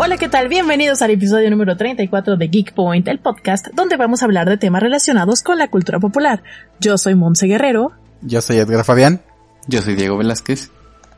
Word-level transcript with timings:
Hola, 0.00 0.16
¿qué 0.16 0.28
tal? 0.28 0.46
Bienvenidos 0.46 1.02
al 1.02 1.10
episodio 1.10 1.50
número 1.50 1.76
34 1.76 2.36
de 2.36 2.46
Geek 2.46 2.72
Point, 2.72 3.08
el 3.08 3.18
podcast 3.18 3.66
donde 3.74 3.96
vamos 3.96 4.22
a 4.22 4.26
hablar 4.26 4.48
de 4.48 4.56
temas 4.56 4.80
relacionados 4.80 5.42
con 5.42 5.58
la 5.58 5.68
cultura 5.68 5.98
popular. 5.98 6.44
Yo 6.78 6.96
soy 6.96 7.16
Monse 7.16 7.48
Guerrero. 7.48 7.90
Yo 8.22 8.40
soy 8.40 8.58
Edgar 8.58 8.84
Fabián. 8.84 9.20
Yo 9.66 9.82
soy 9.82 9.96
Diego 9.96 10.16
Velázquez. 10.16 10.70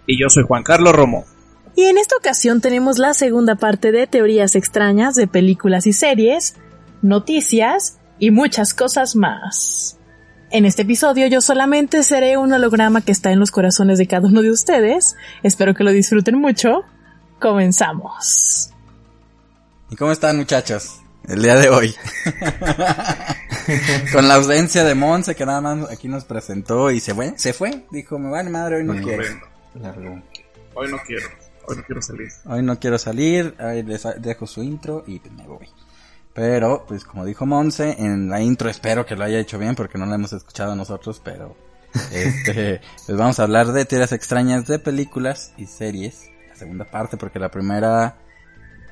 Y 0.06 0.18
yo 0.18 0.30
soy 0.30 0.44
Juan 0.48 0.62
Carlos 0.62 0.94
Romo. 0.94 1.26
Y 1.76 1.84
en 1.84 1.98
esta 1.98 2.16
ocasión 2.16 2.62
tenemos 2.62 2.98
la 2.98 3.12
segunda 3.12 3.56
parte 3.56 3.92
de 3.92 4.06
teorías 4.06 4.56
extrañas 4.56 5.14
de 5.14 5.26
películas 5.26 5.86
y 5.86 5.92
series, 5.92 6.56
noticias 7.02 7.98
y 8.18 8.30
muchas 8.30 8.72
cosas 8.72 9.14
más. 9.14 9.98
En 10.50 10.64
este 10.64 10.82
episodio 10.82 11.26
yo 11.26 11.42
solamente 11.42 12.02
seré 12.02 12.38
un 12.38 12.50
holograma 12.50 13.02
que 13.02 13.12
está 13.12 13.30
en 13.30 13.40
los 13.40 13.50
corazones 13.50 13.98
de 13.98 14.06
cada 14.06 14.26
uno 14.26 14.40
de 14.40 14.50
ustedes. 14.50 15.16
Espero 15.42 15.74
que 15.74 15.84
lo 15.84 15.92
disfruten 15.92 16.38
mucho. 16.38 16.86
Comenzamos. 17.38 18.69
¿Y 19.90 19.96
cómo 19.96 20.12
están 20.12 20.36
muchachos? 20.36 21.00
El 21.28 21.42
día 21.42 21.56
de 21.56 21.68
hoy. 21.68 21.94
Con 24.12 24.28
la 24.28 24.36
ausencia 24.36 24.84
de 24.84 24.94
Monse 24.94 25.34
que 25.34 25.44
nada 25.44 25.60
más 25.60 25.90
aquí 25.90 26.06
nos 26.06 26.24
presentó 26.24 26.92
y 26.92 27.00
se 27.00 27.12
fue, 27.12 27.34
se 27.36 27.52
fue. 27.52 27.84
Dijo, 27.90 28.16
me 28.18 28.30
vale 28.30 28.50
madre, 28.50 28.76
hoy 28.76 28.84
no 28.84 28.94
quiero. 29.02 29.24
Hoy 30.74 30.90
no 30.90 30.98
quiero. 31.04 31.28
Hoy 31.66 31.76
no 31.76 31.82
quiero 31.84 32.02
salir. 32.02 32.28
Hoy 32.46 32.62
no 32.62 32.78
quiero 32.78 32.98
salir, 32.98 33.56
ahí 33.58 33.82
les 33.82 34.06
dejo 34.18 34.46
su 34.46 34.62
intro 34.62 35.02
y 35.08 35.18
pues 35.18 35.32
me 35.34 35.46
voy. 35.46 35.68
Pero, 36.34 36.84
pues 36.86 37.04
como 37.04 37.24
dijo 37.24 37.44
Monse, 37.44 37.96
en 37.98 38.30
la 38.30 38.40
intro 38.40 38.70
espero 38.70 39.04
que 39.04 39.16
lo 39.16 39.24
haya 39.24 39.40
hecho 39.40 39.58
bien 39.58 39.74
porque 39.74 39.98
no 39.98 40.06
la 40.06 40.14
hemos 40.14 40.32
escuchado 40.32 40.76
nosotros, 40.76 41.20
pero 41.24 41.56
este, 42.12 42.80
les 43.08 43.16
vamos 43.16 43.40
a 43.40 43.42
hablar 43.42 43.72
de 43.72 43.84
teorías 43.84 44.12
extrañas 44.12 44.66
de 44.68 44.78
películas 44.78 45.52
y 45.56 45.66
series. 45.66 46.30
La 46.48 46.54
segunda 46.54 46.84
parte 46.84 47.16
porque 47.16 47.40
la 47.40 47.50
primera, 47.50 48.18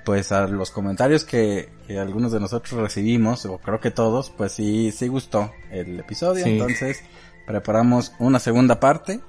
pues 0.08 0.32
a 0.32 0.46
los 0.46 0.70
comentarios 0.70 1.22
que, 1.22 1.68
que 1.86 1.98
algunos 1.98 2.32
de 2.32 2.40
nosotros 2.40 2.80
recibimos, 2.80 3.44
o 3.44 3.58
creo 3.58 3.78
que 3.78 3.90
todos, 3.90 4.30
pues 4.30 4.52
sí, 4.52 4.90
sí 4.90 5.06
gustó 5.06 5.52
el 5.70 6.00
episodio. 6.00 6.44
Sí. 6.44 6.52
Entonces, 6.52 7.02
preparamos 7.46 8.14
una 8.18 8.38
segunda 8.38 8.80
parte 8.80 9.20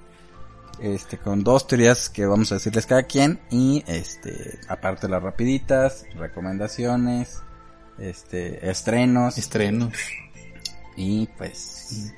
este 0.82 1.18
con 1.18 1.44
dos 1.44 1.68
teorías 1.68 2.10
que 2.10 2.26
vamos 2.26 2.54
a 2.54 2.56
decirles 2.56 2.86
cada 2.86 3.04
quien 3.04 3.42
y 3.52 3.84
este 3.88 4.58
aparte 4.70 5.10
las 5.10 5.22
rapiditas 5.22 6.06
recomendaciones 6.16 7.44
este 7.98 8.70
estrenos 8.70 9.38
Estrenos. 9.38 9.94
y 10.96 11.28
pues 11.38 12.14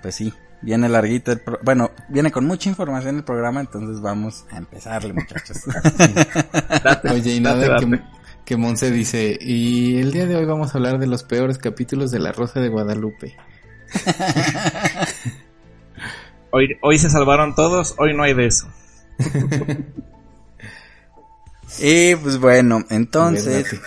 pues 0.00 0.14
sí 0.14 0.32
viene 0.62 0.88
larguito 0.88 1.30
el 1.32 1.40
pro- 1.40 1.58
bueno 1.62 1.90
viene 2.08 2.30
con 2.32 2.44
mucha 2.46 2.68
información 2.68 3.16
el 3.16 3.24
programa 3.24 3.60
entonces 3.60 4.00
vamos 4.00 4.44
a 4.50 4.56
empezarle 4.58 5.12
muchachos 5.12 5.58
Date, 6.84 7.10
Oye, 7.10 7.34
y 7.36 7.40
nada 7.40 7.68
date. 7.68 7.86
que, 7.86 8.00
que 8.44 8.56
Monse 8.56 8.90
dice, 8.90 9.36
y 9.40 9.98
el 9.98 10.10
día 10.12 10.26
de 10.26 10.36
hoy 10.36 10.44
vamos 10.46 10.74
a 10.74 10.78
hablar 10.78 10.98
de 10.98 11.06
los 11.06 11.22
peores 11.22 11.58
capítulos 11.58 12.10
de 12.10 12.18
La 12.18 12.32
Rosa 12.32 12.60
de 12.60 12.68
Guadalupe. 12.68 13.36
Hoy, 16.50 16.78
hoy 16.80 16.98
se 16.98 17.10
salvaron 17.10 17.54
todos, 17.54 17.94
hoy 17.98 18.16
no 18.16 18.22
hay 18.22 18.32
de 18.32 18.46
eso. 18.46 18.66
y 21.80 22.14
pues 22.16 22.38
bueno 22.38 22.84
entonces 22.90 23.78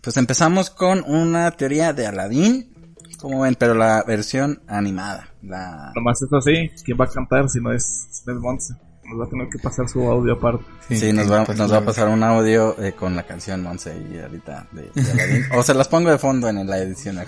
pues 0.00 0.16
empezamos 0.16 0.70
con 0.70 1.02
una 1.04 1.50
teoría 1.50 1.92
de 1.92 2.06
Aladdin 2.06 2.72
como 3.20 3.40
ven 3.42 3.56
pero 3.58 3.74
la 3.74 4.02
versión 4.06 4.60
animada 4.66 5.28
la 5.42 5.92
Nomás 5.94 6.20
eso 6.22 6.40
sí, 6.40 6.70
¿quién 6.84 6.96
va 7.00 7.04
a 7.04 7.08
cantar 7.08 7.48
si 7.48 7.60
no 7.60 7.72
es, 7.72 8.06
si 8.10 8.22
no 8.26 8.34
es 8.34 8.38
Monse? 8.40 8.74
Nos 9.10 9.20
va 9.20 9.24
a 9.24 9.28
tener 9.30 9.48
que 9.48 9.58
pasar 9.58 9.88
su 9.88 10.02
audio 10.06 10.34
aparte. 10.34 10.64
Sí, 10.90 11.12
nos, 11.14 11.24
que 11.24 11.30
va, 11.30 11.44
pasa 11.44 11.58
nos 11.62 11.72
va 11.72 11.78
a 11.78 11.84
pasar 11.84 12.08
un 12.08 12.22
audio 12.22 12.76
eh, 12.78 12.92
con 12.92 13.16
la 13.16 13.22
canción 13.22 13.62
Monse 13.62 13.96
y 14.12 14.18
ahorita 14.18 14.66
de, 14.72 14.90
de 14.94 15.10
Aladdin. 15.12 15.44
O 15.56 15.62
se 15.62 15.72
las 15.72 15.88
pongo 15.88 16.10
de 16.10 16.18
fondo 16.18 16.46
en 16.48 16.66
la 16.66 16.76
edición. 16.78 17.18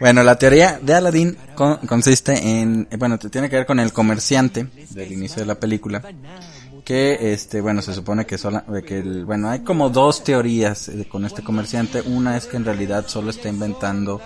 bueno, 0.00 0.22
la 0.22 0.36
teoría 0.36 0.78
de 0.82 0.94
Aladdin 0.94 1.36
con- 1.54 1.76
consiste 1.86 2.32
en, 2.60 2.88
eh, 2.90 2.96
bueno, 2.96 3.18
te 3.18 3.30
tiene 3.30 3.48
que 3.48 3.56
ver 3.56 3.66
con 3.66 3.78
el 3.78 3.92
comerciante 3.92 4.66
del 4.90 5.12
inicio 5.12 5.40
de 5.42 5.46
la 5.46 5.54
película. 5.54 6.02
Que, 6.84 7.32
este, 7.32 7.60
bueno, 7.60 7.80
se 7.80 7.94
supone 7.94 8.26
que 8.26 8.36
sola, 8.38 8.64
que 8.84 9.02
bueno, 9.02 9.48
hay 9.48 9.60
como 9.60 9.88
dos 9.88 10.24
teorías 10.24 10.88
eh, 10.88 11.06
con 11.08 11.24
este 11.24 11.42
comerciante. 11.42 12.02
Una 12.02 12.36
es 12.36 12.46
que 12.46 12.56
en 12.56 12.64
realidad 12.64 13.04
solo 13.06 13.30
está 13.30 13.48
inventando 13.48 14.20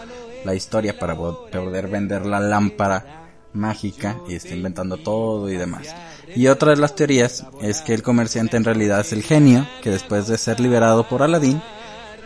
la 0.45 0.55
historia 0.55 0.99
para 0.99 1.15
po- 1.15 1.47
poder 1.51 1.89
vender 1.89 2.25
la 2.25 2.41
lámpara 2.41 3.25
mágica 3.53 4.17
y 4.29 4.35
está 4.37 4.55
inventando 4.55 4.97
todo 4.97 5.51
y 5.51 5.57
demás. 5.57 5.95
Y 6.35 6.47
otra 6.47 6.71
de 6.71 6.77
las 6.79 6.95
teorías 6.95 7.45
es 7.61 7.83
que 7.83 7.93
el 7.93 8.03
comerciante 8.03 8.57
en 8.57 8.65
realidad 8.65 9.01
es 9.01 9.13
el 9.13 9.23
genio 9.23 9.67
que 9.83 9.91
después 9.91 10.27
de 10.27 10.39
ser 10.39 10.59
liberado 10.59 11.07
por 11.09 11.23
Aladdin, 11.23 11.61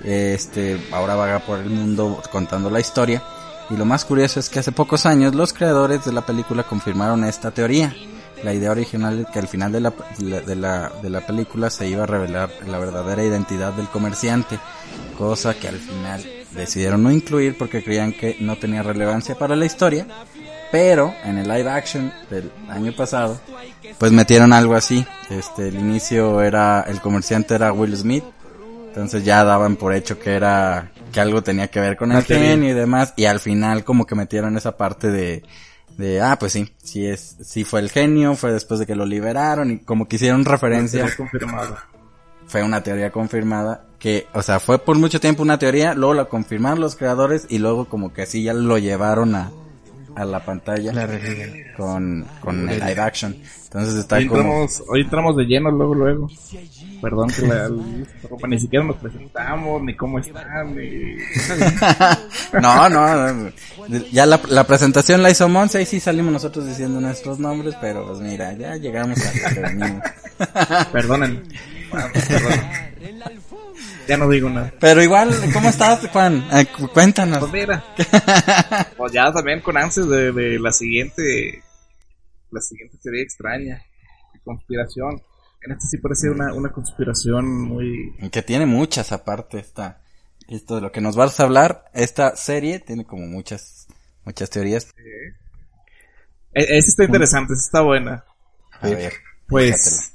este, 0.05 0.81
ahora 0.93 1.15
vaga 1.17 1.41
por 1.41 1.59
el 1.59 1.71
mundo 1.71 2.23
contando 2.31 2.71
la 2.71 2.79
historia. 2.81 3.23
Y 3.69 3.77
lo 3.77 3.85
más 3.85 4.05
curioso 4.05 4.39
es 4.41 4.49
que 4.49 4.59
hace 4.61 4.73
pocos 4.73 5.07
años 5.07 5.35
los 5.35 5.53
creadores 5.53 6.05
de 6.05 6.13
la 6.13 6.25
película 6.25 6.63
confirmaron 6.63 7.25
esta 7.25 7.51
teoría. 7.51 7.95
La 8.45 8.55
idea 8.55 8.71
original 8.71 9.21
es 9.21 9.27
que 9.33 9.39
al 9.39 9.49
final 9.49 9.73
de 9.73 9.81
la, 9.81 9.93
de 10.19 10.57
la, 10.57 10.91
de 11.03 11.11
la 11.11 11.27
película 11.27 11.69
se 11.69 11.89
iba 11.89 12.05
a 12.05 12.07
revelar 12.07 12.51
la 12.67 12.79
verdadera 12.79 13.23
identidad 13.23 13.73
del 13.73 13.89
comerciante, 13.89 14.59
cosa 15.19 15.55
que 15.55 15.69
al 15.69 15.77
final 15.77 16.25
decidieron 16.53 17.03
no 17.03 17.13
incluir 17.13 17.57
porque 17.59 17.83
creían 17.83 18.13
que 18.13 18.37
no 18.41 18.57
tenía 18.57 18.83
relevancia 18.83 19.37
para 19.37 19.57
la 19.57 19.67
historia, 19.67 20.07
pero 20.73 21.15
en 21.25 21.39
el 21.39 21.49
live 21.49 21.69
action 21.69 22.13
del 22.31 22.51
año 22.69 22.93
pasado, 22.93 23.39
pues 23.99 24.13
metieron 24.13 24.53
algo 24.53 24.75
así. 24.75 25.05
Este, 25.29 25.69
el 25.69 25.77
inicio 25.77 26.41
era, 26.43 26.85
el 26.89 27.01
comerciante 27.01 27.55
era 27.55 27.73
Will 27.73 27.97
Smith, 27.97 28.25
entonces 28.89 29.25
ya 29.25 29.45
daban 29.45 29.77
por 29.77 29.95
hecho 29.95 30.19
que 30.19 30.31
era, 30.33 30.91
que 31.13 31.21
algo 31.21 31.43
tenía 31.43 31.69
que 31.69 31.81
ver 31.81 31.97
con 31.97 32.13
el 32.13 32.25
genio 32.25 32.71
y 32.71 32.75
demás, 32.75 33.13
y 33.17 33.27
al 33.27 33.41
final 33.41 33.85
como 33.85 34.07
que 34.07 34.15
metieron 34.15 34.57
esa 34.57 34.77
parte 34.77 35.11
de, 35.11 35.43
de, 36.01 36.21
ah, 36.21 36.37
pues 36.39 36.53
sí, 36.53 36.73
sí 36.83 37.07
es, 37.07 37.37
sí 37.43 37.63
fue 37.65 37.81
el 37.81 37.91
genio, 37.91 38.35
fue 38.35 38.53
después 38.53 38.81
de 38.81 38.87
que 38.87 38.97
lo 38.97 39.07
liberaron, 39.07 39.71
y 39.71 39.79
como 39.79 40.09
que 40.09 40.17
hicieron 40.17 40.45
referencia 40.45 41.07
Ya 41.07 41.17
confirmado. 41.17 41.77
fue 42.47 42.63
una 42.65 42.83
teoría 42.83 43.13
confirmada 43.13 43.85
que, 44.01 44.27
o 44.33 44.43
sea, 44.43 44.59
fue 44.59 44.79
por 44.79 44.99
mucho 44.99 45.21
tiempo 45.21 45.43
una 45.43 45.59
teoría, 45.59 45.95
luego 45.95 46.15
la 46.15 46.25
confirmaron 46.25 46.81
los 46.81 46.97
creadores 46.97 47.47
y 47.49 47.59
luego 47.59 47.85
como 47.85 48.13
que 48.13 48.23
así 48.23 48.43
ya 48.43 48.55
lo 48.55 48.79
llevaron 48.79 49.35
a, 49.35 49.53
a 50.17 50.25
la 50.25 50.45
pantalla 50.45 50.93
La 50.93 51.09
con, 51.77 52.27
con 52.41 52.69
el 52.69 52.79
live 52.81 53.01
action. 53.01 53.37
Entonces 53.65 53.95
está 53.95 54.17
Hoy 54.17 54.27
como... 54.27 54.41
entramos, 54.41 54.83
hoy 54.89 55.01
entramos 55.03 55.37
de 55.37 55.45
lleno 55.45 55.71
luego, 55.71 55.95
luego. 55.95 56.29
Perdón 57.01 57.29
que 57.31 57.43
la, 57.43 57.69
la- 57.69 58.49
ni 58.49 58.59
siquiera 58.59 58.85
nos 58.85 58.97
presentamos, 58.97 59.83
ni 59.83 59.95
cómo 59.97 60.19
están, 60.19 60.75
ni... 60.77 61.17
no, 62.61 62.89
no, 62.89 63.33
no, 63.33 63.53
ya 64.11 64.27
la, 64.27 64.41
la 64.49 64.65
presentación 64.65 65.23
la 65.23 65.31
hizo 65.31 65.49
Monse 65.49 65.81
y 65.81 65.87
sí 65.87 66.01
salimos 66.01 66.33
nosotros 66.33 66.67
diciendo 66.67 67.01
nuestros 67.01 67.39
nombres, 67.39 67.75
pero 67.81 68.07
pues 68.07 68.19
mira, 68.19 68.53
ya 68.55 68.77
llegamos 68.77 69.19
a 69.25 69.33
lo 69.49 69.55
que 69.55 69.61
venimos. 69.61 70.03
Perdonen. 70.93 71.43
Perdón. 71.91 72.61
Ya 74.09 74.17
no 74.17 74.29
digo 74.29 74.51
nada. 74.51 74.73
Pero 74.81 75.03
igual, 75.03 75.31
¿cómo 75.53 75.69
estás, 75.69 76.07
Juan? 76.09 76.45
Eh, 76.53 76.67
cu- 76.67 76.89
cuéntanos. 76.89 77.39
Pues 77.39 77.53
mira, 77.53 77.85
pues 78.97 79.13
ya 79.13 79.33
también 79.33 79.61
con 79.61 79.77
ansias 79.77 80.09
de, 80.09 80.33
de 80.33 80.59
la 80.59 80.73
siguiente, 80.73 81.63
la 82.51 82.61
siguiente 82.61 82.99
teoría 83.03 83.23
extraña, 83.23 83.83
de 84.35 84.41
conspiración. 84.43 85.23
En 85.63 85.73
este 85.73 85.87
sí 85.89 85.99
parece 85.99 86.31
una, 86.31 86.53
una 86.55 86.71
conspiración 86.73 87.47
muy... 87.69 88.17
Que 88.33 88.43
tiene 88.43 88.67
muchas 88.67 89.13
aparte 89.13 89.59
esta, 89.59 90.01
esto 90.49 90.77
de 90.77 90.81
lo 90.81 90.91
que 90.91 91.01
nos 91.03 91.15
vas 91.17 91.39
a 91.39 91.45
hablar, 91.45 91.85
esta 91.93 92.35
serie 92.35 92.81
tiene 92.81 93.05
como 93.05 93.27
muchas, 93.27 93.87
muchas 94.25 94.49
teorías. 94.51 94.89
E- 96.55 96.79
Esa 96.79 96.89
está 96.89 97.05
interesante, 97.05 97.53
esa 97.53 97.63
está 97.63 97.81
buena. 97.83 98.25
A 98.81 98.89
ver, 98.89 99.13
Pues, 99.47 100.13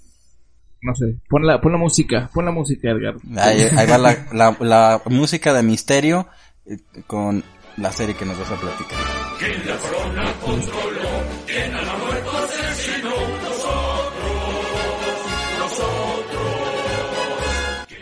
no 0.86 0.96
sé, 0.96 1.16
pon 1.28 1.46
la, 1.46 1.60
pon 1.60 1.72
la 1.74 1.78
música, 1.78 2.30
pon 2.34 2.46
la 2.46 2.52
música, 2.52 2.90
Edgar. 2.92 3.16
Ahí, 3.38 3.62
ahí 3.78 3.88
va 3.88 3.98
la, 3.98 4.28
la, 4.32 4.56
la 4.60 5.02
música 5.06 5.54
de 5.54 5.64
misterio 5.64 6.28
eh, 6.66 6.78
con 7.08 7.44
la 7.78 7.92
serie 7.92 8.16
que 8.16 8.26
nos 8.26 8.38
vas 8.40 8.52
a 8.52 8.56
platicar. 8.56 9.00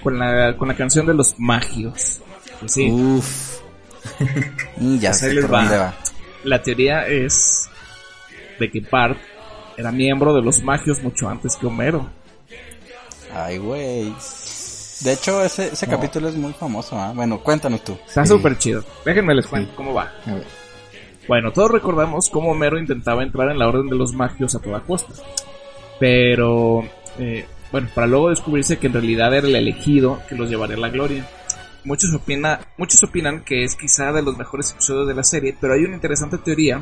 Con 0.02 0.20
la, 0.20 0.56
con 0.58 0.68
la 0.68 0.76
canción 0.76 1.06
de 1.06 1.14
los 1.14 1.36
magios. 1.40 2.22
Pues 2.60 2.74
sí, 2.74 2.90
Uf. 2.92 3.60
Y 4.80 5.00
ya 5.00 5.10
Pues 5.12 5.20
sé 5.20 5.42
por 5.42 5.54
va. 5.54 5.60
dónde 5.62 5.78
va. 5.78 5.94
la 6.44 6.62
teoría 6.62 7.08
es 7.08 7.70
de 8.60 8.70
que 8.70 8.82
Bart 8.82 9.18
era 9.78 9.92
miembro 9.92 10.36
de 10.36 10.42
los 10.42 10.62
magios 10.62 11.02
mucho 11.02 11.30
antes 11.30 11.56
que 11.56 11.68
Homero. 11.68 12.10
Ay, 13.34 13.58
güey. 13.58 14.14
De 15.02 15.14
hecho, 15.14 15.44
ese, 15.44 15.68
ese 15.74 15.88
capítulo 15.88 16.30
es 16.30 16.36
muy 16.36 16.54
famoso, 16.54 16.98
¿ah? 16.98 17.12
Bueno, 17.14 17.40
cuéntanos 17.40 17.84
tú. 17.84 17.98
Está 18.08 18.26
Sí. 18.26 18.34
súper 18.34 18.58
chido. 18.58 18.84
Déjenme 19.06 19.36
les 19.36 19.48
cuento 19.48 19.76
cómo 19.76 19.94
va. 19.94 20.12
A 20.26 20.36
ver. 20.36 20.46
Bueno, 21.28 21.52
todos 21.52 21.72
recordamos 21.72 22.30
cómo 22.30 22.52
Homero 22.52 22.78
intentaba 22.80 23.24
entrar 23.24 23.50
en 23.50 23.60
la 23.60 23.68
orden 23.68 23.88
de 23.88 23.96
los 23.96 24.14
magios 24.14 24.56
a 24.56 24.60
toda 24.60 24.82
costa. 24.82 25.14
Pero, 26.00 26.84
eh, 27.18 27.46
bueno, 27.72 27.90
para 27.94 28.08
luego 28.08 28.30
descubrirse 28.30 28.78
que 28.78 28.88
en 28.88 28.94
realidad 28.94 29.34
era 29.34 29.48
el 29.48 29.56
elegido 29.56 30.22
que 30.30 30.36
los 30.36 30.50
llevaría 30.50 30.76
a 30.76 30.80
la 30.80 30.90
gloria. 30.90 31.28
Muchos, 31.86 32.14
opina, 32.14 32.60
muchos 32.78 33.04
opinan 33.04 33.44
que 33.44 33.64
es 33.64 33.76
quizá 33.76 34.12
de 34.14 34.22
los 34.22 34.38
mejores 34.38 34.72
episodios 34.72 35.08
de 35.08 35.14
la 35.16 35.24
serie, 35.24 35.56
pero 35.60 35.74
hay 35.74 35.84
una 35.84 35.96
interesante 35.96 36.38
teoría 36.38 36.82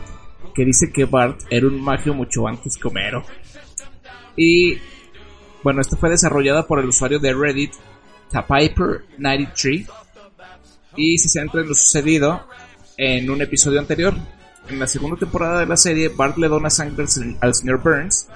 que 0.53 0.63
dice 0.65 0.91
que 0.93 1.05
Bart 1.05 1.39
era 1.49 1.65
un 1.67 1.81
magio 1.81 2.13
mucho 2.13 2.47
antes 2.47 2.77
que 2.77 2.87
Homero. 2.87 3.23
Y, 4.35 4.77
bueno, 5.63 5.81
esto 5.81 5.97
fue 5.97 6.09
desarrollada 6.09 6.67
por 6.67 6.79
el 6.79 6.87
usuario 6.87 7.19
de 7.19 7.33
Reddit, 7.33 7.73
Tapiper93, 8.31 9.87
y 10.95 11.17
se 11.17 11.29
centra 11.29 11.61
en 11.61 11.69
lo 11.69 11.75
sucedido 11.75 12.45
en 12.97 13.29
un 13.29 13.41
episodio 13.41 13.79
anterior. 13.79 14.13
En 14.69 14.79
la 14.79 14.87
segunda 14.87 15.17
temporada 15.17 15.59
de 15.59 15.65
la 15.65 15.77
serie, 15.77 16.09
Bart 16.09 16.37
le 16.37 16.47
dona 16.47 16.69
sangre 16.69 17.05
al 17.41 17.53
señor 17.53 17.81
Burns 17.81 18.27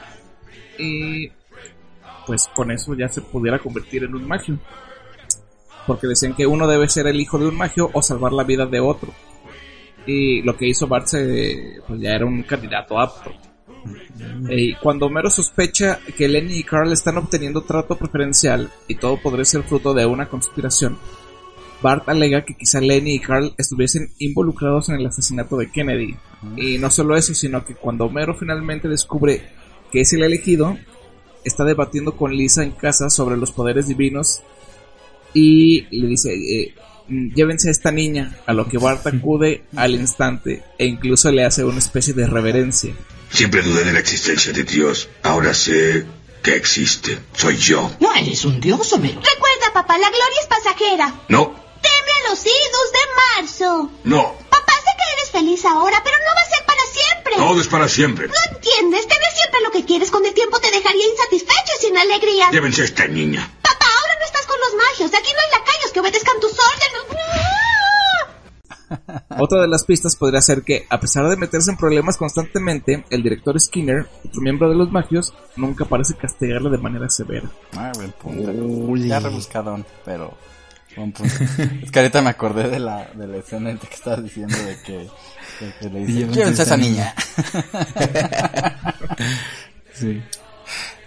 y 0.78 1.30
pues 2.26 2.50
con 2.56 2.72
eso 2.72 2.96
ya 2.96 3.08
se 3.08 3.22
pudiera 3.22 3.60
convertir 3.60 4.04
en 4.04 4.16
un 4.16 4.28
magio. 4.28 4.58
Porque 5.86 6.08
decían 6.08 6.34
que 6.34 6.48
uno 6.48 6.68
debe 6.68 6.90
ser 6.90 7.06
el 7.08 7.20
hijo 7.20 7.38
de 7.38 7.48
un 7.48 7.56
magio 7.56 7.90
o 7.94 8.02
salvar 8.02 8.34
la 8.34 8.44
vida 8.44 8.66
de 8.66 8.80
otro. 8.80 9.14
Y 10.08 10.42
lo 10.42 10.58
que 10.58 10.68
hizo 10.68 10.88
Bart 10.88 11.08
se, 11.08 11.80
pues 11.88 12.00
ya 12.02 12.14
era 12.14 12.26
un 12.26 12.42
candidato 12.44 13.00
apto. 13.00 13.32
Y 14.50 14.76
cuando 14.76 15.08
Homero 15.08 15.30
sospecha 15.30 16.00
que 16.18 16.28
Lenny 16.28 16.58
y 16.58 16.64
Carl 16.64 16.92
están 16.92 17.18
obteniendo 17.18 17.64
trato 17.64 17.98
preferencial 17.98 18.70
y 18.88 18.96
todo 18.96 19.22
podría 19.22 19.46
ser 19.46 19.64
fruto 19.64 19.94
de 19.94 20.06
una 20.06 20.28
conspiración, 20.28 20.98
Bart 21.82 22.08
alega 22.10 22.46
que 22.46 22.56
quizá 22.56 22.80
Lenny 22.80 23.16
y 23.16 23.20
Carl 23.20 23.54
estuviesen 23.58 24.12
involucrados 24.20 24.90
en 24.90 24.96
el 24.96 25.06
asesinato 25.06 25.58
de 25.58 25.70
Kennedy. 25.70 26.16
Y 26.58 26.78
no 26.78 26.90
solo 26.90 27.16
eso, 27.16 27.34
sino 27.34 27.66
que 27.66 27.76
cuando 27.76 28.06
Homero 28.06 28.36
finalmente 28.36 28.88
descubre 28.88 29.44
que 29.92 30.02
es 30.02 30.14
el 30.14 30.24
elegido, 30.24 30.78
está 31.44 31.64
debatiendo 31.64 32.16
con 32.16 32.36
Lisa 32.36 32.64
en 32.64 32.72
casa 32.72 33.10
sobre 33.10 33.38
los 33.38 33.52
poderes 33.52 33.88
divinos 33.88 34.42
y 35.34 35.82
le 35.92 36.08
dice, 36.08 36.34
eh, 36.34 36.74
llévense 37.08 37.68
a 37.70 37.72
esta 37.72 37.92
niña, 37.92 38.38
a 38.46 38.54
lo 38.54 38.68
que 38.68 38.78
Bart 38.78 39.06
acude 39.08 39.64
al 39.76 39.96
instante 39.96 40.64
e 40.78 40.86
incluso 40.86 41.32
le 41.32 41.46
hace 41.46 41.64
una 41.64 41.80
especie 41.80 42.14
de 42.14 42.28
reverencia. 42.28 42.94
Siempre 43.30 43.62
dudé 43.62 43.84
de 43.84 43.94
la 43.94 44.00
existencia 44.00 44.54
de 44.54 44.64
Dios. 44.64 45.10
Ahora 45.24 45.54
sé 45.54 46.06
que 46.44 46.56
existe. 46.56 47.18
Soy 47.36 47.58
yo. 47.58 47.92
No 48.00 48.14
eres 48.14 48.46
un 48.46 48.60
dios, 48.62 48.92
Homero. 48.94 49.16
Recuerda, 49.20 49.74
papá, 49.74 49.98
la 49.98 50.08
gloria 50.10 50.40
es 50.42 50.48
pasajera. 50.48 51.16
No, 51.30 51.66
Teme 51.82 52.12
a 52.26 52.30
los 52.30 52.40
idos 52.46 52.92
de 52.94 53.42
marzo. 53.42 53.92
no. 54.04 54.34
Papá, 54.50 54.74
sé 54.74 54.92
que 54.98 55.14
eres 55.20 55.32
feliz 55.32 55.66
ahora, 55.66 56.02
pero 56.04 56.16
no 56.18 56.34
va 56.36 56.42
a 56.42 56.56
ser 56.56 56.65
siempre. 57.26 57.48
Todo 57.48 57.62
es 57.62 57.68
para 57.68 57.88
siempre. 57.88 58.28
¿No 58.28 58.34
entiendes? 58.56 59.08
Tener 59.08 59.32
siempre 59.34 59.62
lo 59.64 59.72
que 59.72 59.86
quieres 59.86 60.12
con 60.12 60.26
el 60.26 60.34
tiempo 60.34 60.60
te 60.60 60.72
dejaría 60.72 61.06
insatisfecho 61.08 61.74
y 61.80 61.86
sin 61.86 61.98
alegría. 61.98 62.52
Llévense 62.52 62.82
a 62.82 62.86
esta 62.86 63.08
niña. 63.08 63.52
Papá, 63.62 63.86
ahora 63.86 64.14
no 64.20 64.26
estás 64.26 64.46
con 64.46 64.58
los 64.60 64.76
magios. 64.76 65.14
Aquí 65.14 65.32
no 65.34 65.40
hay 65.40 65.60
lacayos 65.60 65.92
que 65.92 66.00
obedezcan 66.00 66.40
tus 66.40 66.52
órdenes. 66.52 66.96
Otra 69.40 69.62
de 69.62 69.68
las 69.68 69.84
pistas 69.84 70.16
podría 70.16 70.42
ser 70.42 70.64
que, 70.64 70.86
a 70.90 71.00
pesar 71.00 71.28
de 71.28 71.38
meterse 71.38 71.72
en 71.72 71.78
problemas 71.78 72.18
constantemente, 72.18 73.04
el 73.10 73.24
director 73.24 73.60
Skinner, 73.60 74.08
otro 74.24 74.42
miembro 74.42 74.70
de 74.70 74.76
los 74.76 74.92
magios, 74.92 75.34
nunca 75.56 75.86
parece 75.86 76.16
castigarle 76.16 76.70
de 76.70 76.78
manera 76.78 77.10
severa. 77.10 77.50
Ah, 77.76 77.92
buen 77.96 78.12
punto. 78.12 78.52
Uy. 78.52 79.08
Ya 79.08 79.20
rebuscadón, 79.20 79.86
pero 80.06 80.38
buen 80.96 81.12
punto. 81.12 81.34
es 81.84 81.92
que 81.92 82.00
ahorita 82.00 82.22
me 82.22 82.30
acordé 82.30 82.70
de 82.70 82.80
la, 82.80 83.10
de 83.14 83.28
la 83.28 83.38
escena 83.38 83.72
en 83.72 83.80
que 83.80 83.88
estabas 83.94 84.24
diciendo 84.24 84.56
de 84.58 84.82
que, 84.84 85.10
dice, 85.60 86.28
llévense 86.28 86.44
a 86.44 86.50
esa 86.50 86.64
esa 86.64 86.78
niña. 86.78 87.14
Sí. 89.94 90.22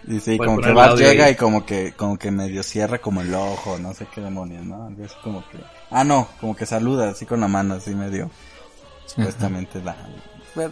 Y 0.07 0.21
sí, 0.21 0.39
Voy 0.39 0.47
como 0.47 0.61
que 0.63 0.73
Bart 0.73 0.93
ahí. 0.99 1.05
llega 1.05 1.31
y 1.31 1.35
como 1.37 1.67
que, 1.67 1.93
como 1.93 2.17
que 2.19 2.31
medio 2.31 2.63
cierra 2.63 2.99
como 2.99 3.21
el 3.21 3.35
ojo, 3.35 3.79
no 3.79 3.93
sé 3.93 4.07
qué 4.15 4.23
demonios, 4.23 4.65
¿no? 4.65 4.87
Algo 4.87 5.05
así 5.05 5.15
como 5.23 5.47
que, 5.51 5.59
ah 5.91 6.05
no, 6.05 6.27
como 6.41 6.57
que 6.57 6.65
saluda 6.65 7.11
así 7.11 7.27
con 7.27 7.41
la 7.41 7.49
mano, 7.49 7.75
así 7.75 7.95
medio, 7.95 8.31
supuestamente 9.05 9.83
la, 9.83 9.95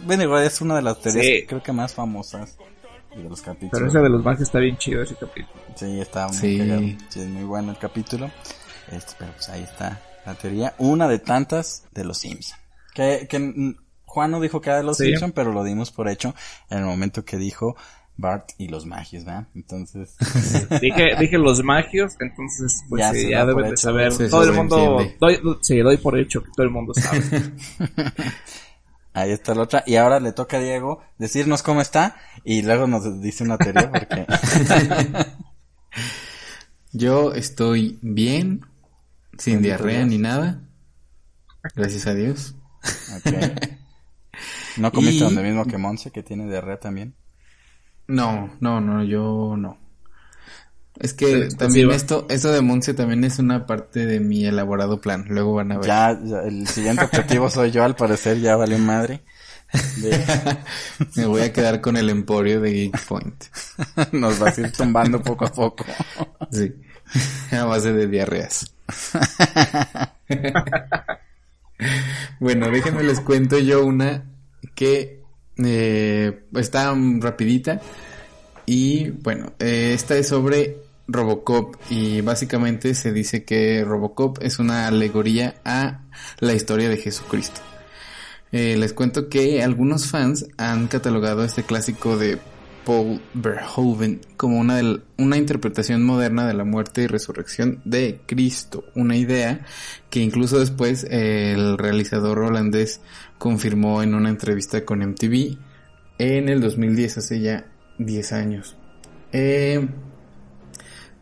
bueno, 0.03 0.23
igual 0.23 0.43
es 0.43 0.59
una 0.61 0.75
de 0.77 0.81
las 0.81 0.99
teorías 0.99 1.23
Sí. 1.25 1.45
creo 1.47 1.61
que 1.61 1.71
más 1.71 1.93
famosas 1.93 2.57
de 3.15 3.29
los 3.29 3.41
capítulos. 3.41 3.71
Pero 3.73 3.87
ese 3.87 3.99
de 3.99 4.09
los 4.09 4.23
magios 4.23 4.41
está 4.41 4.57
bien 4.59 4.77
chido 4.77 5.03
ese 5.03 5.13
capítulo. 5.15 5.61
Sí, 5.75 6.01
está 6.01 6.27
muy 6.27 6.35
Sí. 6.37 6.97
Sí, 7.09 7.19
es 7.21 7.27
muy 7.27 7.43
bueno 7.43 7.71
el 7.71 7.77
capítulo. 7.77 8.31
Este, 8.91 9.13
pero 9.19 9.31
pues 9.33 9.47
ahí 9.49 9.61
está 9.63 10.01
la 10.25 10.33
teoría. 10.33 10.73
Una 10.79 11.07
de 11.07 11.19
tantas 11.19 11.83
de 11.93 12.03
los 12.03 12.17
Simpson. 12.17 12.57
Que, 12.97 13.27
que 13.27 13.75
Juan 14.05 14.31
no 14.31 14.41
dijo 14.41 14.59
que 14.59 14.71
era 14.71 14.79
de 14.79 14.83
los 14.83 14.97
Sí. 14.97 15.05
Simpson, 15.05 15.31
pero 15.31 15.51
lo 15.51 15.63
dimos 15.63 15.91
por 15.91 16.09
hecho 16.09 16.33
en 16.71 16.79
el 16.79 16.85
momento 16.85 17.23
que 17.23 17.37
dijo 17.37 17.75
Bart 18.15 18.53
y 18.57 18.69
los 18.69 18.87
magios, 18.87 19.23
¿verdad? 19.23 19.45
Entonces, 19.53 20.15
Dije, 20.81 21.15
dije 21.19 21.37
los 21.37 21.63
magios, 21.63 22.15
entonces 22.19 22.83
pues 22.89 23.01
Ya 23.01 23.11
sí, 23.13 23.29
ya 23.29 23.45
deben 23.45 23.65
de 23.65 23.69
hecho. 23.69 23.77
saber. 23.77 24.11
Todo 24.31 24.43
el 24.45 24.53
mundo, 24.53 25.05
doy, 25.19 25.39
sí, 25.61 25.77
doy 25.77 25.97
por 25.97 26.17
hecho 26.17 26.41
que 26.43 26.49
todo 26.55 26.65
el 26.65 26.71
mundo 26.71 26.95
sabe. 26.95 27.21
ahí 29.13 29.29
está 29.29 29.53
la 29.53 29.61
otra. 29.61 29.83
Y 29.85 29.97
ahora 29.97 30.19
le 30.19 30.31
toca 30.31 30.57
a 30.57 30.59
Diego 30.59 31.03
decirnos 31.19 31.61
cómo 31.61 31.81
está 31.81 32.15
y 32.43 32.63
luego 32.63 32.87
nos 32.87 33.21
dice 33.21 33.43
una 33.43 33.59
teoría 33.59 33.91
porque... 33.91 34.25
Yo 36.93 37.33
estoy 37.33 37.99
bien, 38.01 38.65
sin 39.37 39.61
diarrea 39.61 40.03
ni 40.05 40.17
nada. 40.17 40.63
Gracias 41.75 42.07
a 42.07 42.15
Dios. 42.15 42.55
Ok. 43.17 43.33
¿No 44.77 44.91
comiste 44.91 45.15
Y- 45.17 45.19
donde 45.21 45.41
mismo 45.43 45.65
que 45.65 45.77
Monse, 45.77 46.11
que 46.11 46.21
tiene 46.23 46.47
diarrea 46.47 46.79
también? 46.79 47.15
No, 48.07 48.55
no, 48.59 48.79
no, 48.79 49.03
yo 49.03 49.55
no. 49.57 49.77
Es 50.99 51.13
que 51.13 51.49
también 51.57 51.91
esto, 51.91 52.25
esto 52.29 52.51
de 52.51 52.61
Monse 52.61 52.93
también 52.93 53.23
es 53.23 53.37
una 53.39 53.65
parte 53.67 54.05
de 54.05 54.19
mi 54.19 54.45
elaborado 54.45 54.99
plan. 55.01 55.25
Luego 55.29 55.53
van 55.55 55.71
a 55.71 55.77
ver. 55.77 55.85
Ya, 55.87 56.19
ya, 56.23 56.39
el 56.41 56.67
siguiente 56.67 57.03
objetivo 57.05 57.49
soy 57.51 57.71
yo, 57.71 57.83
al 57.83 57.95
parecer 57.95 58.39
ya 58.39 58.55
valió 58.55 58.77
madre. 58.79 59.21
De- 59.97 60.57
Me 61.15 61.25
voy 61.25 61.41
a 61.41 61.51
quedar 61.53 61.81
con 61.81 61.97
el 61.97 62.09
emporio 62.09 62.61
de 62.61 62.71
Geek 62.71 63.05
Point. 63.05 63.43
nos 64.13 64.39
vas 64.39 64.57
a 64.57 64.61
ir 64.61 64.71
tumbando 64.71 65.21
poco 65.21 65.45
a 65.45 65.51
poco. 65.51 65.85
Sí. 66.51 66.73
A 67.51 67.65
base 67.65 67.93
de 67.93 68.07
diarreas. 68.07 68.73
bueno, 72.39 72.69
déjenme 72.69 73.03
les 73.03 73.19
cuento 73.19 73.57
yo 73.59 73.85
una 73.85 74.25
que 74.75 75.23
eh, 75.63 76.43
está 76.55 76.95
rapidita. 77.19 77.81
Y 78.65 79.11
bueno, 79.11 79.53
eh, 79.59 79.91
esta 79.93 80.17
es 80.17 80.27
sobre 80.27 80.77
Robocop 81.07 81.75
y 81.89 82.21
básicamente 82.21 82.93
se 82.93 83.13
dice 83.13 83.45
que 83.45 83.83
Robocop 83.85 84.39
es 84.41 84.59
una 84.59 84.87
alegoría 84.87 85.55
a 85.63 86.01
la 86.39 86.53
historia 86.53 86.89
de 86.89 86.97
Jesucristo. 86.97 87.61
Eh, 88.51 88.77
les 88.77 88.93
cuento 88.93 89.29
que 89.29 89.63
algunos 89.63 90.07
fans 90.07 90.47
han 90.57 90.87
catalogado 90.87 91.43
este 91.43 91.63
clásico 91.63 92.17
de 92.17 92.39
Paul 92.87 93.19
Verhoeven 93.33 94.21
como 94.37 94.59
una, 94.59 94.79
una 95.17 95.35
interpretación 95.35 96.05
moderna 96.05 96.47
de 96.47 96.53
la 96.53 96.63
muerte 96.63 97.01
y 97.01 97.07
resurrección 97.07 97.81
de 97.83 98.21
Cristo, 98.25 98.85
una 98.95 99.17
idea 99.17 99.65
que 100.09 100.21
incluso 100.21 100.57
después 100.57 101.05
el 101.09 101.77
realizador 101.77 102.39
holandés 102.39 103.01
confirmó 103.39 104.01
en 104.03 104.15
una 104.15 104.29
entrevista 104.29 104.85
con 104.85 104.99
MTV 104.99 105.57
en 106.17 106.47
el 106.47 106.61
2010, 106.61 107.17
hace 107.17 107.41
ya 107.41 107.65
10 107.97 108.31
años. 108.31 108.77
Eh, 109.33 109.85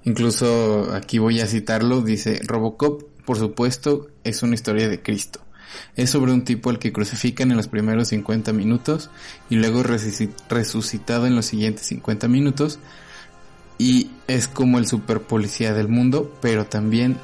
incluso 0.03 0.93
aquí 0.93 1.17
voy 1.17 1.41
a 1.41 1.47
citarlo, 1.47 2.01
dice 2.01 2.41
Robocop, 2.45 3.01
por 3.25 3.39
supuesto, 3.39 4.05
es 4.23 4.43
una 4.43 4.53
historia 4.53 4.87
de 4.87 5.01
Cristo. 5.01 5.44
Es 5.95 6.09
sobre 6.09 6.31
un 6.33 6.43
tipo 6.43 6.69
al 6.69 6.79
que 6.79 6.91
crucifican 6.93 7.51
en 7.51 7.57
los 7.57 7.67
primeros 7.67 8.09
50 8.09 8.53
minutos 8.53 9.09
y 9.49 9.55
luego 9.55 9.83
resuci- 9.83 10.31
resucitado 10.49 11.25
en 11.27 11.35
los 11.35 11.45
siguientes 11.45 11.85
50 11.87 12.27
minutos. 12.27 12.79
Y 13.77 14.11
es 14.27 14.47
como 14.47 14.77
el 14.77 14.87
super 14.87 15.21
policía 15.21 15.73
del 15.73 15.87
mundo, 15.89 16.33
pero 16.41 16.65
también 16.65 17.17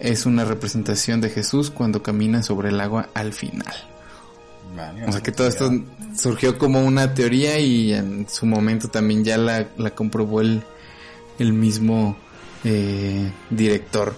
es 0.00 0.26
una 0.26 0.44
representación 0.44 1.20
de 1.20 1.30
Jesús 1.30 1.70
cuando 1.70 2.02
camina 2.02 2.42
sobre 2.42 2.70
el 2.70 2.80
agua 2.80 3.08
al 3.14 3.32
final. 3.32 3.74
Vale, 4.76 5.06
O 5.06 5.12
sea 5.12 5.20
que 5.22 5.30
todo 5.30 5.46
esto 5.46 5.70
surgió 6.16 6.58
como 6.58 6.82
una 6.84 7.14
teoría 7.14 7.60
y 7.60 7.92
en 7.92 8.26
su 8.28 8.44
momento 8.44 8.88
también 8.88 9.22
ya 9.24 9.38
la, 9.38 9.68
la 9.78 9.90
comprobó 9.94 10.40
el, 10.40 10.62
el 11.38 11.52
mismo 11.52 12.16
eh, 12.64 13.30
director. 13.50 14.16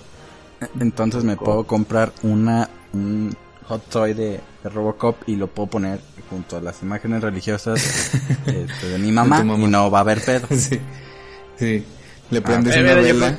Entonces 0.81 1.25
me 1.25 1.37
puedo 1.37 1.65
comprar 1.67 2.15
una 2.23 2.71
un 2.95 3.37
hot 3.69 3.89
toy 3.89 4.15
de, 4.15 4.41
de 4.63 4.69
Robocop 4.69 5.17
y 5.29 5.37
lo 5.37 5.49
puedo 5.49 5.69
poner 5.69 6.01
junto 6.31 6.57
a 6.57 6.61
las 6.61 6.83
imágenes 6.83 7.23
religiosas 7.23 8.13
este, 8.47 8.89
de 8.89 8.99
mi 8.99 9.13
mamá, 9.13 9.37
De 9.39 9.43
tu 9.43 9.49
mamá. 9.49 9.65
y 9.65 9.67
no 9.69 9.91
va 9.91 9.99
a 9.99 10.01
haber 10.03 10.21
pedo. 10.25 10.47
sí, 10.57 10.81
sí. 11.57 11.85
Le 12.31 12.41
prendes 12.41 12.75
eh, 12.77 12.81
una 12.81 12.91
mira, 12.91 13.03
vela 13.03 13.39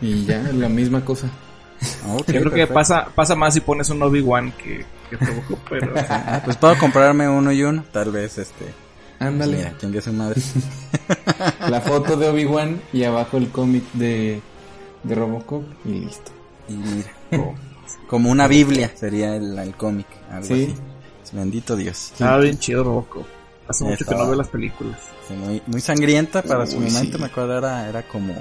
y 0.00 0.24
ya, 0.24 0.42
la 0.52 0.68
misma 0.68 1.04
cosa. 1.04 1.28
Ok, 2.08 2.30
Yo 2.32 2.40
creo 2.40 2.52
que 2.52 2.66
pasa, 2.66 3.08
pasa 3.14 3.34
más 3.36 3.54
si 3.54 3.60
pones 3.60 3.88
un 3.90 4.02
Obi-Wan 4.02 4.52
que, 4.52 4.84
que 5.10 5.16
Robocop, 5.16 5.58
pero... 5.68 5.94
Ah, 6.08 6.40
pues 6.44 6.56
puedo 6.56 6.76
comprarme 6.78 7.28
uno 7.28 7.52
y 7.52 7.62
uno, 7.62 7.84
tal 7.92 8.10
vez 8.10 8.38
este. 8.38 8.66
Ándale. 9.20 9.56
Mira, 9.56 9.72
quién 9.78 9.92
que 9.92 10.00
su 10.00 10.12
madre. 10.12 10.40
La 11.68 11.80
foto 11.80 12.16
de 12.16 12.28
Obi-Wan 12.28 12.80
y 12.92 13.02
abajo 13.04 13.36
el 13.36 13.48
cómic 13.50 13.84
de, 13.94 14.40
de 15.02 15.14
Robocop 15.14 15.64
y 15.84 16.00
listo. 16.00 16.30
Y 16.68 16.74
mira, 16.74 17.10
como, 17.30 17.56
como 18.08 18.30
una 18.30 18.48
Biblia 18.48 18.90
sería 18.96 19.36
el, 19.36 19.56
el 19.58 19.74
cómic, 19.76 20.06
algo 20.30 20.44
Sí. 20.46 20.74
así. 21.22 21.36
Bendito 21.36 21.76
Dios. 21.76 22.10
Estaba 22.12 22.38
bien 22.40 22.58
chido 22.58 22.82
Robocop. 22.84 23.26
Hace 23.68 23.84
mucho 23.84 24.04
que 24.06 24.14
no 24.14 24.26
veo 24.26 24.34
las 24.34 24.48
películas. 24.48 24.98
Sí, 25.28 25.34
muy, 25.34 25.62
muy 25.66 25.80
sangrienta 25.80 26.42
para 26.42 26.66
su 26.66 26.76
momento, 26.80 27.16
sí. 27.16 27.18
me 27.22 27.26
acuerdo, 27.26 27.58
era, 27.58 27.86
era 27.88 28.02
como... 28.02 28.32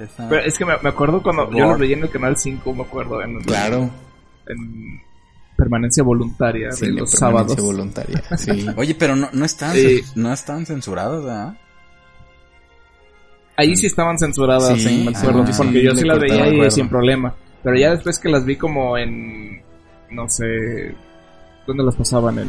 esa- 0.00 0.28
Pero 0.28 0.44
es 0.44 0.58
que 0.58 0.64
me, 0.64 0.72
me 0.82 0.88
acuerdo 0.88 1.22
cuando 1.22 1.48
yo 1.52 1.68
los 1.68 1.78
veía 1.78 1.96
en 1.96 2.02
el 2.02 2.10
canal 2.10 2.36
5, 2.36 2.74
me 2.74 2.82
acuerdo, 2.82 3.22
en, 3.22 3.40
Claro. 3.42 3.88
en 4.48 5.00
permanencia 5.56 6.02
voluntaria 6.02 6.72
Sí, 6.72 6.86
de 6.86 6.92
los 6.92 7.12
permanencia 7.12 7.18
sábados. 7.20 7.56
voluntaria. 7.56 8.20
Sí. 8.36 8.66
Oye, 8.76 8.96
pero 8.96 9.14
no, 9.14 9.28
no 9.32 9.44
están, 9.44 9.76
no 10.16 10.32
están 10.32 10.66
censurados, 10.66 11.24
¿verdad? 11.24 11.56
Ahí 13.56 13.76
sí 13.76 13.86
estaban 13.86 14.18
censuradas, 14.18 14.76
Sí, 14.80 15.04
me 15.08 15.16
acuerdo, 15.16 15.44
ah, 15.46 15.52
porque 15.56 15.82
yo 15.84 15.94
sí 15.94 16.04
las 16.04 16.18
veía 16.18 16.48
y 16.66 16.70
sin 16.70 16.88
problema. 16.88 17.32
Pero 17.62 17.76
ya 17.76 17.90
después 17.92 18.18
que 18.18 18.28
las 18.28 18.44
vi 18.44 18.56
como 18.56 18.98
en, 18.98 19.62
no 20.10 20.28
sé, 20.28 20.94
¿dónde 21.66 21.84
las 21.84 21.96
pasaban? 21.96 22.38
En 22.38 22.48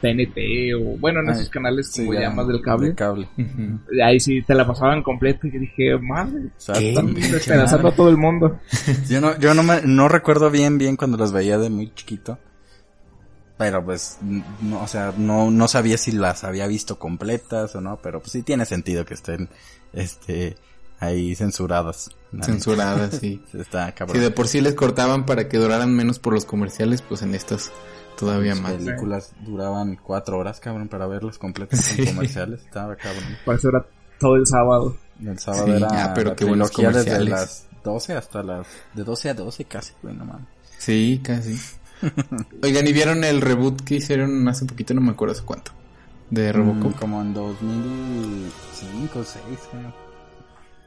TNT 0.00 0.74
o, 0.76 0.96
bueno, 0.98 1.20
en 1.20 1.28
Ay, 1.28 1.34
esos 1.34 1.50
canales 1.50 1.90
Sí, 1.92 2.00
como 2.06 2.14
ya, 2.14 2.22
llamas 2.28 2.48
del 2.48 2.62
cable. 2.62 2.86
del 2.88 2.96
cable. 2.96 3.28
Ujú. 3.36 4.02
Ahí 4.02 4.18
sí 4.18 4.42
te 4.42 4.54
la 4.54 4.66
pasaban 4.66 5.02
completa 5.02 5.46
y 5.46 5.50
dije, 5.50 5.96
madre, 5.98 6.44
están 6.56 7.14
despedazando 7.14 7.88
a 7.88 7.92
todo 7.94 8.08
el 8.08 8.16
mundo. 8.16 8.58
Yo 9.08 9.20
no, 9.20 9.38
yo 9.38 9.52
no 9.54 9.62
me, 9.62 9.82
no 9.82 10.08
recuerdo 10.08 10.50
bien 10.50 10.78
bien 10.78 10.96
cuando 10.96 11.16
los 11.18 11.32
veía 11.32 11.58
de 11.58 11.68
muy 11.70 11.92
chiquito. 11.94 12.38
Pero 13.58 13.84
pues, 13.84 14.16
no, 14.62 14.82
o 14.82 14.86
sea, 14.86 15.12
no, 15.18 15.50
no 15.50 15.68
sabía 15.68 15.98
si 15.98 16.12
las 16.12 16.44
había 16.44 16.66
visto 16.66 16.98
completas 16.98 17.76
o 17.76 17.82
no, 17.82 17.98
pero 18.02 18.20
pues 18.20 18.32
sí 18.32 18.42
tiene 18.42 18.64
sentido 18.64 19.04
que 19.04 19.12
estén, 19.12 19.50
este, 19.92 20.56
ahí 21.00 21.34
censuradas. 21.34 22.10
¿no? 22.30 22.44
Censuradas, 22.44 23.14
sí. 23.20 23.42
Está 23.52 23.92
cabrón. 23.92 24.16
Si 24.16 24.22
de 24.22 24.30
por 24.30 24.46
sí 24.46 24.60
les 24.60 24.74
cortaban 24.74 25.26
para 25.26 25.48
que 25.48 25.58
duraran 25.58 25.92
menos 25.94 26.18
por 26.18 26.32
los 26.34 26.44
comerciales, 26.44 27.02
pues 27.02 27.22
en 27.22 27.34
estas 27.34 27.72
todavía 28.18 28.52
Las 28.54 28.62
más. 28.62 28.72
películas 28.74 29.32
duraban 29.40 29.96
cuatro 29.96 30.38
horas, 30.38 30.60
cabrón, 30.60 30.88
para 30.88 31.06
verlas 31.06 31.38
completas 31.38 31.80
Sí. 31.84 32.04
sin 32.04 32.14
comerciales. 32.14 32.60
Estaba 32.62 32.94
cabrón. 32.96 33.24
Por 33.44 33.54
eso 33.56 33.68
era 33.70 33.84
todo 34.18 34.36
el 34.36 34.46
sábado. 34.46 34.96
El 35.24 35.38
sábado 35.38 35.66
Sí, 35.66 35.72
era 35.72 35.88
ah, 35.90 36.12
pero 36.14 36.30
la 36.30 36.36
qué 36.36 36.44
buenos 36.44 36.70
trilogía 36.70 36.98
desde 36.98 37.10
comerciales. 37.18 37.30
las 37.30 37.66
12 37.84 38.12
hasta 38.14 38.42
las, 38.42 38.66
de 38.94 39.04
12 39.04 39.30
a 39.30 39.34
12 39.34 39.64
casi, 39.64 39.92
güey, 40.02 40.14
no 40.14 40.24
mames. 40.26 40.46
Sí, 40.78 41.20
casi. 41.22 41.58
Oigan, 42.62 42.86
¿y 42.86 42.92
vieron 42.92 43.24
el 43.24 43.40
reboot 43.42 43.82
que 43.82 43.96
hicieron 43.96 44.46
hace 44.48 44.64
poquito? 44.66 44.94
No 44.94 45.00
me 45.02 45.10
acuerdo 45.12 45.32
hace 45.32 45.42
cuánto. 45.44 45.72
De 46.30 46.52
Robocop. 46.52 46.94
Mm, 46.94 46.98
como 46.98 47.20
en 47.20 47.34
2005 47.34 49.18
o 49.18 49.24
6, 49.24 49.42
creo. 49.70 50.09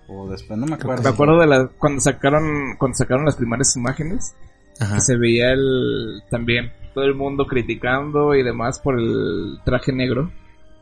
O 0.07 0.29
después, 0.29 0.59
no 0.59 0.65
me 0.65 0.75
acuerdo. 0.75 1.03
Me 1.03 1.09
acuerdo 1.09 1.39
de 1.39 1.47
la, 1.47 1.67
cuando 1.77 2.01
sacaron, 2.01 2.75
cuando 2.77 2.97
sacaron 2.97 3.25
las 3.25 3.35
primeras 3.35 3.75
imágenes, 3.75 4.35
Ajá. 4.79 4.95
que 4.95 5.01
se 5.01 5.15
veía 5.17 5.51
el, 5.51 6.21
también 6.29 6.71
todo 6.93 7.03
el 7.05 7.15
mundo 7.15 7.45
criticando 7.47 8.35
y 8.35 8.43
demás 8.43 8.79
por 8.79 8.99
el 8.99 9.59
traje 9.65 9.91
negro, 9.91 10.31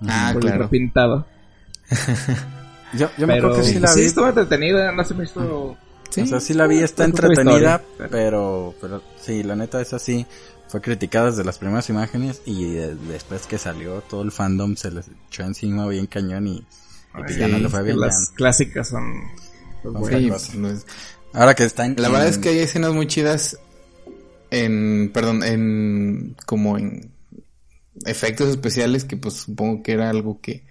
Ah, 0.08 0.32
por 0.34 0.44
el 0.44 0.50
claro. 0.50 0.70
pintado. 0.70 1.28
Yo, 2.94 3.08
yo 3.18 3.26
me 3.26 3.36
acuerdo 3.36 3.58
que 3.58 3.64
sí 3.64 3.80
la 3.80 3.88
sí, 3.88 4.02
vi. 4.02 4.06
estuvo 4.08 4.28
entretenida, 4.28 4.92
no 4.92 5.04
se 5.06 5.14
me 5.14 5.24
hizo... 5.24 5.78
Sí. 6.10 6.22
O 6.22 6.26
sea, 6.26 6.42
sí 6.42 6.54
la 6.54 6.68
vi, 6.68 6.80
está 6.80 7.06
entretenida, 7.06 7.82
pero, 8.10 8.76
pero 8.82 9.02
sí, 9.22 9.44
la 9.44 9.56
neta 9.56 9.80
es 9.80 9.94
así. 9.94 10.26
Fue 10.68 10.82
criticada 10.82 11.28
desde 11.28 11.46
las 11.46 11.58
primeras 11.58 11.90
imágenes 11.90 12.42
y 12.46 12.66
después 12.74 13.48
que 13.48 13.58
salió 13.58 14.02
todo 14.02 14.24
el 14.24 14.32
fandom 14.32 14.76
se 14.76 14.92
les 14.92 15.10
echó 15.30 15.44
encima 15.44 15.88
bien 15.88 16.08
cañón 16.08 16.48
y, 16.48 16.66
y 17.18 17.22
pues 17.24 17.38
ya 17.38 17.46
Sí, 17.48 17.52
no 17.52 17.58
le 17.60 17.70
fue 17.70 17.80
que 17.80 17.86
bien. 17.86 18.00
las 18.00 18.30
ya. 18.30 18.36
clásicas 18.36 18.90
son... 18.90 19.24
pues. 19.84 20.42
Sí, 20.42 20.58
pues, 20.60 20.86
Ahora 21.34 21.54
que 21.56 21.64
está 21.64 21.86
en... 21.86 21.96
La 21.98 22.10
verdad 22.10 22.28
es 22.28 22.38
que 22.38 22.50
hay 22.50 22.60
escenas 22.60 22.94
muy 22.94 23.08
chidas 23.08 23.58
en, 24.50 25.12
perdón, 25.14 25.44
en, 25.44 26.36
como 26.46 26.78
en 26.78 27.12
efectos 28.06 28.50
especiales 28.50 29.06
que 29.06 29.16
pues 29.18 29.36
supongo 29.36 29.82
que 29.84 29.94
era 29.94 30.10
algo 30.10 30.40
que 30.42 30.64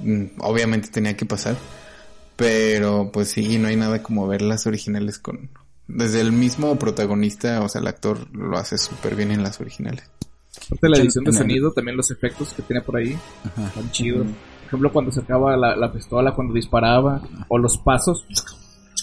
mm, 0.00 0.24
obviamente 0.40 0.88
tenía 0.88 1.16
que 1.16 1.26
pasar. 1.26 1.56
Pero 2.36 3.10
pues 3.12 3.28
sí, 3.28 3.58
no 3.58 3.68
hay 3.68 3.76
nada 3.76 4.02
como 4.02 4.26
ver 4.26 4.42
las 4.42 4.66
originales 4.66 5.18
con... 5.18 5.50
Desde 5.88 6.20
el 6.20 6.32
mismo 6.32 6.78
protagonista, 6.78 7.60
o 7.62 7.68
sea, 7.68 7.80
el 7.80 7.86
actor 7.88 8.34
lo 8.34 8.56
hace 8.56 8.78
súper 8.78 9.14
bien 9.16 9.30
en 9.32 9.42
las 9.42 9.60
originales. 9.60 10.04
Aparte 10.56 10.78
de 10.86 10.88
la 10.90 10.98
edición 10.98 11.24
de 11.24 11.32
sonido, 11.32 11.72
también 11.72 11.96
los 11.96 12.10
efectos 12.10 12.52
que 12.54 12.62
tiene 12.62 12.82
por 12.82 12.96
ahí, 12.96 13.18
están 13.66 13.90
chidos. 13.90 14.26
Por 14.26 14.34
ejemplo, 14.72 14.92
cuando 14.92 15.12
sacaba 15.12 15.56
la, 15.56 15.76
la 15.76 15.92
pistola, 15.92 16.32
cuando 16.34 16.54
disparaba, 16.54 17.20
o 17.48 17.58
los 17.58 17.78
pasos, 17.78 18.26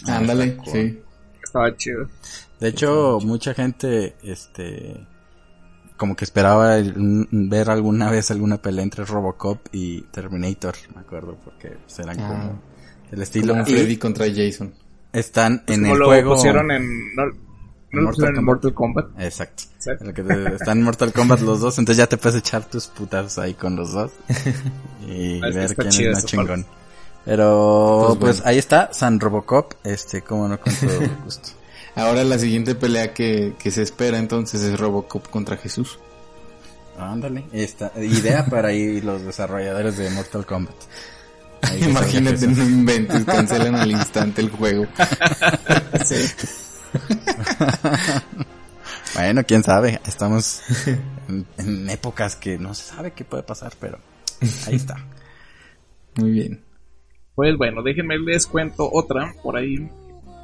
Ándale, 0.07 0.57
sí. 0.71 0.99
estaba 1.43 1.75
chido. 1.75 2.07
De 2.59 2.69
hecho, 2.69 3.19
mucha 3.23 3.53
gente, 3.53 4.15
este, 4.23 5.05
como 5.97 6.15
que 6.15 6.25
esperaba 6.25 6.77
el- 6.77 7.27
ver 7.31 7.69
alguna 7.69 8.09
vez 8.11 8.31
alguna 8.31 8.57
pelea 8.61 8.83
entre 8.83 9.05
Robocop 9.05 9.59
y 9.71 10.01
Terminator, 10.03 10.75
me 10.95 11.01
acuerdo, 11.01 11.38
porque 11.43 11.69
pues, 11.85 11.99
eran 11.99 12.19
Ah. 12.19 12.27
como 12.27 12.61
el 13.11 13.21
estilo. 13.21 13.53
Como 13.53 13.63
Y 13.67 13.71
Freddy 13.71 13.97
contra 13.97 14.25
Jason. 14.33 14.73
están 15.13 15.63
en 15.67 15.81
Como 15.81 15.93
el 15.93 15.99
lo 15.99 16.05
juego. 16.07 16.33
pusieron 16.35 16.71
en... 16.71 16.85
No, 17.91 18.01
Mortal 18.03 18.25
Kombat. 18.27 18.43
Mortal 18.43 18.74
Kombat. 18.74 19.05
Exacto. 19.19 19.63
Sí. 19.79 19.89
El 20.00 20.13
que 20.13 20.22
te- 20.24 20.55
están 20.55 20.77
en 20.77 20.84
Mortal 20.84 21.12
Kombat 21.13 21.39
los 21.41 21.60
dos, 21.60 21.77
entonces 21.79 21.98
ya 21.98 22.08
te 22.08 22.17
puedes 22.17 22.38
echar 22.39 22.63
tus 22.65 22.88
putas 22.88 23.38
ahí 23.39 23.53
con 23.55 23.75
los 23.75 23.93
dos. 23.93 24.12
Y 25.08 25.38
Ah, 25.43 25.48
ver 25.53 25.58
está 25.72 25.84
quién 25.89 26.10
es 26.10 26.13
más 26.13 26.24
parte. 26.24 26.27
chingón. 26.27 26.65
Pero, 27.25 28.05
Pues 28.10 28.19
pues, 28.19 28.36
bueno. 28.38 28.50
ahí 28.50 28.58
está, 28.60 28.89
San 28.93 29.19
Robocop, 29.19 29.74
este, 29.84 30.22
como 30.22 30.48
no 30.48 30.60
con 30.60 30.74
todo 30.74 31.00
gusto. 31.25 31.50
Ahora 31.96 32.24
la 32.24 32.38
siguiente 32.39 32.75
pelea 32.75 33.13
que, 33.13 33.55
que 33.60 33.72
se 33.72 33.81
espera 33.81 34.17
entonces 34.19 34.62
es 34.62 34.79
Robocop 34.79 35.27
contra 35.29 35.58
Jesús. 35.58 36.00
Ándale, 36.98 37.46
esta 37.53 37.91
idea 37.98 38.46
para 38.46 38.69
ahí 38.69 39.01
los 39.01 39.24
desarrolladores 39.24 39.98
de 39.98 40.10
Mortal 40.12 40.46
Kombat. 40.46 40.75
Ahí 41.62 41.84
Imagínate, 41.86 42.48
no 42.48 42.63
inventes, 42.63 43.25
cancelan 43.25 43.75
al 43.75 43.91
instante 43.91 44.41
el 44.41 44.50
juego. 44.50 44.86
Bueno, 49.15 49.43
quién 49.43 49.63
sabe, 49.63 50.00
estamos 50.05 50.62
en, 51.27 51.46
en 51.58 51.89
épocas 51.89 52.36
que 52.36 52.58
no 52.58 52.74
se 52.74 52.84
sabe 52.93 53.12
qué 53.12 53.24
puede 53.25 53.43
pasar, 53.43 53.74
pero 53.79 53.98
ahí 54.67 54.75
está. 54.75 54.96
Muy 56.15 56.31
bien. 56.31 56.63
Pues 57.36 57.58
bueno, 57.58 57.81
déjenme 57.84 58.17
les 58.19 58.46
cuento 58.48 58.89
otra 58.91 59.34
por 59.43 59.58
ahí. 59.58 59.89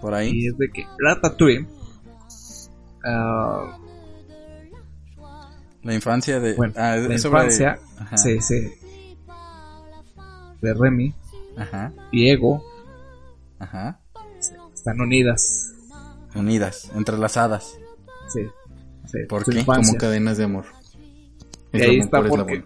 Por 0.01 0.13
Y 0.13 0.15
ahí. 0.15 0.47
es 0.47 0.57
de 0.57 0.69
que 0.69 0.85
Ratatouille. 0.99 1.67
ah, 3.05 3.77
La 5.83 5.93
infancia 5.93 6.39
de... 6.39 6.53
bueno, 6.55 6.73
ah, 6.77 6.95
es 6.97 7.07
la 7.07 7.17
sobre- 7.17 7.43
infancia. 7.43 7.79
Ajá, 7.99 8.17
Sí, 8.17 8.41
sí. 8.41 8.71
De 10.61 10.73
Remy 10.73 11.13
ajá, 11.57 11.93
y 12.11 12.29
Ego 12.29 12.63
ajá. 13.59 13.99
están 14.73 14.99
unidas. 15.01 15.71
Unidas, 16.35 16.91
entrelazadas. 16.95 17.77
Sí. 18.27 18.41
sí, 19.05 19.19
¿Por 19.27 19.45
qué? 19.45 19.59
infancia. 19.59 19.93
Como 19.93 19.99
cadenas 19.99 20.37
de 20.37 20.43
amor. 20.43 20.65
Y 21.73 21.81
ahí 21.81 21.99
está 21.99 22.21
por 22.21 22.29
porque... 22.29 22.63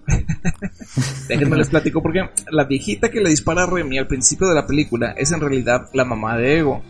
Déjenme 1.27 1.57
les 1.57 1.69
platico 1.69 2.01
porque 2.01 2.29
la 2.51 2.65
viejita 2.65 3.09
que 3.09 3.21
le 3.21 3.29
dispara 3.29 3.63
a 3.63 3.65
Remy 3.65 3.97
al 3.97 4.07
principio 4.07 4.47
de 4.47 4.55
la 4.55 4.65
película 4.65 5.11
es 5.17 5.31
en 5.31 5.39
realidad 5.39 5.89
la 5.93 6.05
mamá 6.05 6.37
de 6.37 6.59
Ego, 6.59 6.83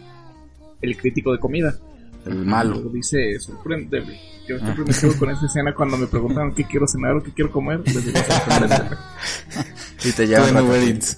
el 0.81 0.97
crítico 0.97 1.31
de 1.31 1.39
comida. 1.39 1.75
El 2.31 2.45
malo. 2.45 2.79
Dice 2.91 3.39
sorpréndeme. 3.39 4.19
Yo 4.47 4.57
siempre 4.57 4.83
me 4.85 4.93
quedo 4.93 5.15
con 5.19 5.29
esa 5.29 5.45
escena 5.45 5.75
cuando 5.75 5.95
me 5.97 6.07
preguntan 6.07 6.53
qué 6.55 6.63
quiero 6.63 6.87
cenar 6.87 7.15
o 7.17 7.23
qué 7.23 7.31
quiero 7.31 7.51
comer. 7.51 7.81
Les 7.85 8.05
digo 8.05 8.19
sorpréndeme. 8.19 8.95
Y 10.05 10.11
te 10.13 10.23
en 10.23 10.31
Uber 10.31 10.53
Ratatouille. 10.53 10.89
Eats. 10.91 11.17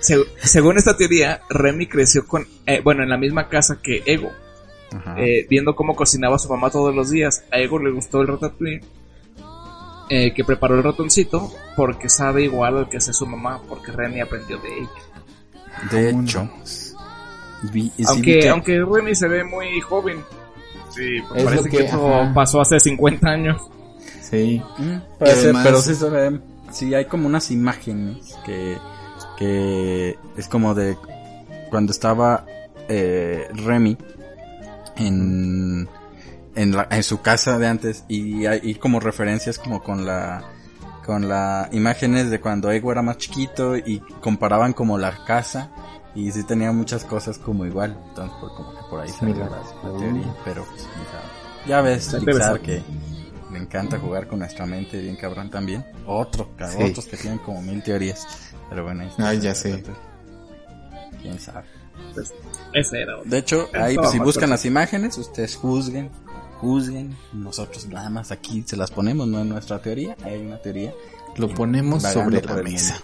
Se- 0.00 0.24
según 0.42 0.78
esta 0.78 0.96
teoría, 0.96 1.40
Remy 1.50 1.88
creció 1.88 2.24
con, 2.26 2.46
eh, 2.64 2.80
bueno, 2.84 3.02
en 3.02 3.08
la 3.08 3.16
misma 3.18 3.48
casa 3.48 3.80
que 3.82 4.04
Ego, 4.06 4.30
eh, 5.16 5.46
viendo 5.50 5.74
cómo 5.74 5.96
cocinaba 5.96 6.38
su 6.38 6.48
mamá 6.48 6.70
todos 6.70 6.94
los 6.94 7.10
días. 7.10 7.42
A 7.50 7.58
Ego 7.58 7.80
le 7.80 7.90
gustó 7.90 8.20
el 8.20 8.28
ratatouille, 8.28 8.82
eh, 10.10 10.32
que 10.32 10.44
preparó 10.44 10.76
el 10.76 10.84
ratoncito, 10.84 11.52
porque 11.76 12.08
sabe 12.08 12.44
igual 12.44 12.78
al 12.78 12.88
que 12.88 12.98
hace 12.98 13.12
su 13.12 13.26
mamá, 13.26 13.60
porque 13.68 13.90
Remy 13.90 14.20
aprendió 14.20 14.56
de 14.58 14.78
ella. 14.78 15.90
de 15.90 16.10
hecho, 16.10 16.48
aunque, 18.06 18.40
que- 18.40 18.48
aunque 18.48 18.84
Remy 18.84 19.14
se 19.14 19.28
ve 19.28 19.44
muy 19.44 19.80
joven. 19.80 20.18
Sí, 20.90 21.20
pues 21.28 21.40
Es 21.40 21.44
parece 21.44 21.70
que, 21.70 21.76
que- 21.78 21.84
eso 21.84 22.14
ajá. 22.14 22.34
pasó 22.34 22.60
hace 22.60 22.80
50 22.80 23.28
años. 23.28 23.60
Sí. 24.22 24.62
Mm, 24.78 24.96
puede 25.18 25.32
Y 25.32 25.34
ser, 25.36 25.44
además- 25.44 25.64
pero 25.64 25.80
sí 25.82 25.94
se 25.94 26.08
ve, 26.10 26.40
sí 26.72 26.94
hay 26.94 27.04
como 27.06 27.26
unas 27.26 27.50
imágenes 27.50 28.36
que, 28.44 28.76
que 29.38 30.18
es 30.36 30.48
como 30.48 30.74
de 30.74 30.96
cuando 31.70 31.92
estaba 31.92 32.44
eh, 32.88 33.46
Remy 33.54 33.96
en, 34.96 35.88
en, 36.54 36.72
la- 36.76 36.88
en 36.90 37.02
su 37.02 37.20
casa 37.20 37.58
de 37.58 37.66
antes 37.68 38.04
y 38.08 38.46
hay 38.46 38.60
y 38.62 38.74
como 38.74 39.00
referencias 39.00 39.58
como 39.58 39.82
con 39.82 40.04
la 40.06 40.42
con 41.06 41.28
la 41.28 41.68
imágenes 41.72 42.30
de 42.30 42.40
cuando 42.40 42.70
Ego 42.70 42.92
era 42.92 43.02
más 43.02 43.18
chiquito 43.18 43.76
y 43.76 44.00
comparaban 44.20 44.72
como 44.72 44.98
la 44.98 45.24
casa 45.24 45.70
y 46.14 46.30
sí 46.32 46.42
tenía 46.44 46.72
muchas 46.72 47.04
cosas 47.04 47.38
como 47.38 47.64
igual 47.66 47.96
entonces 48.08 48.36
por, 48.40 48.54
como 48.54 48.70
que 48.74 48.82
por 48.90 49.00
ahí 49.00 49.08
salió 49.10 49.36
la, 49.36 49.48
la 49.48 49.98
teoría 49.98 50.34
pero 50.44 50.64
pues, 50.64 50.82
quién 50.82 51.06
sabe. 51.06 51.68
ya 51.68 51.80
ves 51.82 52.16
Pixar 52.24 52.60
que 52.60 52.82
le 53.52 53.58
encanta 53.58 53.98
jugar 53.98 54.26
con 54.28 54.38
nuestra 54.40 54.66
mente 54.66 55.00
bien 55.00 55.16
cabrón 55.16 55.50
también 55.50 55.84
otro 56.06 56.50
Sí. 56.70 56.82
otros 56.82 57.06
que 57.06 57.16
tienen 57.16 57.38
como 57.40 57.62
mil 57.62 57.82
teorías 57.82 58.26
pero 58.68 58.84
bueno 58.84 59.02
ahí 59.02 59.08
está. 59.08 59.28
Ay, 59.28 59.40
ya 59.40 59.54
sé. 59.54 59.82
quién 61.22 61.38
sabe 61.38 61.64
Pues, 62.14 62.32
ese 62.72 63.02
era 63.02 63.18
otro. 63.18 63.30
de 63.30 63.38
hecho, 63.38 63.68
ahí 63.74 63.96
pues, 63.96 64.10
si 64.10 64.18
buscan 64.18 64.50
las 64.50 64.64
imágenes, 64.64 65.18
ustedes 65.18 65.56
juzguen, 65.56 66.10
juzguen. 66.60 67.16
Nosotros 67.32 67.86
nada 67.88 68.08
más 68.10 68.30
aquí 68.30 68.62
se 68.66 68.76
las 68.76 68.90
ponemos, 68.92 69.26
no 69.26 69.40
es 69.40 69.46
nuestra 69.46 69.80
teoría. 69.82 70.16
Hay 70.24 70.38
una 70.38 70.58
teoría. 70.58 70.92
Lo 71.36 71.48
ponemos 71.48 72.02
sobre 72.04 72.40
la 72.42 72.56
mesa. 72.62 72.96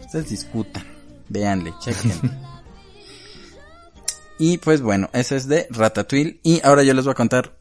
Ustedes 0.00 0.30
discutan, 0.30 0.84
véanle, 1.32 1.72
chequen. 1.80 2.12
y 4.38 4.58
pues 4.58 4.80
bueno, 4.82 5.08
ese 5.12 5.36
es 5.36 5.46
de 5.48 5.66
Ratatouille. 5.70 6.40
Y 6.42 6.60
ahora 6.64 6.82
yo 6.82 6.94
les 6.94 7.04
voy 7.04 7.12
a 7.12 7.16
contar 7.16 7.58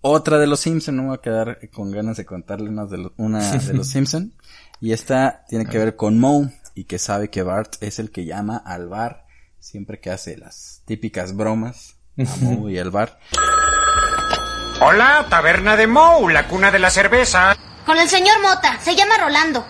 otra 0.00 0.38
de 0.38 0.46
los 0.46 0.60
Simpson. 0.60 0.96
No 0.96 1.02
me 1.02 1.08
voy 1.08 1.18
a 1.18 1.20
quedar 1.20 1.58
con 1.72 1.90
ganas 1.90 2.16
de 2.16 2.24
contarles 2.24 2.70
una 2.70 2.86
de, 2.86 2.98
los- 2.98 3.12
una 3.16 3.50
de 3.58 3.74
los 3.74 3.88
Simpson. 3.90 4.32
Y 4.80 4.92
esta 4.92 5.44
tiene 5.48 5.66
que 5.66 5.78
ver 5.78 5.96
con 5.96 6.18
Moe 6.18 6.50
y 6.74 6.84
que 6.84 6.98
sabe 6.98 7.30
que 7.30 7.42
Bart 7.42 7.76
es 7.80 7.98
el 7.98 8.10
que 8.10 8.24
llama 8.24 8.56
al 8.56 8.88
bar 8.88 9.26
siempre 9.60 10.00
que 10.00 10.10
hace 10.10 10.36
las 10.36 10.82
típicas 10.84 11.34
bromas 11.36 11.94
a 12.18 12.36
Moe 12.44 12.72
y 12.72 12.78
al 12.78 12.90
bar. 12.90 13.18
Hola, 14.80 15.26
taberna 15.30 15.76
de 15.76 15.86
Moe, 15.86 16.32
la 16.32 16.48
cuna 16.48 16.70
de 16.70 16.78
la 16.80 16.90
cerveza. 16.90 17.56
Con 17.86 17.96
el 17.96 18.08
señor 18.08 18.40
Mota, 18.42 18.78
se 18.80 18.94
llama 18.96 19.16
Rolando. 19.18 19.64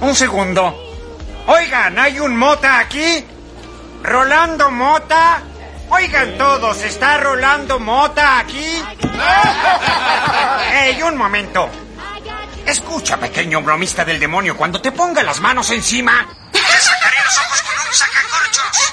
Un 0.00 0.14
segundo. 0.14 0.74
Oigan, 1.46 1.98
¿hay 1.98 2.18
un 2.18 2.36
Mota 2.36 2.80
aquí? 2.80 3.24
¿Rolando 4.02 4.70
Mota? 4.70 5.42
Oigan 5.90 6.36
todos, 6.36 6.82
¿está 6.82 7.18
Rolando 7.18 7.78
Mota 7.78 8.40
aquí? 8.40 8.82
¡Ey, 10.72 11.00
un 11.02 11.16
momento! 11.16 11.68
Escucha, 12.66 13.16
pequeño 13.16 13.62
bromista 13.62 14.04
del 14.04 14.18
demonio, 14.18 14.56
cuando 14.56 14.80
te 14.80 14.90
ponga 14.90 15.22
las 15.22 15.40
manos 15.40 15.70
encima, 15.70 16.26
te 16.50 16.58
sacaré 16.58 17.16
los 17.24 17.38
ojos 17.38 17.62
con 17.62 17.86
un 17.86 17.94
sacacorchos. 17.94 18.92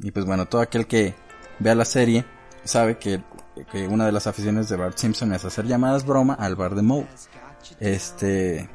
Y 0.00 0.10
pues 0.10 0.26
bueno, 0.26 0.46
todo 0.46 0.60
aquel 0.60 0.88
que 0.88 1.14
vea 1.60 1.76
la 1.76 1.84
serie 1.84 2.24
sabe 2.64 2.98
que, 2.98 3.22
que 3.70 3.86
una 3.86 4.06
de 4.06 4.12
las 4.12 4.26
aficiones 4.26 4.68
de 4.68 4.76
Bart 4.76 4.98
Simpson 4.98 5.32
es 5.34 5.44
hacer 5.44 5.66
llamadas 5.66 6.04
broma 6.04 6.34
al 6.34 6.56
bar 6.56 6.74
de 6.74 6.82
Moe. 6.82 7.06
Este. 7.78 8.68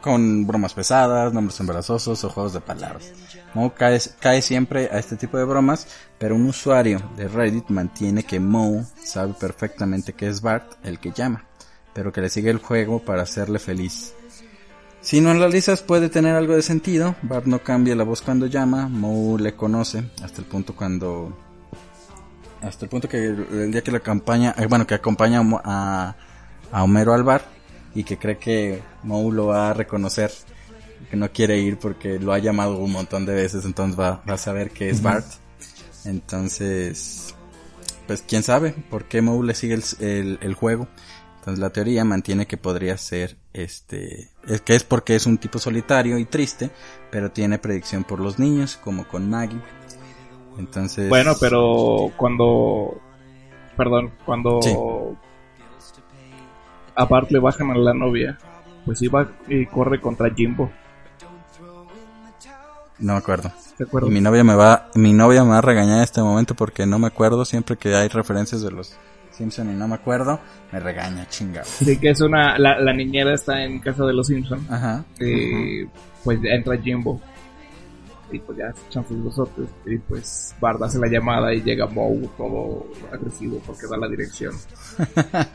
Con 0.00 0.46
bromas 0.46 0.74
pesadas, 0.74 1.32
nombres 1.32 1.58
embarazosos 1.58 2.22
o 2.22 2.30
juegos 2.30 2.52
de 2.52 2.60
palabras. 2.60 3.12
Moe 3.54 3.72
cae, 3.74 4.00
cae 4.20 4.42
siempre 4.42 4.88
a 4.92 4.98
este 4.98 5.16
tipo 5.16 5.38
de 5.38 5.44
bromas, 5.44 5.88
pero 6.18 6.36
un 6.36 6.46
usuario 6.46 7.02
de 7.16 7.26
Reddit 7.26 7.68
mantiene 7.68 8.22
que 8.22 8.38
Moe 8.38 8.84
sabe 9.02 9.34
perfectamente 9.34 10.12
que 10.12 10.28
es 10.28 10.40
Bart 10.40 10.74
el 10.84 11.00
que 11.00 11.10
llama, 11.10 11.44
pero 11.94 12.12
que 12.12 12.20
le 12.20 12.30
sigue 12.30 12.50
el 12.50 12.58
juego 12.58 13.04
para 13.04 13.22
hacerle 13.22 13.58
feliz. 13.58 14.14
Si 15.00 15.20
no 15.20 15.30
analizas 15.30 15.82
puede 15.82 16.08
tener 16.08 16.36
algo 16.36 16.54
de 16.54 16.62
sentido. 16.62 17.16
Bart 17.22 17.46
no 17.46 17.60
cambia 17.60 17.94
la 17.94 18.04
voz 18.04 18.20
cuando 18.20 18.46
llama. 18.46 18.88
Moe 18.88 19.40
le 19.40 19.54
conoce 19.54 20.04
hasta 20.22 20.40
el 20.40 20.46
punto 20.46 20.74
cuando... 20.74 21.36
Hasta 22.60 22.84
el 22.84 22.88
punto 22.88 23.08
que 23.08 23.26
el, 23.26 23.70
día 23.70 23.82
que 23.82 23.92
la 23.92 23.98
eh, 23.98 24.66
bueno, 24.68 24.86
que 24.86 24.94
acompaña 24.94 25.40
a, 25.64 26.14
a 26.72 26.82
Homero 26.82 27.14
al 27.14 27.22
bar 27.22 27.57
y 27.94 28.04
que 28.04 28.18
cree 28.18 28.38
que 28.38 28.82
Moe 29.02 29.32
lo 29.32 29.46
va 29.46 29.70
a 29.70 29.74
reconocer. 29.74 30.30
Que 31.10 31.16
no 31.16 31.30
quiere 31.32 31.58
ir 31.58 31.78
porque 31.78 32.18
lo 32.18 32.32
ha 32.32 32.38
llamado 32.38 32.76
un 32.78 32.92
montón 32.92 33.24
de 33.24 33.34
veces. 33.34 33.64
Entonces 33.64 33.98
va, 33.98 34.22
va 34.28 34.34
a 34.34 34.38
saber 34.38 34.70
que 34.70 34.90
es 34.90 35.02
Bart. 35.02 35.26
Entonces... 36.04 37.34
Pues 38.06 38.24
quién 38.26 38.42
sabe 38.42 38.72
por 38.88 39.04
qué 39.04 39.20
Moe 39.20 39.44
le 39.44 39.54
sigue 39.54 39.74
el, 39.74 39.82
el- 40.00 40.38
el 40.40 40.54
juego. 40.54 40.88
Entonces 41.40 41.58
la 41.60 41.70
teoría 41.70 42.04
mantiene 42.04 42.46
que 42.46 42.56
podría 42.56 42.96
ser 42.96 43.36
este, 43.52 44.30
es 44.46 44.62
que 44.62 44.74
es 44.74 44.82
porque 44.84 45.14
es 45.14 45.26
un 45.26 45.36
tipo 45.36 45.58
solitario 45.58 46.16
y 46.18 46.24
triste, 46.24 46.70
pero 47.10 47.30
tiene 47.32 47.58
predicción 47.58 48.04
por 48.04 48.20
los 48.20 48.38
niños, 48.38 48.78
como 48.82 49.06
con 49.06 49.28
Maggie. 49.28 49.60
Entonces, 50.58 51.08
Bueno, 51.10 51.34
pero 51.38 52.10
cuando. 52.16 52.98
Perdón, 53.76 54.12
cuando. 54.24 54.60
Sí. 54.62 54.74
A 56.98 57.04
Bart 57.04 57.30
le 57.30 57.38
bajan 57.38 57.70
a 57.70 57.78
la 57.78 57.94
novia, 57.94 58.36
pues 58.84 59.00
iba 59.02 59.28
y 59.46 59.66
corre 59.66 60.00
contra 60.00 60.30
Jimbo. 60.34 60.70
no 62.98 63.12
me 63.12 63.18
acuerdo. 63.18 63.52
¿Te 63.76 63.84
acuerdas? 63.84 64.10
Y 64.10 64.14
mi 64.14 64.20
novia 64.20 64.42
me 64.42 64.56
va, 64.56 64.88
mi 64.96 65.12
novia 65.12 65.44
me 65.44 65.50
va 65.50 65.58
a 65.58 65.62
regañar 65.62 65.98
en 65.98 66.02
este 66.02 66.20
momento 66.20 66.54
porque 66.54 66.84
no 66.86 66.98
me 66.98 67.06
acuerdo 67.06 67.44
siempre 67.44 67.76
que 67.76 67.94
hay 67.94 68.08
referencias 68.08 68.62
de 68.62 68.72
los 68.72 68.96
Simpson 69.30 69.70
y 69.70 69.74
no 69.74 69.86
me 69.86 69.94
acuerdo, 69.94 70.40
me 70.72 70.80
regaña, 70.80 71.28
chingado. 71.28 71.64
Sí, 71.68 71.96
que 71.98 72.10
es 72.10 72.20
una. 72.20 72.58
La, 72.58 72.80
la 72.80 72.92
niñera 72.92 73.34
está 73.34 73.62
en 73.62 73.78
casa 73.78 74.04
de 74.04 74.12
los 74.12 74.26
Simpson. 74.26 74.66
Ajá. 74.68 75.04
Y 75.20 75.84
pues 76.24 76.40
ya 76.42 76.50
entra 76.50 76.76
Jimbo. 76.76 77.20
Y 78.30 78.38
pues 78.40 78.58
ya 78.58 78.72
se 78.72 78.86
echan 78.88 79.06
sus 79.08 79.24
besotes. 79.24 79.68
Y 79.86 79.98
pues 79.98 80.54
Bart 80.60 80.82
hace 80.82 80.98
la 80.98 81.08
llamada 81.08 81.54
y 81.54 81.62
llega 81.62 81.86
Moe 81.86 82.28
todo 82.36 82.86
agresivo 83.12 83.60
porque 83.66 83.86
da 83.88 83.96
la 83.96 84.08
dirección. 84.08 84.54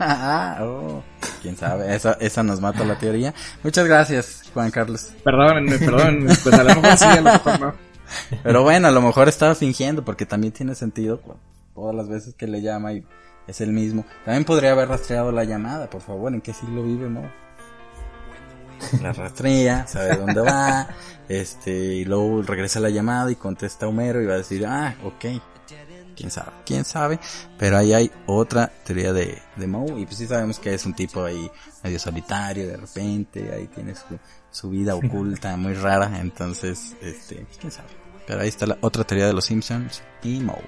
Ah, 0.06 0.58
oh, 0.62 1.02
quién 1.42 1.56
sabe, 1.56 1.94
esa, 1.94 2.14
esa 2.14 2.42
nos 2.42 2.60
mata 2.60 2.84
la 2.84 2.98
teoría. 2.98 3.34
Muchas 3.62 3.86
gracias, 3.86 4.42
Juan 4.52 4.70
Carlos. 4.70 5.10
Perdónenme, 5.22 5.78
perdónenme. 5.78 6.32
Pues 6.42 6.54
a 6.54 6.64
lo 6.64 6.74
mejor 6.74 6.96
sí, 6.96 7.04
a 7.04 7.16
lo 7.16 7.32
mejor 7.32 7.60
no. 7.60 7.74
Pero 8.42 8.62
bueno, 8.62 8.88
a 8.88 8.90
lo 8.90 9.00
mejor 9.02 9.28
estaba 9.28 9.54
fingiendo 9.54 10.04
porque 10.04 10.26
también 10.26 10.52
tiene 10.52 10.74
sentido 10.74 11.20
todas 11.74 11.94
las 11.94 12.08
veces 12.08 12.34
que 12.34 12.46
le 12.46 12.62
llama 12.62 12.92
y 12.92 13.04
es 13.46 13.60
el 13.60 13.72
mismo. 13.72 14.04
También 14.24 14.44
podría 14.44 14.72
haber 14.72 14.88
rastreado 14.88 15.32
la 15.32 15.44
llamada, 15.44 15.88
por 15.90 16.00
favor, 16.00 16.32
¿en 16.32 16.40
qué 16.40 16.52
siglo 16.52 16.82
vive, 16.82 17.08
no? 17.08 17.30
La 19.02 19.12
rastrea, 19.12 19.86
sabe 19.86 20.16
dónde 20.16 20.40
va, 20.40 20.88
este, 21.28 21.70
y 21.72 22.04
luego 22.04 22.42
regresa 22.42 22.80
la 22.80 22.90
llamada 22.90 23.30
y 23.30 23.36
contesta 23.36 23.86
Homero 23.88 24.22
y 24.22 24.26
va 24.26 24.34
a 24.34 24.38
decir, 24.38 24.64
ah, 24.66 24.94
ok, 25.04 25.24
quién 26.16 26.30
sabe, 26.30 26.50
quién 26.64 26.84
sabe, 26.84 27.18
pero 27.58 27.76
ahí 27.76 27.92
hay 27.92 28.10
otra 28.26 28.70
teoría 28.84 29.12
de, 29.12 29.40
de 29.56 29.66
Moe 29.66 30.00
y 30.00 30.04
pues 30.06 30.16
sí 30.18 30.26
sabemos 30.26 30.58
que 30.58 30.72
es 30.74 30.86
un 30.86 30.94
tipo 30.94 31.24
ahí 31.24 31.50
medio 31.82 31.98
solitario 31.98 32.66
de 32.68 32.76
repente, 32.76 33.52
ahí 33.52 33.66
tiene 33.68 33.94
su, 33.94 34.04
su 34.50 34.70
vida 34.70 34.94
oculta 34.94 35.56
muy 35.56 35.74
rara, 35.74 36.20
entonces, 36.20 36.94
este, 37.02 37.46
quién 37.60 37.72
sabe. 37.72 37.88
Pero 38.26 38.40
ahí 38.40 38.48
está 38.48 38.66
la 38.66 38.78
otra 38.80 39.04
teoría 39.04 39.26
de 39.26 39.32
los 39.34 39.44
Simpsons 39.44 40.02
y 40.22 40.40
Moe. 40.40 40.62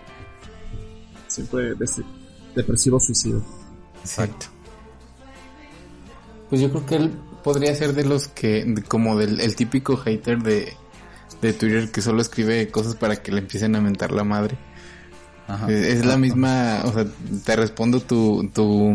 Siempre 1.29 1.75
des- 1.75 2.01
depresivo 2.55 2.99
suicidio. 3.01 3.43
Exacto. 4.01 4.47
Pues 6.49 6.61
yo 6.61 6.71
creo 6.71 6.87
que 6.87 6.97
él 6.97 7.19
podría 7.47 7.73
ser 7.77 7.93
de 7.95 8.05
los 8.05 8.27
que, 8.27 8.65
de- 8.65 8.83
como 8.83 9.17
del 9.17 9.41
el 9.41 9.55
típico 9.55 9.97
hater 9.97 10.39
de, 10.43 10.73
de 11.41 11.53
Twitter 11.53 11.93
que 11.93 12.03
solo 12.03 12.21
escribe 12.21 12.69
cosas 12.73 12.97
para 12.97 13.15
que 13.23 13.31
le 13.31 13.39
empiecen 13.39 13.77
a 13.77 13.81
mentar 13.81 14.11
la 14.11 14.25
madre. 14.25 14.57
Ajá. 15.47 15.71
Es, 15.71 15.99
es 15.99 16.05
la 16.05 16.17
misma, 16.17 16.81
o 16.85 16.93
sea, 16.93 17.07
te 17.45 17.55
respondo 17.55 18.01
tu, 18.01 18.51
tu, 18.53 18.93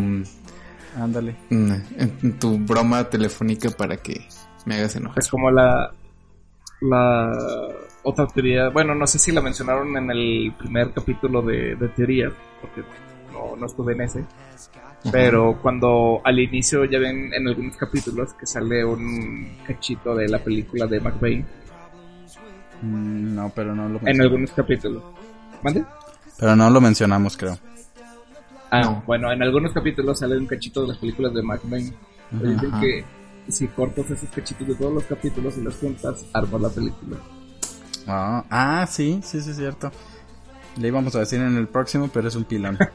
Ándale. 1.00 1.34
mm, 1.48 1.72
tu 2.38 2.58
broma 2.58 3.04
telefónica 3.08 3.70
para 3.70 3.96
que 3.96 4.20
me 4.66 4.74
hagas 4.74 4.96
enojar. 4.96 5.18
Es 5.18 5.28
como 5.28 5.50
la. 5.50 5.90
La. 6.82 7.32
otra 8.02 8.26
teoría, 8.26 8.68
bueno, 8.68 8.94
no 8.94 9.06
sé 9.06 9.18
si 9.18 9.32
la 9.32 9.40
mencionaron 9.40 9.96
en 9.96 10.10
el 10.10 10.52
primer 10.58 10.92
capítulo 10.92 11.40
de, 11.40 11.74
de 11.76 11.88
teoría, 11.88 12.30
porque 12.60 12.82
no, 13.32 13.56
no 13.56 13.64
estuve 13.66 13.94
en 13.94 14.00
ese. 14.02 14.24
Pero 15.10 15.58
cuando 15.60 16.20
al 16.24 16.38
inicio 16.38 16.84
ya 16.84 16.98
ven 16.98 17.32
en 17.34 17.48
algunos 17.48 17.76
capítulos 17.76 18.34
que 18.34 18.46
sale 18.46 18.84
un 18.84 19.58
cachito 19.66 20.14
de 20.14 20.28
la 20.28 20.38
película 20.38 20.86
de 20.86 21.00
McVeigh. 21.00 21.44
Mm, 22.82 23.34
no, 23.34 23.52
pero 23.54 23.74
no 23.74 23.88
lo 23.88 24.00
En 24.06 24.20
algunos 24.20 24.52
capítulos. 24.52 25.02
¿Mande? 25.62 25.84
Pero 26.38 26.54
no 26.54 26.70
lo 26.70 26.80
mencionamos, 26.80 27.36
creo. 27.36 27.58
Ah, 28.70 29.02
bueno, 29.06 29.32
en 29.32 29.42
algunos 29.42 29.72
capítulos 29.72 30.20
sale 30.20 30.38
un 30.38 30.46
cachito 30.46 30.82
de 30.82 30.88
las 30.88 30.98
películas 30.98 31.34
de 31.34 31.42
McVeigh. 31.42 31.92
Dicen 32.30 32.80
que 32.80 33.04
si 33.48 33.68
cortas 33.68 34.10
esos 34.10 34.28
cachitos 34.30 34.66
de 34.68 34.74
todos 34.74 34.94
los 34.94 35.04
capítulos 35.04 35.58
y 35.58 35.62
los 35.62 35.76
juntas, 35.76 36.24
armas 36.32 36.60
la 36.60 36.68
película. 36.68 37.16
Ah, 38.06 38.44
ah, 38.50 38.86
sí, 38.88 39.20
sí, 39.22 39.40
sí, 39.40 39.50
es 39.50 39.56
cierto. 39.56 39.90
Le 40.76 40.88
íbamos 40.88 41.14
a 41.14 41.20
decir 41.20 41.40
en 41.40 41.56
el 41.56 41.68
próximo, 41.68 42.08
pero 42.12 42.28
es 42.28 42.34
un 42.34 42.44
pilón. 42.44 42.78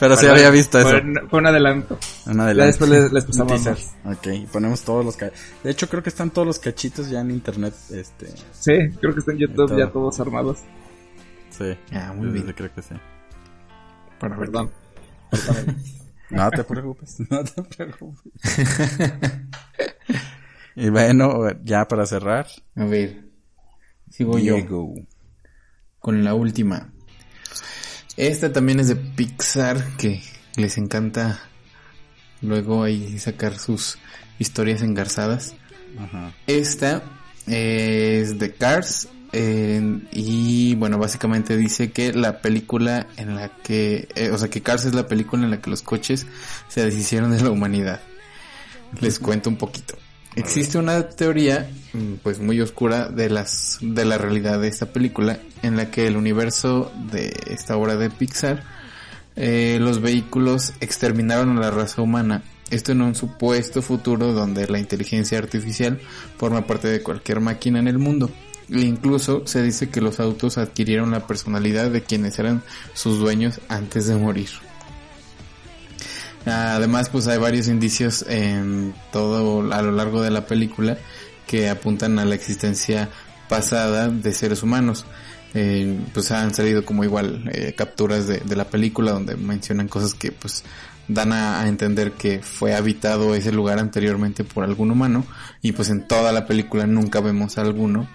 pero 0.00 0.16
sí 0.16 0.24
Bueno, 0.26 0.30
había 0.32 0.50
visto 0.50 0.78
eso. 0.78 0.88
Fue, 0.88 1.00
un- 1.00 1.28
fue 1.28 1.38
un 1.40 1.46
adelanto. 1.46 1.98
Un 2.26 2.36
Ya 2.36 2.42
adelanto. 2.44 2.66
después 2.66 2.90
les, 2.90 3.12
les 3.12 3.24
pasamos 3.26 3.64
más. 3.66 3.94
Ok, 4.04 4.26
y 4.28 4.46
ponemos 4.46 4.82
todos 4.82 5.04
los 5.04 5.16
De 5.18 5.70
hecho, 5.70 5.88
creo 5.88 6.02
que 6.02 6.08
están 6.08 6.30
todos 6.30 6.46
los 6.46 6.58
cachitos 6.58 7.10
ya 7.10 7.20
en 7.20 7.30
internet. 7.30 7.74
Este, 7.90 8.28
Sí, 8.52 8.72
creo 9.00 9.12
que 9.12 9.20
está 9.20 9.32
en 9.32 9.38
YouTube 9.38 9.68
todo. 9.68 9.78
ya 9.78 9.90
todos 9.90 10.18
armados. 10.20 10.58
sí. 11.50 11.76
Ah, 11.92 12.12
muy 12.16 12.28
bien. 12.28 12.50
creo 12.56 12.72
que 12.74 12.82
sí. 12.82 12.94
Para 14.18 14.36
ver. 14.36 14.50
Perdón. 14.50 14.70
No 16.30 16.50
te 16.50 16.64
preocupes, 16.64 17.18
no 17.30 17.44
te 17.44 17.62
preocupes. 17.62 18.32
y 20.74 20.88
bueno, 20.88 21.50
ya 21.62 21.86
para 21.86 22.06
cerrar, 22.06 22.46
A 22.74 22.84
ver. 22.86 23.24
Sigo 24.10 24.38
yo. 24.38 24.56
Con 26.04 26.22
la 26.22 26.34
última. 26.34 26.90
Esta 28.18 28.52
también 28.52 28.78
es 28.78 28.88
de 28.88 28.96
Pixar, 28.96 29.96
que 29.96 30.20
les 30.54 30.76
encanta 30.76 31.40
luego 32.42 32.82
ahí 32.82 33.18
sacar 33.18 33.58
sus 33.58 33.96
historias 34.38 34.82
engarzadas. 34.82 35.54
Ajá. 35.98 36.34
Esta 36.46 37.02
es 37.46 38.38
de 38.38 38.52
Cars. 38.52 39.08
eh, 39.32 40.02
y 40.12 40.74
bueno, 40.74 40.98
básicamente 40.98 41.56
dice 41.56 41.90
que 41.90 42.12
la 42.12 42.42
película 42.42 43.06
en 43.16 43.34
la 43.34 43.48
que, 43.62 44.06
eh, 44.14 44.30
o 44.30 44.36
sea, 44.36 44.50
que 44.50 44.60
Cars 44.60 44.84
es 44.84 44.92
la 44.92 45.08
película 45.08 45.44
en 45.44 45.52
la 45.52 45.62
que 45.62 45.70
los 45.70 45.80
coches 45.80 46.26
se 46.68 46.84
deshicieron 46.84 47.30
de 47.30 47.42
la 47.42 47.48
humanidad. 47.48 48.02
Les 49.00 49.18
cuento 49.18 49.48
un 49.48 49.56
poquito. 49.56 49.96
Existe 50.36 50.78
una 50.78 51.08
teoría, 51.08 51.70
mm, 51.92 52.14
pues 52.22 52.40
muy 52.40 52.60
oscura 52.60 53.08
de 53.08 53.30
las, 53.30 53.78
de 53.80 54.04
la 54.04 54.18
realidad 54.18 54.60
de 54.60 54.68
esta 54.68 54.86
película, 54.86 55.38
en 55.62 55.76
la 55.76 55.90
que 55.90 56.06
el 56.06 56.16
universo 56.16 56.92
de 57.10 57.32
esta 57.46 57.76
obra 57.76 57.96
de 57.96 58.10
Pixar, 58.10 58.64
eh, 59.36 59.78
los 59.80 60.00
vehículos 60.00 60.72
exterminaron 60.80 61.56
a 61.56 61.60
la 61.60 61.70
raza 61.70 62.02
humana. 62.02 62.42
Esto 62.70 62.92
en 62.92 63.02
un 63.02 63.14
supuesto 63.14 63.82
futuro 63.82 64.32
donde 64.32 64.66
la 64.66 64.78
inteligencia 64.78 65.38
artificial 65.38 66.00
forma 66.36 66.66
parte 66.66 66.88
de 66.88 67.02
cualquier 67.02 67.40
máquina 67.40 67.78
en 67.78 67.88
el 67.88 67.98
mundo. 67.98 68.30
E 68.70 68.80
incluso 68.80 69.46
se 69.46 69.62
dice 69.62 69.90
que 69.90 70.00
los 70.00 70.18
autos 70.18 70.58
adquirieron 70.58 71.10
la 71.10 71.26
personalidad 71.26 71.90
de 71.90 72.02
quienes 72.02 72.38
eran 72.38 72.62
sus 72.94 73.18
dueños 73.18 73.60
antes 73.68 74.06
de 74.06 74.16
morir. 74.16 74.48
Además, 76.46 77.08
pues 77.08 77.26
hay 77.26 77.38
varios 77.38 77.68
indicios 77.68 78.24
en 78.28 78.94
todo 79.12 79.72
a 79.72 79.82
lo 79.82 79.92
largo 79.92 80.22
de 80.22 80.30
la 80.30 80.46
película 80.46 80.98
que 81.46 81.68
apuntan 81.68 82.18
a 82.18 82.24
la 82.24 82.34
existencia 82.34 83.08
pasada 83.48 84.08
de 84.08 84.32
seres 84.32 84.62
humanos. 84.62 85.06
Eh, 85.56 86.00
pues 86.12 86.32
han 86.32 86.52
salido 86.52 86.84
como 86.84 87.04
igual 87.04 87.48
eh, 87.52 87.74
capturas 87.76 88.26
de, 88.26 88.38
de 88.38 88.56
la 88.56 88.64
película 88.64 89.12
donde 89.12 89.36
mencionan 89.36 89.86
cosas 89.86 90.12
que 90.14 90.32
pues 90.32 90.64
dan 91.06 91.32
a, 91.32 91.60
a 91.60 91.68
entender 91.68 92.12
que 92.12 92.40
fue 92.40 92.74
habitado 92.74 93.36
ese 93.36 93.52
lugar 93.52 93.78
anteriormente 93.78 94.42
por 94.42 94.64
algún 94.64 94.90
humano 94.90 95.24
y 95.62 95.70
pues 95.70 95.90
en 95.90 96.08
toda 96.08 96.32
la 96.32 96.44
película 96.46 96.88
nunca 96.88 97.20
vemos 97.20 97.56
a 97.56 97.60
alguno 97.60 98.08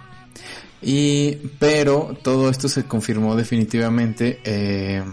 y 0.82 1.36
pero 1.60 2.18
todo 2.22 2.50
esto 2.50 2.68
se 2.68 2.84
confirmó 2.84 3.36
definitivamente 3.36 4.42
eh, 4.44 5.04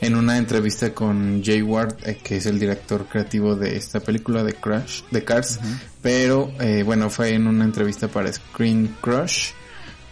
en 0.00 0.14
una 0.14 0.38
entrevista 0.38 0.94
con 0.94 1.42
Jay 1.44 1.62
Ward, 1.62 1.96
eh, 2.04 2.18
que 2.22 2.36
es 2.36 2.46
el 2.46 2.58
director 2.58 3.06
creativo 3.06 3.56
de 3.56 3.76
esta 3.76 4.00
película 4.00 4.44
de 4.44 4.54
Crash, 4.54 5.02
de 5.10 5.24
Cars, 5.24 5.58
pero 6.02 6.52
eh, 6.60 6.82
bueno, 6.84 7.10
fue 7.10 7.34
en 7.34 7.46
una 7.46 7.64
entrevista 7.64 8.08
para 8.08 8.32
Screen 8.32 8.94
Crush. 9.00 9.50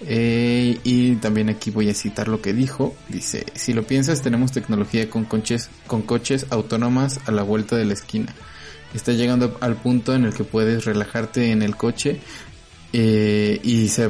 eh, 0.02 0.78
y 0.84 1.14
también 1.16 1.48
aquí 1.48 1.70
voy 1.70 1.88
a 1.88 1.94
citar 1.94 2.28
lo 2.28 2.42
que 2.42 2.52
dijo. 2.52 2.94
Dice, 3.08 3.46
si 3.54 3.72
lo 3.72 3.84
piensas, 3.84 4.22
tenemos 4.22 4.52
tecnología 4.52 5.08
con 5.08 5.24
coches, 5.24 5.70
con 5.86 6.02
coches 6.02 6.46
autónomas 6.50 7.20
a 7.26 7.32
la 7.32 7.42
vuelta 7.42 7.76
de 7.76 7.86
la 7.86 7.94
esquina. 7.94 8.34
Está 8.94 9.12
llegando 9.12 9.56
al 9.60 9.76
punto 9.76 10.14
en 10.14 10.24
el 10.24 10.32
que 10.32 10.44
puedes 10.44 10.84
relajarte 10.84 11.50
en 11.50 11.62
el 11.62 11.76
coche 11.76 12.20
eh, 12.98 13.60
y 13.62 13.88
se, 13.88 14.08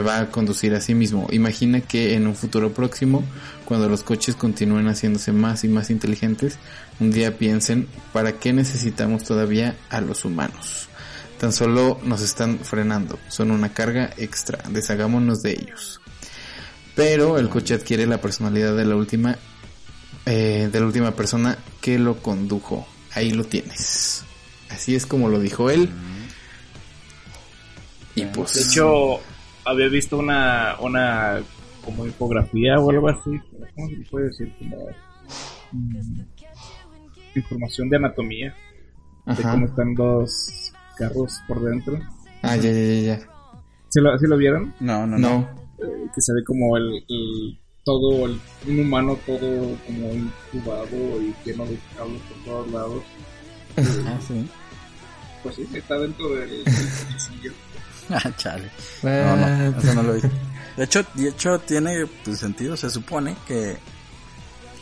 va 0.00 0.18
a 0.18 0.30
conducir 0.32 0.74
a 0.74 0.80
sí 0.80 0.96
mismo. 0.96 1.28
Imagina 1.30 1.80
que 1.80 2.14
en 2.14 2.26
un 2.26 2.34
futuro 2.34 2.72
próximo, 2.72 3.22
cuando 3.64 3.88
los 3.88 4.02
coches 4.02 4.34
continúen 4.34 4.88
haciéndose 4.88 5.30
más 5.30 5.62
y 5.62 5.68
más 5.68 5.90
inteligentes, 5.90 6.58
un 6.98 7.12
día 7.12 7.38
piensen, 7.38 7.86
¿para 8.12 8.32
qué 8.32 8.52
necesitamos 8.52 9.22
todavía 9.22 9.76
a 9.90 10.00
los 10.00 10.24
humanos? 10.24 10.88
Tan 11.38 11.52
solo 11.52 12.00
nos 12.02 12.20
están 12.20 12.58
frenando, 12.58 13.16
son 13.28 13.52
una 13.52 13.72
carga 13.72 14.10
extra, 14.16 14.58
deshagámonos 14.70 15.44
de 15.44 15.52
ellos. 15.52 16.00
Pero 16.96 17.38
el 17.38 17.48
coche 17.48 17.74
adquiere 17.74 18.06
la 18.06 18.20
personalidad 18.20 18.76
de 18.76 18.86
la 18.86 18.96
última, 18.96 19.38
eh, 20.24 20.68
de 20.72 20.80
la 20.80 20.86
última 20.86 21.14
persona 21.14 21.58
que 21.80 21.96
lo 22.00 22.20
condujo. 22.20 22.88
Ahí 23.14 23.30
lo 23.30 23.44
tienes. 23.44 24.24
Así 24.68 24.96
es 24.96 25.06
como 25.06 25.28
lo 25.28 25.38
dijo 25.38 25.70
él. 25.70 25.90
Y 28.16 28.24
pues... 28.26 28.54
De 28.54 28.62
hecho, 28.62 29.20
había 29.64 29.88
visto 29.88 30.18
una, 30.18 30.76
una 30.80 31.40
como 31.84 32.04
infografía 32.06 32.78
o 32.80 32.90
algo 32.90 33.08
así. 33.08 33.30
¿Cómo 33.74 33.88
se 33.88 34.10
puede 34.10 34.26
decir? 34.26 34.52
Como 34.58 34.76
mm, 35.72 36.20
información 37.34 37.88
de 37.88 37.96
anatomía 37.96 38.54
de 39.26 39.32
Ajá. 39.32 39.52
cómo 39.52 39.66
están 39.66 39.94
los 39.94 40.72
carros 40.96 41.40
por 41.46 41.62
dentro. 41.62 41.98
Ah, 42.42 42.56
ya, 42.56 42.70
ya, 42.70 42.80
ya, 42.80 43.00
ya. 43.16 43.18
¿Sí 43.88 44.00
lo, 44.00 44.18
sí 44.18 44.26
lo 44.26 44.36
vieron? 44.36 44.74
No, 44.80 45.06
no, 45.06 45.18
no. 45.18 45.28
No. 45.28 45.50
Eh, 45.78 46.06
que 46.14 46.20
se 46.20 46.32
ve 46.32 46.42
como 46.44 46.76
el, 46.76 47.04
el- 47.08 47.58
todo, 47.84 48.26
el, 48.26 48.40
un 48.66 48.80
humano 48.80 49.16
todo 49.26 49.76
como 49.86 50.12
incubado 50.12 50.96
y 51.22 51.32
lleno 51.44 51.64
de 51.66 51.78
cables 51.96 52.20
por 52.22 52.44
todos 52.44 52.70
lados. 52.72 53.02
Ah, 54.06 54.18
sí. 54.26 54.48
Pues 55.44 55.54
sí, 55.54 55.68
está 55.72 55.96
dentro 55.98 56.28
del, 56.30 56.64
del 56.64 56.64
chale. 58.36 58.70
No, 59.02 59.36
no, 59.36 59.78
eso 59.78 59.94
no 59.94 60.02
lo 60.02 60.14
vi. 60.14 60.20
De 60.76 60.84
hecho, 60.84 61.02
de 61.14 61.30
hecho 61.30 61.58
tiene 61.58 62.06
pues, 62.22 62.38
sentido, 62.38 62.76
se 62.76 62.90
supone 62.90 63.34
que 63.48 63.78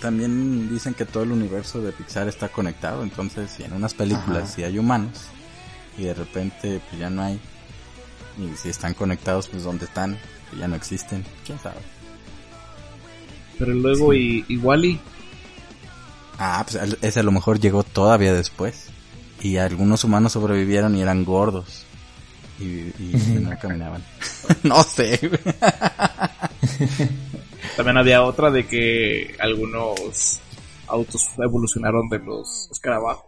también 0.01 0.69
dicen 0.69 0.93
que 0.93 1.05
todo 1.05 1.23
el 1.23 1.31
universo 1.31 1.81
de 1.81 1.93
Pixar 1.93 2.27
está 2.27 2.49
conectado, 2.49 3.05
entonces 3.05 3.49
si 3.53 3.63
en 3.63 3.75
unas 3.75 3.95
películas 3.95 4.53
si 4.53 4.65
hay 4.65 4.77
humanos 4.77 5.21
y 5.97 6.03
de 6.03 6.15
repente 6.15 6.81
pues 6.89 7.01
ya 7.01 7.11
no 7.11 7.23
hay 7.23 7.41
y 8.37 8.57
si 8.57 8.71
están 8.71 8.95
conectados 8.95 9.47
pues 9.47 9.63
dónde 9.63 9.85
están, 9.85 10.19
que 10.51 10.57
ya 10.57 10.67
no 10.67 10.75
existen, 10.75 11.25
quién 11.47 11.61
sabe. 11.61 11.79
Pero 13.57 13.73
luego 13.73 14.13
y, 14.13 14.45
y 14.49 14.57
Wally 14.57 15.01
Ah, 16.39 16.65
pues 16.69 16.97
ese 17.01 17.21
a 17.21 17.23
lo 17.23 17.33
mejor 17.33 17.61
llegó 17.61 17.83
todavía 17.83 18.33
después. 18.35 18.87
Y 19.41 19.59
algunos 19.59 20.05
humanos 20.05 20.33
sobrevivieron 20.33 20.97
y 20.97 21.03
eran 21.03 21.25
gordos 21.25 21.85
y, 22.59 22.65
y 22.99 23.39
no 23.41 23.59
caminaban. 23.59 24.03
no 24.63 24.83
sé. 24.83 25.19
También 27.77 27.97
había 27.97 28.23
otra 28.23 28.51
de 28.51 28.67
que 28.67 29.37
algunos 29.41 30.41
autos 30.87 31.27
evolucionaron 31.39 32.09
de 32.09 32.19
los 32.21 32.69
escarabajos. 32.71 33.27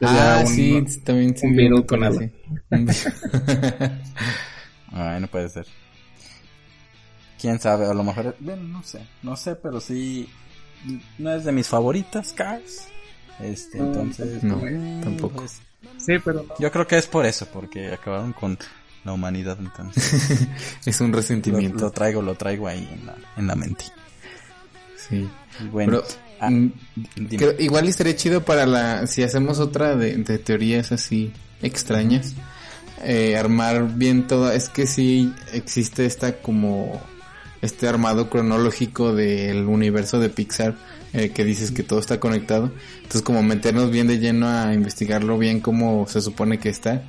Ah, 0.00 0.42
un- 0.44 0.46
sí, 0.46 1.00
también 1.04 1.36
se 1.36 1.46
un 1.46 1.56
virus 1.56 1.84
con 1.86 2.04
ala. 2.04 2.20
Ay, 4.92 5.20
no 5.20 5.26
puede 5.28 5.48
ser. 5.48 5.66
Quién 7.40 7.58
sabe, 7.58 7.86
a 7.86 7.94
lo 7.94 8.04
mejor, 8.04 8.36
bueno, 8.38 8.62
no 8.62 8.82
sé, 8.84 9.00
no 9.22 9.34
sé, 9.36 9.56
pero 9.56 9.80
sí, 9.80 10.28
no 11.18 11.34
es 11.34 11.44
de 11.44 11.50
mis 11.50 11.66
favoritas, 11.66 12.32
Cars. 12.32 12.86
Este, 13.40 13.78
entonces, 13.78 14.42
No, 14.44 14.58
mm, 14.58 15.00
tampoco. 15.00 15.36
pues, 15.38 15.60
Sí, 15.98 16.14
pero 16.24 16.44
no. 16.48 16.54
yo 16.58 16.70
creo 16.72 16.86
que 16.86 16.96
es 16.98 17.06
por 17.06 17.26
eso, 17.26 17.46
porque 17.52 17.92
acabaron 17.92 18.32
con 18.32 18.58
la 19.04 19.12
humanidad, 19.12 19.56
entonces. 19.60 20.46
es 20.86 21.00
un 21.00 21.12
resentimiento. 21.12 21.84
lo 21.84 21.90
traigo, 21.90 22.22
lo 22.22 22.34
traigo 22.34 22.68
ahí 22.68 22.88
en 22.92 23.06
la, 23.06 23.14
en 23.36 23.46
la 23.46 23.54
mente. 23.54 23.84
Sí. 25.08 25.28
Y 25.60 25.64
bueno, 25.68 26.00
Pero, 26.02 26.04
ah, 26.40 26.50
mm, 26.50 26.72
dime. 27.16 27.36
creo- 27.36 27.54
igual 27.60 27.88
estaría 27.88 28.16
chido 28.16 28.44
para 28.44 28.66
la, 28.66 29.06
si 29.06 29.22
hacemos 29.22 29.58
otra 29.60 29.96
de, 29.96 30.16
de 30.16 30.38
teorías 30.38 30.92
así 30.92 31.32
extrañas. 31.62 32.34
eh, 33.04 33.36
armar 33.36 33.94
bien 33.96 34.26
todo. 34.28 34.52
Es 34.52 34.68
que 34.68 34.86
sí 34.86 35.32
existe 35.52 36.06
esta 36.06 36.40
como 36.40 37.00
este 37.60 37.88
armado 37.88 38.30
cronológico 38.30 39.12
del 39.14 39.66
universo 39.66 40.20
de 40.20 40.28
Pixar 40.30 40.74
eh, 41.12 41.30
que 41.30 41.44
dices 41.44 41.70
que 41.70 41.82
todo 41.82 41.98
está 41.98 42.20
conectado. 42.20 42.72
Entonces 42.96 43.22
como 43.22 43.42
meternos 43.42 43.90
bien 43.90 44.06
de 44.06 44.18
lleno 44.18 44.48
a 44.48 44.72
investigarlo 44.74 45.38
bien 45.38 45.60
como 45.60 46.06
se 46.08 46.20
supone 46.20 46.58
que 46.58 46.68
está 46.68 47.02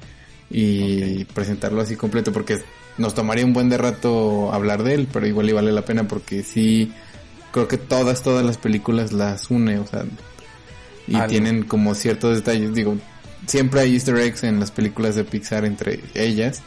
y 0.49 1.25
presentarlo 1.25 1.81
así 1.81 1.95
completo 1.95 2.31
porque 2.31 2.59
nos 2.97 3.15
tomaría 3.15 3.45
un 3.45 3.53
buen 3.53 3.69
de 3.69 3.77
rato 3.77 4.53
hablar 4.53 4.83
de 4.83 4.93
él, 4.93 5.07
pero 5.11 5.25
igual 5.25 5.49
y 5.49 5.53
vale 5.53 5.71
la 5.71 5.85
pena 5.85 6.07
porque 6.07 6.43
sí 6.43 6.91
creo 7.51 7.67
que 7.67 7.77
todas 7.77 8.23
todas 8.23 8.45
las 8.45 8.57
películas 8.57 9.13
las 9.13 9.49
une, 9.49 9.79
o 9.79 9.87
sea, 9.87 10.05
y 11.07 11.15
Algo. 11.15 11.27
tienen 11.27 11.63
como 11.63 11.95
ciertos 11.95 12.35
detalles, 12.35 12.73
digo, 12.73 12.97
siempre 13.47 13.81
hay 13.81 13.93
easter 13.93 14.17
eggs 14.17 14.43
en 14.43 14.59
las 14.59 14.71
películas 14.71 15.15
de 15.15 15.23
Pixar 15.23 15.65
entre 15.65 15.99
ellas, 16.13 16.61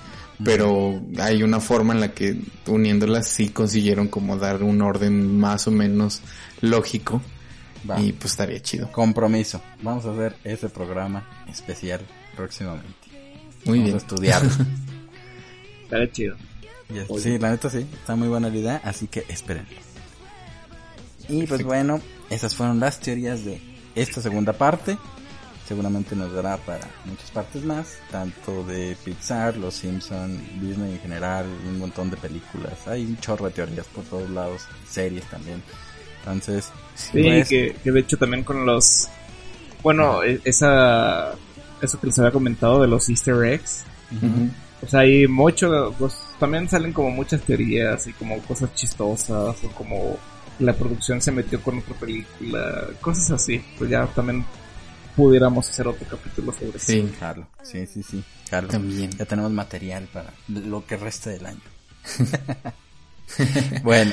pero 0.44 1.00
hay 1.18 1.42
una 1.42 1.60
forma 1.60 1.94
en 1.94 2.00
la 2.00 2.12
que 2.12 2.36
uniéndolas 2.66 3.28
sí 3.28 3.48
consiguieron 3.48 4.08
como 4.08 4.36
dar 4.36 4.62
un 4.62 4.82
orden 4.82 5.38
más 5.38 5.66
o 5.66 5.70
menos 5.70 6.20
lógico 6.60 7.22
Va. 7.88 8.00
y 8.00 8.12
pues 8.12 8.32
estaría 8.32 8.60
chido. 8.60 8.90
Compromiso. 8.92 9.62
Vamos 9.82 10.04
a 10.06 10.12
hacer 10.12 10.36
ese 10.44 10.68
programa 10.68 11.26
especial 11.48 12.00
próximamente. 12.34 12.88
Muy 13.64 13.78
Vamos 13.78 13.84
bien. 13.84 13.94
a 13.94 13.98
estudiarlo. 13.98 14.50
Estaría 15.84 16.12
chido. 16.12 16.36
Sí, 17.18 17.38
la 17.38 17.50
neta 17.50 17.68
sí, 17.68 17.86
está 17.94 18.14
muy 18.14 18.28
buena 18.28 18.48
la 18.48 18.56
idea, 18.56 18.80
así 18.84 19.08
que 19.08 19.24
esperen. 19.28 19.66
Y 21.28 21.44
pues 21.46 21.64
bueno, 21.64 22.00
esas 22.30 22.54
fueron 22.54 22.78
las 22.78 23.00
teorías 23.00 23.44
de 23.44 23.60
esta 23.96 24.20
segunda 24.20 24.52
parte. 24.52 24.96
Seguramente 25.66 26.14
nos 26.14 26.32
dará 26.32 26.56
para 26.58 26.88
muchas 27.06 27.30
partes 27.32 27.64
más, 27.64 27.98
tanto 28.10 28.62
de 28.64 28.96
Pixar, 29.04 29.56
Los 29.56 29.74
Simpson, 29.74 30.40
Disney 30.60 30.92
en 30.92 31.00
general, 31.00 31.46
un 31.66 31.78
montón 31.80 32.08
de 32.08 32.16
películas. 32.16 32.86
Hay 32.86 33.04
un 33.04 33.18
chorro 33.18 33.46
de 33.46 33.50
teorías 33.50 33.86
por 33.86 34.04
todos 34.04 34.30
lados, 34.30 34.62
series 34.88 35.24
también. 35.24 35.60
Entonces, 36.20 36.70
Sí, 36.94 37.22
pues, 37.22 37.48
que, 37.48 37.76
que 37.82 37.90
de 37.92 38.00
hecho 38.00 38.16
también 38.16 38.44
con 38.44 38.64
los... 38.64 39.08
Bueno, 39.82 40.22
e- 40.22 40.40
esa... 40.44 41.32
Eso 41.82 42.00
que 42.00 42.06
les 42.06 42.18
había 42.18 42.30
comentado 42.30 42.80
de 42.80 42.88
los 42.88 43.08
easter 43.08 43.44
eggs. 43.44 43.82
Ujú. 44.12 44.48
O 44.82 44.86
sea, 44.88 45.00
hay 45.00 45.26
mucho... 45.26 45.94
Pues, 45.98 46.14
también 46.38 46.68
salen 46.68 46.92
como 46.92 47.10
muchas 47.10 47.40
teorías 47.42 48.06
y 48.06 48.12
como 48.12 48.38
cosas 48.42 48.72
chistosas 48.74 49.56
o 49.64 49.68
como 49.76 50.16
la 50.60 50.72
producción 50.72 51.20
se 51.20 51.32
metió 51.32 51.60
con 51.60 51.78
otra 51.78 51.94
película. 51.94 52.86
Cosas 53.00 53.32
así. 53.32 53.62
Pues 53.78 53.90
ya 53.90 54.06
también 54.06 54.44
pudiéramos 55.16 55.68
hacer 55.68 55.88
otro 55.88 56.06
capítulo 56.08 56.52
sobre 56.52 56.76
eso. 56.76 56.92
Sí, 56.92 57.12
Carlos, 57.18 57.48
sí, 57.62 57.86
sí, 57.86 58.02
sí, 58.02 58.22
Carlos. 58.48 58.72
También. 58.72 59.10
Ya 59.12 59.24
tenemos 59.24 59.50
material 59.50 60.06
para 60.12 60.32
lo 60.48 60.86
que 60.86 60.96
resta 60.96 61.30
del 61.30 61.46
año. 61.46 61.60
bueno, 63.82 64.12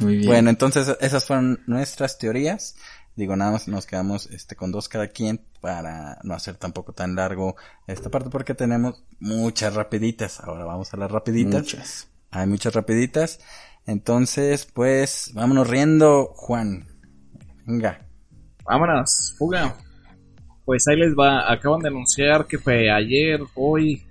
muy 0.00 0.16
bien. 0.18 0.26
Bueno, 0.28 0.50
entonces 0.50 0.96
esas 1.00 1.24
fueron 1.24 1.60
nuestras 1.66 2.18
teorías. 2.18 2.76
Digo, 3.16 3.36
nada 3.36 3.52
más 3.52 3.68
nos 3.68 3.86
quedamos 3.86 4.26
este 4.26 4.56
con 4.56 4.72
dos 4.72 4.88
cada 4.88 5.08
quien 5.08 5.40
para 5.60 6.18
no 6.24 6.34
hacer 6.34 6.56
tampoco 6.56 6.92
tan 6.92 7.14
largo 7.14 7.56
esta 7.86 8.10
parte 8.10 8.28
porque 8.28 8.54
tenemos 8.54 9.04
muchas 9.20 9.74
rapiditas. 9.74 10.40
Ahora 10.40 10.64
vamos 10.64 10.92
a 10.92 10.96
las 10.96 11.10
rapiditas. 11.10 11.62
Muchas. 11.62 12.08
Hay 12.30 12.46
muchas 12.46 12.74
rapiditas. 12.74 13.40
Entonces, 13.86 14.66
pues, 14.66 15.30
vámonos 15.34 15.68
riendo, 15.68 16.32
Juan. 16.34 16.86
Venga. 17.66 18.04
Vámonos, 18.64 19.34
fuga. 19.38 19.76
Pues 20.64 20.86
ahí 20.88 20.96
les 20.96 21.14
va. 21.14 21.50
Acaban 21.52 21.80
de 21.80 21.88
anunciar 21.88 22.46
que 22.46 22.58
fue 22.58 22.90
ayer, 22.90 23.40
hoy. 23.54 24.02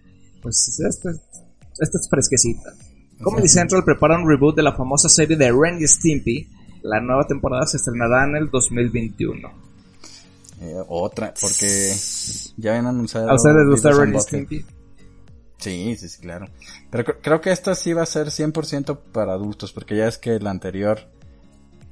Pues 0.41 0.79
esta, 0.87 1.09
esta 1.09 1.97
es 1.97 2.07
fresquecita. 2.09 2.73
Comedy 3.21 3.47
Central 3.47 3.83
prepara 3.85 4.17
un 4.17 4.27
reboot 4.29 4.55
de 4.55 4.63
la 4.63 4.73
famosa 4.73 5.07
serie 5.09 5.37
de 5.37 5.51
Ren 5.51 5.77
y 5.81 5.87
Stimpy. 5.87 6.47
La 6.81 6.99
nueva 6.99 7.25
temporada 7.25 7.65
se 7.65 7.77
estrenará 7.77 8.25
en 8.25 8.35
el 8.35 8.49
2021. 8.49 9.49
Eh, 10.61 10.75
otra, 10.87 11.33
porque 11.39 11.93
ya 12.57 12.71
habían 12.71 12.87
anunciado. 12.87 13.29
¿A 13.29 13.35
ustedes 13.35 13.55
les 13.57 13.67
gusta 13.69 13.91
Ren 13.91 14.15
y. 14.15 14.19
Stimpy? 14.19 14.65
Sí, 15.57 15.95
sí, 15.97 16.09
sí, 16.09 16.21
claro. 16.21 16.47
Pero 16.91 17.05
cre- 17.05 17.17
creo 17.21 17.39
que 17.41 17.51
esta 17.51 17.73
sí 17.73 17.93
va 17.93 18.03
a 18.03 18.05
ser 18.05 18.27
100% 18.27 18.99
para 19.13 19.31
adultos, 19.33 19.71
porque 19.71 19.95
ya 19.95 20.07
es 20.09 20.17
que 20.17 20.37
la 20.39 20.51
anterior 20.51 20.99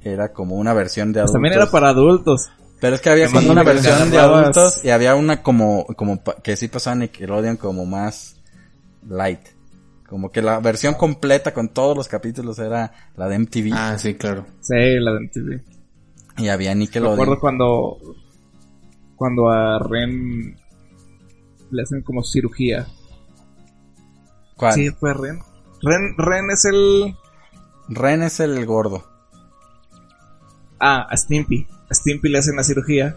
era 0.02 0.32
como 0.34 0.56
una 0.56 0.74
versión 0.74 1.08
de 1.08 1.20
Pues 1.20 1.30
adultos. 1.30 1.32
también 1.32 1.54
era 1.54 1.70
para 1.70 1.88
adultos. 1.88 2.50
Pero 2.82 2.96
es 2.96 3.00
que 3.00 3.10
había 3.10 3.28
Sí, 3.28 3.34
como 3.34 3.52
una 3.52 3.62
versión 3.62 4.10
de 4.10 4.18
adultos 4.18 4.84
y 4.84 4.90
había 4.90 5.14
una 5.14 5.40
como, 5.42 5.86
como 5.96 6.20
que 6.42 6.56
sí 6.56 6.66
pasaba 6.66 6.96
Nickelodeon 6.96 7.56
como 7.56 7.86
más 7.86 8.36
light. 9.08 9.38
Como 10.08 10.30
que 10.32 10.42
la 10.42 10.58
versión 10.58 10.94
completa 10.94 11.54
con 11.54 11.68
todos 11.68 11.96
los 11.96 12.08
capítulos 12.08 12.58
era 12.58 12.92
la 13.16 13.28
de 13.28 13.38
MTV 13.38 13.70
Ah, 13.72 13.96
sí, 13.98 14.14
claro. 14.14 14.44
Sí, 14.60 14.74
la 14.98 15.12
de 15.12 15.20
MTV. 15.20 15.62
y 16.38 16.48
había 16.48 16.74
Me 16.74 16.84
acuerdo 16.84 17.08
Nickelodeon. 17.14 17.36
cuando 17.38 17.98
cuando 19.14 19.48
a 19.48 19.78
Ren 19.78 20.56
le 21.70 21.82
hacen 21.82 22.02
como 22.02 22.24
cirugía. 22.24 22.84
¿Cuál? 24.56 24.74
Sí, 24.74 24.90
fue 24.90 25.14
Ren. 25.14 25.38
Ren, 25.82 26.14
Ren 26.18 26.50
es 26.50 26.64
el 26.64 27.16
Ren 27.88 28.22
es 28.24 28.40
el 28.40 28.66
gordo. 28.66 29.04
Ah, 30.80 31.06
a 31.08 31.16
Stimpy. 31.16 31.66
A 31.92 31.94
Stimpy 31.94 32.28
le 32.30 32.38
hacen 32.38 32.56
la 32.56 32.64
cirugía. 32.64 33.16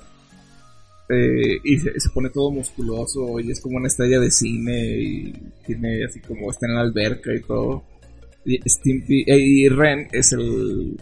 eh, 1.10 1.60
y 1.64 1.78
se, 1.80 2.00
se 2.00 2.10
pone 2.10 2.30
todo 2.30 2.52
musculoso 2.52 3.40
y 3.40 3.52
es 3.52 3.62
como 3.62 3.78
una 3.78 3.88
estrella 3.88 4.20
de 4.20 4.32
cine 4.32 4.98
y 4.98 5.34
tiene 5.66 6.04
así 6.04 6.20
como 6.20 6.50
está 6.52 6.66
en 6.68 6.76
la 6.76 6.82
alberca 6.82 7.34
y 7.34 7.42
todo. 7.42 7.84
Y 8.44 8.60
Stimpy 8.68 9.24
eh, 9.28 9.38
y 9.40 9.70
Ren 9.70 10.08
es 10.12 10.34
el 10.34 11.00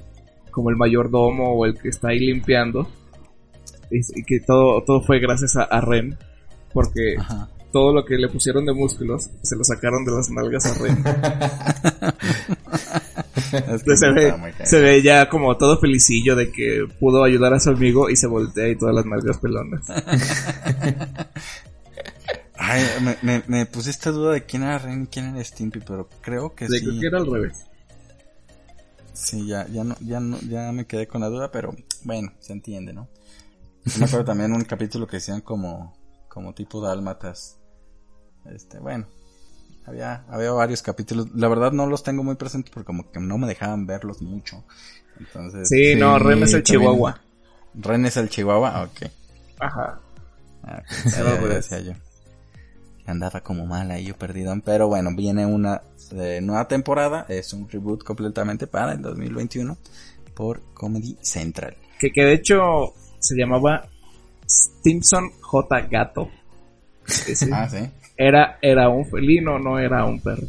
como 0.51 0.69
el 0.69 0.75
mayordomo 0.77 1.53
o 1.53 1.65
el 1.65 1.73
que 1.77 1.89
está 1.89 2.09
ahí 2.09 2.19
limpiando. 2.19 2.87
Y, 3.89 3.99
y 4.19 4.23
que 4.23 4.39
todo, 4.41 4.83
todo 4.85 5.01
fue 5.01 5.19
gracias 5.19 5.55
a, 5.55 5.63
a 5.63 5.81
Ren. 5.81 6.15
Porque 6.73 7.15
Ajá. 7.17 7.49
todo 7.71 7.93
lo 7.93 8.03
que 8.05 8.15
le 8.17 8.27
pusieron 8.27 8.65
de 8.65 8.73
músculos 8.73 9.29
se 9.41 9.55
lo 9.55 9.63
sacaron 9.63 10.03
de 10.05 10.11
las 10.11 10.29
nalgas 10.29 10.65
a 10.65 10.73
Ren. 10.83 11.03
Es 13.53 13.83
que 13.83 13.95
se 13.97 14.11
ve, 14.11 14.33
se 14.63 14.79
ve 14.81 15.01
ya 15.01 15.29
como 15.29 15.57
todo 15.57 15.77
felicillo 15.79 16.35
de 16.35 16.51
que 16.51 16.87
pudo 16.99 17.23
ayudar 17.23 17.53
a 17.53 17.59
su 17.59 17.69
amigo 17.69 18.09
y 18.09 18.15
se 18.15 18.27
voltea 18.27 18.69
y 18.69 18.77
todas 18.77 18.95
las 18.95 19.05
nalgas 19.05 19.37
pelonas. 19.37 19.85
Ay, 22.55 22.81
me, 23.01 23.17
me, 23.21 23.43
me 23.47 23.65
pusiste 23.65 24.09
duda 24.11 24.33
de 24.33 24.45
quién 24.45 24.63
era 24.63 24.77
Ren 24.77 25.03
y 25.03 25.07
quién 25.07 25.25
era 25.35 25.43
Stimpy, 25.43 25.79
pero 25.81 26.07
creo 26.21 26.55
que 26.55 26.67
De 26.67 26.79
sí. 26.79 26.85
creo 26.85 26.99
que 26.99 27.07
era 27.07 27.17
al 27.17 27.31
revés. 27.31 27.65
Sí, 29.13 29.45
ya, 29.47 29.67
ya 29.67 29.83
no, 29.83 29.95
ya 30.01 30.19
no, 30.19 30.39
ya 30.41 30.71
me 30.71 30.85
quedé 30.85 31.07
con 31.07 31.21
la 31.21 31.27
duda, 31.27 31.51
pero 31.51 31.75
bueno, 32.03 32.31
se 32.39 32.53
entiende, 32.53 32.93
¿no? 32.93 33.09
Yo 33.85 33.99
me 33.99 34.05
acuerdo 34.05 34.25
también 34.25 34.53
un 34.53 34.63
capítulo 34.63 35.07
que 35.07 35.17
decían 35.17 35.41
como, 35.41 35.93
como 36.29 36.53
tipo 36.53 36.81
dálmatas. 36.81 37.59
Este, 38.45 38.79
bueno, 38.79 39.07
había, 39.85 40.23
había 40.29 40.51
varios 40.51 40.81
capítulos. 40.81 41.27
La 41.35 41.47
verdad 41.47 41.71
no 41.71 41.85
los 41.85 42.03
tengo 42.03 42.23
muy 42.23 42.35
presentes 42.35 42.71
porque 42.73 42.85
como 42.87 43.09
que 43.11 43.19
no 43.19 43.37
me 43.37 43.47
dejaban 43.47 43.85
verlos 43.85 44.21
mucho. 44.21 44.63
Entonces, 45.19 45.69
Sí, 45.69 45.93
Sí, 45.93 45.95
no, 45.95 46.17
Ren 46.19 46.43
es 46.43 46.53
el 46.53 46.63
también. 46.63 46.81
Chihuahua. 46.81 47.21
Ren 47.75 48.05
es 48.05 48.17
el 48.17 48.29
Chihuahua, 48.29 48.71
Ah, 48.75 48.83
ok. 48.83 49.11
Ajá. 49.59 49.99
Ah, 50.63 50.81
ok, 50.85 51.11
ya, 51.11 51.23
ya 51.23 51.47
decía 51.47 51.79
yo. 51.79 51.93
Andaba 53.05 53.41
como 53.41 53.65
mal 53.65 53.91
ahí 53.91 54.05
yo 54.05 54.15
perdido, 54.17 54.55
pero 54.63 54.87
bueno, 54.87 55.09
viene 55.13 55.45
una 55.45 55.81
eh, 56.11 56.39
nueva 56.41 56.67
temporada, 56.69 57.25
es 57.27 57.51
un 57.51 57.67
reboot 57.69 58.03
completamente 58.03 58.65
para 58.65 58.93
el 58.93 59.01
2021 59.01 59.77
por 60.33 60.61
Comedy 60.73 61.17
Central. 61.21 61.75
Que, 61.99 62.11
que 62.11 62.23
de 62.23 62.33
hecho 62.33 62.93
se 63.19 63.35
llamaba 63.35 63.87
Stimson 64.47 65.31
J. 65.41 65.81
Gato. 65.91 66.29
Ah, 67.51 67.67
sí. 67.69 67.89
Era, 68.15 68.57
era 68.61 68.89
un 68.89 69.05
felino, 69.05 69.59
no 69.59 69.79
era 69.79 70.05
un 70.05 70.19
perro. 70.19 70.47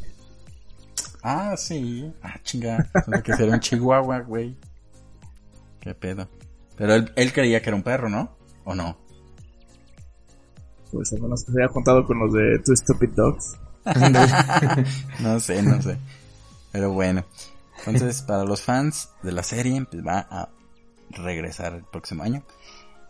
Ah, 1.22 1.57
sí. 1.57 2.12
Ah, 2.22 2.38
chinga. 2.42 2.87
Pensé 2.92 3.22
que 3.22 3.33
sería 3.35 3.55
un 3.55 3.61
chihuahua, 3.61 4.20
güey. 4.20 4.55
Qué 5.81 5.94
pedo. 5.94 6.29
Pero 6.77 6.94
él, 6.94 7.12
él 7.16 7.33
creía 7.33 7.62
que 7.62 7.70
era 7.70 7.77
un 7.77 7.83
perro, 7.83 8.09
¿no? 8.09 8.37
¿O 8.64 8.74
no? 8.74 8.96
Pues 10.92 11.12
al 11.12 11.22
menos 11.22 11.40
se 11.40 11.50
había 11.50 11.68
contado 11.68 12.05
con 12.05 12.18
los 12.18 12.33
de 12.33 12.59
Two 12.64 12.77
Stupid 12.77 13.11
Dogs. 13.11 13.57
No 15.20 15.40
sé, 15.40 15.62
no 15.62 15.81
sé. 15.83 15.98
Pero 16.72 16.92
bueno. 16.92 17.24
Entonces, 17.87 18.22
para 18.22 18.44
los 18.44 18.62
fans 18.62 19.11
de 19.22 19.33
la 19.33 19.42
serie, 19.42 19.85
pues 19.90 20.05
va 20.07 20.27
a 20.31 20.48
regresar 21.11 21.74
el 21.74 21.85
próximo 21.85 22.22
año. 22.22 22.42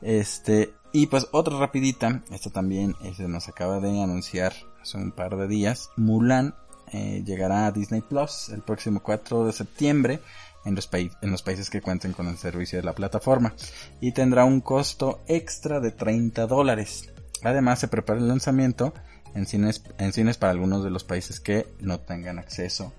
Este, 0.03 0.73
y 0.95 1.09
pues 1.09 1.27
otra 1.33 1.59
rapidita, 1.59 2.23
esto 2.31 2.51
también 2.51 2.95
se 3.17 3.27
nos 3.27 3.49
acaba 3.49 3.81
de 3.81 4.01
anunciar 4.01 4.53
hace 4.81 4.97
un 4.97 5.11
par 5.11 5.37
de 5.37 5.49
días. 5.49 5.91
Mulan 5.97 6.55
eh, 6.93 7.25
llegará 7.27 7.67
a 7.67 7.73
Disney 7.73 8.01
Plus 8.01 8.51
el 8.51 8.63
próximo 8.63 9.03
4 9.03 9.45
de 9.45 9.53
septiembre 9.53 10.21
en 10.65 10.77
los, 10.77 10.87
países 10.87 11.69
que 11.69 11.81
cuenten 11.81 12.13
con 12.13 12.29
el 12.29 12.39
servicio 12.39 12.79
de 12.79 12.85
la 12.85 12.93
plataforma 12.93 13.55
y 14.01 14.13
tendrá 14.13 14.45
un 14.45 14.61
costo 14.61 15.25
extra 15.27 15.81
de 15.81 15.91
30 15.91 16.47
dólares. 16.47 17.13
Además 17.43 17.81
se 17.81 17.89
prepara 17.89 18.21
el 18.21 18.29
lanzamiento 18.29 18.95
en 19.35 19.47
cines, 19.47 19.83
en 19.99 20.13
cines 20.13 20.39
para 20.39 20.53
algunos 20.53 20.85
de 20.85 20.91
los 20.91 21.03
países 21.03 21.41
que 21.41 21.67
no 21.81 21.99
tengan 21.99 22.39
acceso 22.39 22.93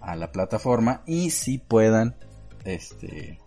a 0.00 0.16
la 0.16 0.32
plataforma 0.32 1.02
y 1.06 1.30
si 1.30 1.58
puedan 1.58 2.16
este 2.64 3.38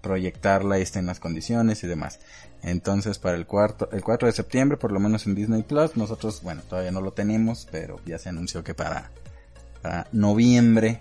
proyectarla 0.00 0.78
y 0.78 0.82
estén 0.82 1.06
las 1.06 1.18
condiciones 1.18 1.82
y 1.82 1.88
demás. 1.88 2.20
Entonces 2.62 3.18
para 3.18 3.36
el 3.36 3.46
cuarto, 3.46 3.88
el 3.92 4.02
4 4.02 4.26
de 4.26 4.32
septiembre, 4.32 4.78
por 4.78 4.92
lo 4.92 5.00
menos 5.00 5.26
en 5.26 5.34
Disney 5.34 5.62
Plus, 5.62 5.96
nosotros, 5.96 6.42
bueno, 6.42 6.62
todavía 6.68 6.92
no 6.92 7.00
lo 7.00 7.12
tenemos, 7.12 7.66
pero 7.70 8.00
ya 8.06 8.18
se 8.18 8.28
anunció 8.28 8.62
que 8.62 8.74
para, 8.74 9.10
para 9.82 10.06
noviembre, 10.12 11.00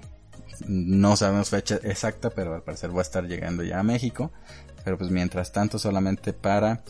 no 0.68 1.16
sabemos 1.16 1.50
fecha 1.50 1.80
exacta, 1.84 2.30
pero 2.32 2.56
al 2.56 2.64
parecer 2.64 2.96
va 2.96 3.00
a 3.00 3.04
estar 3.04 3.28
llegando 3.28 3.64
ya 3.64 3.80
a 3.80 3.84
México. 3.84 4.32
Pero 4.84 4.98
pues 4.98 5.12
mientras 5.12 5.52
tanto 5.52 5.78
solamente 5.78 6.34
para 6.34 6.82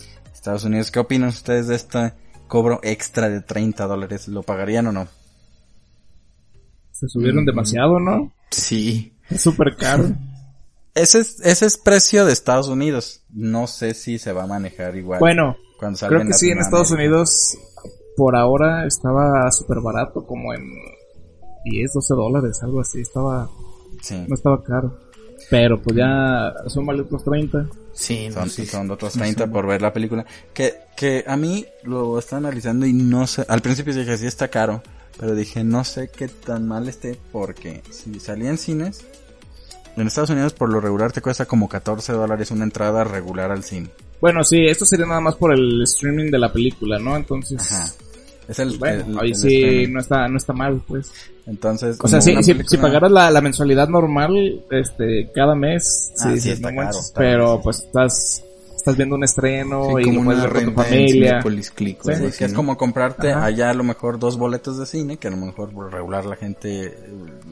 Estados 0.42 0.64
Unidos. 0.64 0.90
¿Qué 0.90 0.98
opinan 0.98 1.30
ustedes 1.30 1.68
de 1.68 1.76
este 1.76 2.14
cobro 2.48 2.80
extra 2.82 3.30
de 3.30 3.42
30 3.42 3.86
dólares? 3.86 4.28
¿Lo 4.28 4.42
pagarían 4.42 4.88
o 4.88 4.92
no? 4.92 5.08
Se 6.90 7.08
subieron 7.08 7.46
demasiado, 7.46 8.00
¿no? 8.00 8.34
Sí. 8.50 9.14
Es 9.30 9.42
súper 9.42 9.76
caro. 9.78 10.10
Ese 10.96 11.20
es, 11.20 11.40
ese 11.42 11.66
es 11.66 11.78
precio 11.78 12.26
de 12.26 12.34
Estados 12.34 12.68
Unidos. 12.68 13.24
No 13.30 13.68
sé 13.68 13.94
si 13.94 14.20
se 14.20 14.34
va 14.34 14.44
a 14.44 14.48
manejar 14.48 14.96
igual. 14.96 15.20
Bueno, 15.20 15.56
cuando 15.80 15.98
salga 15.98 16.18
creo 16.18 16.28
que 16.28 16.34
sí, 16.34 16.50
en. 16.50 16.60
Estados 16.60 16.92
Unidos 16.92 17.58
por 18.18 18.36
ahora 18.36 18.86
estaba 18.86 19.50
súper 19.52 19.80
barato, 19.80 20.26
como 20.26 20.54
en 20.54 20.62
10, 21.66 21.94
12 21.94 22.14
dólares, 22.14 22.60
algo 22.62 22.82
así. 22.82 23.02
Estaba, 23.02 23.50
Sí. 24.02 24.26
no 24.28 24.36
estaba 24.36 24.62
caro. 24.64 25.00
Pero 25.50 25.82
pues 25.82 25.98
ya 25.98 26.54
son 26.68 26.88
otros 26.90 27.24
30. 27.24 27.68
Sí, 27.94 28.30
Son, 28.32 28.50
sí, 28.50 28.66
son 28.66 28.90
otros 28.92 29.14
sí, 29.14 29.20
30 29.20 29.46
sí. 29.46 29.50
por 29.52 29.68
ver 29.68 29.82
la 29.82 29.92
película. 29.92 30.26
Que, 30.54 30.76
que 30.96 31.26
a 31.28 31.36
mí 31.36 31.66
lo 31.84 32.18
estaba 32.20 32.38
analizando 32.38 32.86
y 32.86 32.94
no 32.94 33.28
sé. 33.28 33.46
Al 33.50 33.62
principio 33.62 33.94
dije, 33.94 34.18
sí 34.18 34.28
está 34.28 34.48
caro. 34.50 34.82
Pero 35.20 35.36
dije, 35.36 35.64
no 35.64 35.84
sé 35.84 36.10
qué 36.10 36.28
tan 36.30 36.68
mal 36.68 36.88
esté. 36.88 37.18
Porque 37.32 37.82
si 37.92 38.20
salía 38.20 38.50
en 38.50 38.58
cines. 38.58 39.06
En 39.98 40.08
Estados 40.08 40.30
Unidos 40.30 40.54
por 40.54 40.70
lo 40.70 40.80
regular 40.80 41.12
te 41.12 41.22
cuesta 41.22 41.46
como 41.46 41.68
14 41.68 42.14
dólares 42.14 42.52
una 42.52 42.64
entrada 42.64 43.04
regular 43.04 43.52
al 43.52 43.64
cine. 43.64 43.90
Bueno, 44.22 44.44
sí, 44.44 44.66
esto 44.66 44.86
sería 44.86 45.06
nada 45.06 45.22
más 45.22 45.36
por 45.36 45.54
el 45.54 45.82
streaming 45.84 46.30
de 46.32 46.40
la 46.40 46.52
película, 46.54 46.98
¿no? 47.00 47.16
Entonces, 47.16 47.60
Ajá. 47.60 47.90
Es 48.48 48.60
el, 48.60 48.78
bueno, 48.78 49.06
el- 49.08 49.20
ahí 49.20 49.36
sí 49.36 49.88
no 49.88 50.00
está, 50.00 50.28
no 50.28 50.38
está 50.38 50.54
mal, 50.54 50.82
pues. 50.88 51.12
Entonces, 51.46 51.98
O 52.02 52.08
sea, 52.08 52.20
como 52.20 52.44
si, 52.44 52.54
si, 52.68 52.78
pagaras 52.78 53.12
la, 53.12 53.32
la 53.32 53.42
mensualidad 53.42 53.88
normal, 53.88 54.64
este, 54.72 55.30
cada 55.34 55.56
mes, 55.56 56.12
Ah, 56.20 56.32
sí, 56.34 56.42
sí, 56.42 56.50
está 56.52 56.70
no 56.72 56.76
caro, 56.78 56.86
manches, 56.88 57.06
está 57.08 57.20
pero 57.20 57.62
pues 57.62 57.80
estás, 57.80 58.44
estás 58.82 58.98
viendo 58.98 59.16
un 59.16 59.24
estreno 59.24 59.86
Sí, 59.96 60.02
y 60.02 60.04
como 60.16 60.32
lo 60.32 60.38
una 60.38 60.48
ver 60.48 60.66
con 60.66 60.76
tu 60.76 60.82
familia. 60.82 61.40
Click 61.76 62.02
Sí, 62.04 62.12
así, 62.12 62.38
que 62.38 62.46
es 62.46 62.52
¿no? 62.52 62.58
como 62.58 62.78
comprarte 62.78 63.32
Ajá. 63.32 63.46
allá 63.46 63.70
a 63.70 63.74
lo 63.74 63.84
mejor 63.84 64.20
dos 64.20 64.38
boletos 64.38 64.78
de 64.78 64.86
cine, 64.86 65.18
que 65.18 65.28
a 65.28 65.32
lo 65.32 65.38
mejor 65.38 65.70
por 65.72 65.92
regular 65.92 66.26
la 66.26 66.36
gente, 66.36 66.88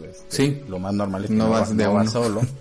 este, 0.09 0.25
Sí. 0.29 0.63
lo 0.67 0.79
más 0.79 0.93
normal 0.93 1.23
es 1.25 1.29
que 1.29 1.35
No 1.35 1.45
no, 1.45 1.49
vas 1.51 1.75
de 1.75 1.83
no 1.83 1.93
vas 1.93 2.13
uno. 2.15 2.23
solo. 2.23 2.41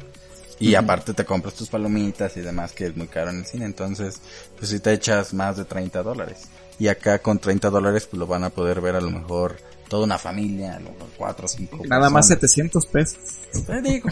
Y 0.61 0.75
aparte 0.75 1.15
te 1.15 1.25
compras 1.25 1.55
tus 1.55 1.69
palomitas 1.69 2.37
y 2.37 2.41
demás, 2.41 2.73
que 2.73 2.87
es 2.87 2.97
muy 2.97 3.07
caro 3.07 3.31
en 3.31 3.39
el 3.39 3.47
cine. 3.47 3.65
Entonces, 3.65 4.21
pues 4.59 4.71
si 4.71 4.81
te 4.81 4.93
echas 4.93 5.33
más 5.33 5.57
de 5.57 5.65
30 5.65 6.03
dólares. 6.03 6.49
Y 6.81 6.89
acá 6.89 7.21
con 7.21 7.39
30 7.39 7.71
dólares, 7.71 8.09
pues 8.11 8.19
lo 8.19 8.27
van 8.27 8.43
a 8.43 8.51
poder 8.51 8.81
ver 8.81 8.97
a 8.97 9.01
lo 9.01 9.09
mejor 9.11 9.57
toda 9.89 10.05
una 10.05 10.19
familia, 10.19 10.77
a 10.77 10.81
lo 10.81 10.91
mejor 10.93 11.09
4 11.17 11.45
o 11.45 11.49
5 11.49 11.83
Nada 11.87 12.11
más 12.11 12.29
700 12.29 12.87
pesos. 12.87 13.19
Te 13.67 13.81
digo. 13.81 14.09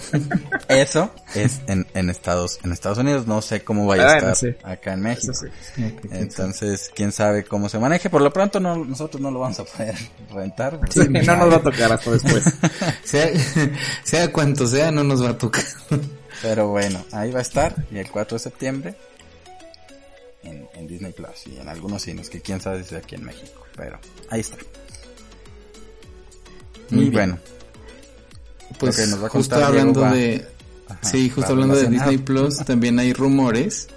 Eso 0.68 1.10
es 1.34 1.60
en, 1.66 1.86
en 1.94 2.08
Estados 2.10 2.58
en 2.64 2.72
Estados 2.72 2.98
Unidos. 2.98 3.26
No 3.26 3.42
sé 3.42 3.62
cómo 3.62 3.86
vaya 3.86 4.02
a 4.04 4.06
Bueno, 4.14 4.32
estar 4.32 4.36
sí. 4.36 4.56
acá 4.64 4.94
en 4.94 5.00
México. 5.02 5.32
Sí. 5.34 5.84
Entonces, 6.10 6.90
quién 6.94 7.12
sabe 7.12 7.44
cómo 7.44 7.68
se 7.68 7.78
maneje. 7.78 8.08
Por 8.10 8.22
lo 8.22 8.32
pronto, 8.32 8.58
no, 8.60 8.76
nosotros 8.84 9.20
no 9.20 9.30
lo 9.30 9.40
vamos 9.40 9.60
a 9.60 9.64
poder 9.64 9.94
rentar. 10.34 10.80
Sí, 10.90 11.00
no 11.08 11.36
nos 11.36 11.52
va 11.52 11.56
a 11.56 11.62
tocar 11.62 11.92
hasta 11.92 12.10
después. 12.10 12.44
Sea, 13.04 13.28
sea 14.02 14.32
cuanto 14.32 14.66
sea, 14.66 14.90
no 14.90 15.04
nos 15.04 15.22
va 15.22 15.30
a 15.30 15.38
tocar. 15.38 15.64
Pero 16.42 16.68
bueno, 16.68 17.04
ahí 17.12 17.30
va 17.30 17.38
a 17.38 17.42
estar. 17.42 17.74
Y 17.90 17.98
el 17.98 18.10
4 18.10 18.36
de 18.36 18.42
septiembre 18.42 18.94
en, 20.42 20.68
en 20.74 20.86
Disney 20.86 21.12
Plus 21.12 21.46
y 21.46 21.58
en 21.58 21.68
algunos 21.68 22.02
cines, 22.02 22.30
que 22.30 22.40
quién 22.40 22.60
sabe 22.60 22.82
si 22.84 22.94
es 22.94 23.02
aquí 23.02 23.14
en 23.16 23.24
México. 23.24 23.64
Pero 23.76 23.98
ahí 24.30 24.40
está. 24.40 24.56
Muy 26.90 27.06
y 27.06 27.10
bien. 27.10 27.12
bueno, 27.12 27.38
Pues 28.78 28.98
Ok, 28.98 29.06
nos 29.08 29.22
va 29.22 29.26
a 29.26 29.30
justo 29.30 29.54
hablando 29.56 30.00
Diego, 30.00 30.14
de... 30.14 30.46
Ajá, 30.88 31.00
sí, 31.02 31.30
justo 31.30 31.52
hablando 31.52 31.74
de. 31.74 31.88
Disney 31.88 32.18
Plus, 32.18 32.58
también 32.66 32.98
hay 32.98 33.12
rumores 33.12 33.88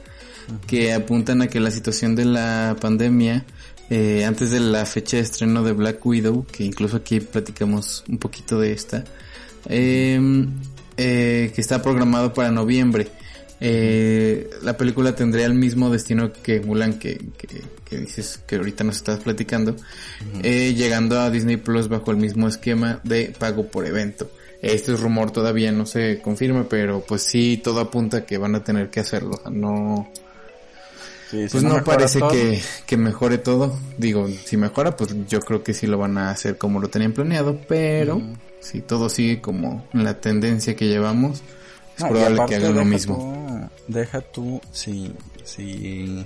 que 0.67 0.93
apuntan 0.93 1.41
a 1.41 1.47
que 1.47 1.59
la 1.59 1.69
situación 1.71 2.15
de 2.15 2.25
la 2.25 2.75
pandemia, 2.79 3.45
eh, 3.89 4.25
antes 4.25 4.49
de 4.49 4.59
la 4.59 4.85
fecha 4.85 5.17
de 5.17 5.23
estreno 5.23 5.63
de 5.63 5.73
Black 5.73 6.03
Widow, 6.05 6.45
que 6.51 6.63
incluso 6.63 6.97
aquí 6.97 7.19
platicamos 7.19 8.03
un 8.09 8.17
poquito 8.17 8.59
de 8.59 8.71
esta, 8.71 9.03
eh, 9.67 10.19
eh, 10.97 11.51
que 11.53 11.61
está 11.61 11.81
programado 11.81 12.33
para 12.33 12.51
noviembre. 12.51 13.07
Eh, 13.61 14.49
la 14.61 14.77
película 14.77 15.15
tendría 15.15 15.45
el 15.45 15.53
mismo 15.53 15.89
destino 15.89 16.31
que 16.31 16.61
Mulan, 16.61 16.97
que, 16.97 17.17
que, 17.37 17.61
que 17.83 17.97
dices 17.97 18.39
que 18.47 18.55
ahorita 18.55 18.83
nos 18.83 18.97
estás 18.97 19.19
platicando, 19.19 19.75
eh, 20.43 20.73
llegando 20.73 21.19
a 21.19 21.29
Disney 21.29 21.57
Plus 21.57 21.89
bajo 21.89 22.11
el 22.11 22.17
mismo 22.17 22.47
esquema 22.47 23.01
de 23.03 23.33
pago 23.37 23.67
por 23.67 23.85
evento. 23.85 24.29
Este 24.61 24.93
es 24.93 24.99
rumor 24.99 25.31
todavía 25.31 25.71
no 25.71 25.85
se 25.85 26.21
confirma, 26.21 26.67
pero 26.67 27.01
pues 27.05 27.23
sí, 27.23 27.61
todo 27.63 27.79
apunta 27.79 28.17
a 28.17 28.25
que 28.25 28.37
van 28.37 28.55
a 28.55 28.63
tener 28.63 28.89
que 28.89 28.99
hacerlo. 28.99 29.41
No, 29.49 30.09
sí, 31.29 31.47
si 31.47 31.49
pues 31.49 31.63
no, 31.63 31.81
parece 31.83 32.19
que, 32.29 32.61
que 32.85 32.97
mejore 32.97 33.37
todo. 33.37 33.77
Digo, 33.97 34.27
si 34.27 34.57
mejora, 34.57 34.97
pues 34.97 35.15
yo 35.29 35.39
creo 35.39 35.63
que 35.63 35.73
sí 35.73 35.87
lo 35.87 35.97
van 35.97 36.17
a 36.17 36.29
hacer 36.29 36.57
como 36.57 36.81
lo 36.81 36.89
tenían 36.89 37.13
planeado, 37.13 37.57
pero 37.69 38.21
si 38.59 38.81
todo 38.81 39.07
sigue 39.07 39.39
como 39.39 39.87
la 39.93 40.19
tendencia 40.19 40.75
que 40.75 40.87
llevamos, 40.87 41.41
es 41.99 42.03
No, 42.05 42.09
probable 42.11 42.45
que 42.47 42.55
hagan 42.55 42.75
lo 42.75 42.85
mismo. 42.85 43.69
tú- 43.87 43.93
deja 43.93 44.21
tú, 44.21 44.61
si, 44.71 45.13
si, 45.43 46.25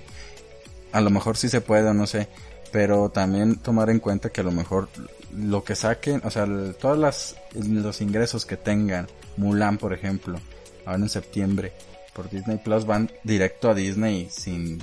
a 0.91 1.01
lo 1.01 1.09
mejor 1.09 1.37
sí 1.37 1.49
se 1.49 1.61
puede 1.61 1.93
no 1.93 2.05
sé, 2.07 2.27
pero 2.71 3.09
también 3.09 3.55
tomar 3.57 3.89
en 3.89 3.99
cuenta 3.99 4.29
que 4.29 4.41
a 4.41 4.43
lo 4.43 4.51
mejor 4.51 4.89
lo 5.35 5.63
que 5.63 5.75
saquen, 5.75 6.21
o 6.23 6.29
sea, 6.31 6.45
todas 6.79 6.97
las, 6.97 7.35
los 7.55 8.01
ingresos 8.01 8.45
que 8.45 8.57
tengan, 8.57 9.07
Mulan 9.37 9.77
por 9.77 9.93
ejemplo, 9.93 10.39
ahora 10.85 11.01
en 11.01 11.09
septiembre, 11.09 11.71
por 12.13 12.29
Disney 12.29 12.57
Plus 12.57 12.85
van 12.85 13.09
directo 13.23 13.69
a 13.69 13.73
Disney 13.73 14.27
sin, 14.31 14.79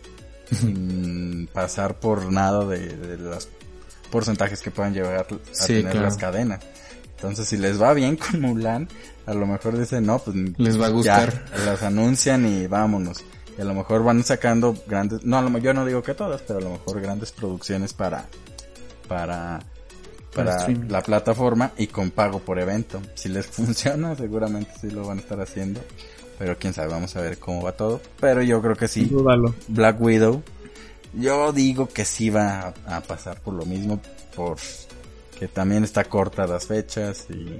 sin 0.52 1.48
pasar 1.52 2.00
por 2.00 2.32
nada 2.32 2.64
de, 2.64 2.78
de 2.96 3.16
los 3.18 3.48
porcentajes 4.10 4.60
que 4.60 4.70
puedan 4.70 4.94
llevar 4.94 5.16
a 5.18 5.26
Sí, 5.52 5.66
tener 5.68 5.92
claro. 5.92 6.00
las 6.02 6.16
cadenas. 6.16 6.60
Entonces, 7.16 7.46
si 7.48 7.58
les 7.58 7.80
va 7.80 7.92
bien 7.92 8.16
con 8.16 8.40
Mulan, 8.40 8.88
a 9.30 9.34
lo 9.34 9.46
mejor 9.46 9.78
dicen, 9.78 10.06
no, 10.06 10.18
pues 10.18 10.36
Les 10.58 10.80
va 10.80 10.86
a 10.86 10.90
gustar. 10.90 11.32
ya, 11.32 11.64
las 11.64 11.82
anuncian 11.84 12.44
y 12.46 12.66
vámonos. 12.66 13.22
Y 13.56 13.60
a 13.60 13.64
lo 13.64 13.74
mejor 13.74 14.02
van 14.02 14.24
sacando 14.24 14.74
grandes, 14.88 15.24
no, 15.24 15.38
a 15.38 15.42
lo, 15.42 15.56
yo 15.58 15.72
no 15.72 15.86
digo 15.86 16.02
que 16.02 16.14
todas, 16.14 16.42
pero 16.42 16.58
a 16.58 16.62
lo 16.62 16.70
mejor 16.70 17.00
grandes 17.00 17.30
producciones 17.30 17.92
para, 17.92 18.26
para, 19.06 19.60
Para 20.34 20.66
la 20.68 21.02
plataforma 21.02 21.70
y 21.76 21.86
con 21.86 22.10
pago 22.10 22.40
por 22.40 22.58
evento. 22.58 23.00
Si 23.14 23.28
les 23.28 23.46
funciona, 23.56 24.16
seguramente 24.16 24.72
sí 24.80 24.90
lo 24.90 25.06
van 25.06 25.18
a 25.18 25.20
estar 25.20 25.40
haciendo. 25.40 25.80
Pero 26.36 26.56
quién 26.58 26.72
sabe, 26.72 26.88
vamos 26.88 27.14
a 27.14 27.20
ver 27.20 27.38
cómo 27.38 27.62
va 27.62 27.72
todo. 27.72 28.00
Pero 28.18 28.42
yo 28.42 28.60
creo 28.60 28.74
que 28.74 28.88
sí. 28.88 29.04
Dúdalo. 29.04 29.54
Black 29.68 30.00
Widow. 30.00 30.42
Yo 31.14 31.52
digo 31.52 31.88
que 31.88 32.04
sí 32.04 32.30
va 32.30 32.74
a, 32.86 32.96
a 32.96 33.00
pasar 33.02 33.40
por 33.40 33.54
lo 33.54 33.64
mismo, 33.64 34.00
por 34.34 34.56
que 35.38 35.48
también 35.48 35.84
está 35.84 36.04
corta 36.04 36.46
las 36.46 36.66
fechas 36.66 37.26
y 37.30 37.58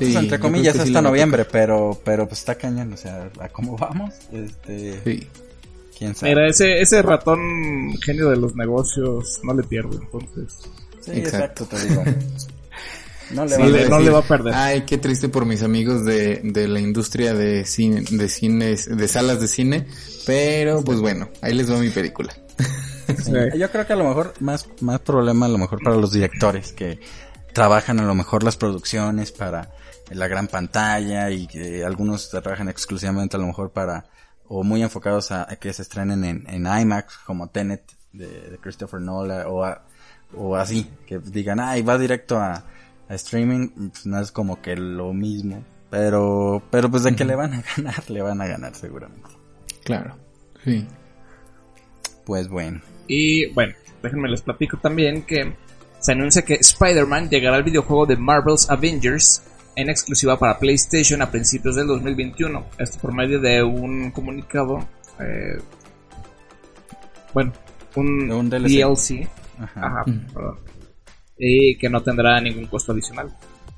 Sí, 0.00 0.12
yo 0.12 0.20
entre 0.20 0.38
comillas 0.38 0.74
sí 0.76 0.82
hasta 0.82 1.02
noviembre, 1.02 1.44
pero 1.44 1.98
pero 2.04 2.26
pues 2.28 2.40
está 2.40 2.54
cañón, 2.56 2.92
o 2.92 2.96
sea, 2.96 3.30
a 3.40 3.48
cómo 3.48 3.76
vamos, 3.76 4.14
este, 4.32 5.00
Sí. 5.04 5.26
quién 5.98 6.14
sabe. 6.14 6.32
Mira, 6.34 6.48
ese, 6.48 6.80
ese 6.80 7.02
ratón 7.02 7.94
genio 8.04 8.30
de 8.30 8.36
los 8.36 8.54
negocios 8.54 9.40
no 9.42 9.54
le 9.54 9.62
pierde, 9.64 9.96
entonces. 9.96 10.54
sí, 11.00 11.10
exacto. 11.12 11.64
exacto. 11.64 11.76
te 11.76 11.88
digo. 11.88 12.04
No 13.30 13.44
le 13.44 13.56
Sí, 13.56 13.60
va 13.60 13.68
decir. 13.68 13.90
no 13.90 13.98
le 14.00 14.10
va 14.10 14.18
a 14.20 14.22
perder. 14.22 14.54
Ay, 14.54 14.82
qué 14.86 14.96
triste 14.96 15.28
por 15.28 15.44
mis 15.44 15.62
amigos 15.62 16.02
de, 16.06 16.40
de 16.42 16.66
la 16.66 16.80
industria 16.80 17.34
de 17.34 17.66
cine, 17.66 18.02
de 18.10 18.26
cines, 18.28 18.86
de 18.96 19.06
salas 19.08 19.38
de 19.40 19.48
cine, 19.48 19.86
pero 20.24 20.82
pues 20.82 20.98
bueno, 21.00 21.28
ahí 21.42 21.52
les 21.52 21.70
va 21.70 21.78
mi 21.78 21.90
película. 21.90 22.32
Sí, 23.24 23.32
Yo 23.58 23.70
creo 23.70 23.86
que 23.86 23.92
a 23.92 23.96
lo 23.96 24.04
mejor 24.08 24.32
más, 24.40 24.66
más 24.80 25.00
problema 25.00 25.46
a 25.46 25.48
lo 25.50 25.58
mejor 25.58 25.78
para 25.82 25.96
los 25.96 26.12
directores 26.12 26.72
que 26.72 26.98
trabajan 27.58 27.98
a 27.98 28.04
lo 28.04 28.14
mejor 28.14 28.44
las 28.44 28.56
producciones 28.56 29.32
para 29.32 29.70
la 30.10 30.28
gran 30.28 30.46
pantalla 30.46 31.30
y 31.30 31.46
que 31.48 31.84
algunos 31.84 32.30
trabajan 32.30 32.68
exclusivamente 32.68 33.36
a 33.36 33.40
lo 33.40 33.46
mejor 33.46 33.72
para 33.72 34.06
o 34.46 34.62
muy 34.62 34.80
enfocados 34.82 35.32
a, 35.32 35.42
a 35.50 35.56
que 35.56 35.72
se 35.72 35.82
estrenen 35.82 36.24
en, 36.24 36.44
en 36.48 36.66
IMAX 36.66 37.18
como 37.26 37.48
Tenet 37.50 37.82
de, 38.12 38.28
de 38.50 38.58
Christopher 38.58 39.00
Nolan 39.00 39.44
o, 39.48 39.64
a- 39.64 39.82
o 40.34 40.54
así 40.56 40.88
que 41.06 41.18
digan 41.18 41.58
ay 41.58 41.82
va 41.82 41.98
directo 41.98 42.38
a, 42.38 42.64
a 43.08 43.14
streaming 43.14 43.90
pues 43.90 44.06
no 44.06 44.20
es 44.20 44.30
como 44.30 44.62
que 44.62 44.76
lo 44.76 45.12
mismo 45.12 45.64
pero 45.90 46.62
pero 46.70 46.88
pues 46.90 47.02
de 47.02 47.16
que 47.16 47.24
le 47.24 47.34
van 47.34 47.54
a 47.54 47.62
ganar 47.76 48.08
le 48.08 48.22
van 48.22 48.40
a 48.40 48.46
ganar 48.46 48.74
seguramente 48.76 49.28
Claro. 49.84 50.16
Sí. 50.64 50.86
Pues 52.24 52.48
bueno. 52.48 52.80
Y 53.06 53.46
bueno, 53.52 53.74
déjenme 54.02 54.28
les 54.28 54.42
platico 54.42 54.76
también 54.76 55.22
que 55.22 55.56
se 56.00 56.12
anuncia 56.12 56.42
que 56.42 56.54
Spider-Man 56.54 57.28
llegará 57.28 57.56
al 57.56 57.64
videojuego 57.64 58.06
de 58.06 58.16
Marvel's 58.16 58.70
Avengers 58.70 59.42
en 59.74 59.90
exclusiva 59.90 60.38
para 60.38 60.58
PlayStation 60.58 61.22
a 61.22 61.30
principios 61.30 61.76
del 61.76 61.86
2021. 61.86 62.64
Esto 62.78 62.98
por 63.00 63.14
medio 63.14 63.40
de 63.40 63.62
un 63.62 64.10
comunicado. 64.10 64.78
eh, 65.20 65.60
bueno, 67.32 67.52
un, 67.94 68.48
DLC. 68.48 68.68
DLC. 68.68 69.28
Ajá. 69.60 69.86
Ajá, 69.86 70.04
perdón. 70.32 70.58
Y 71.38 71.76
que 71.78 71.88
no 71.88 72.02
tendrá 72.02 72.40
ningún 72.40 72.66
costo 72.66 72.92
adicional. 72.92 73.32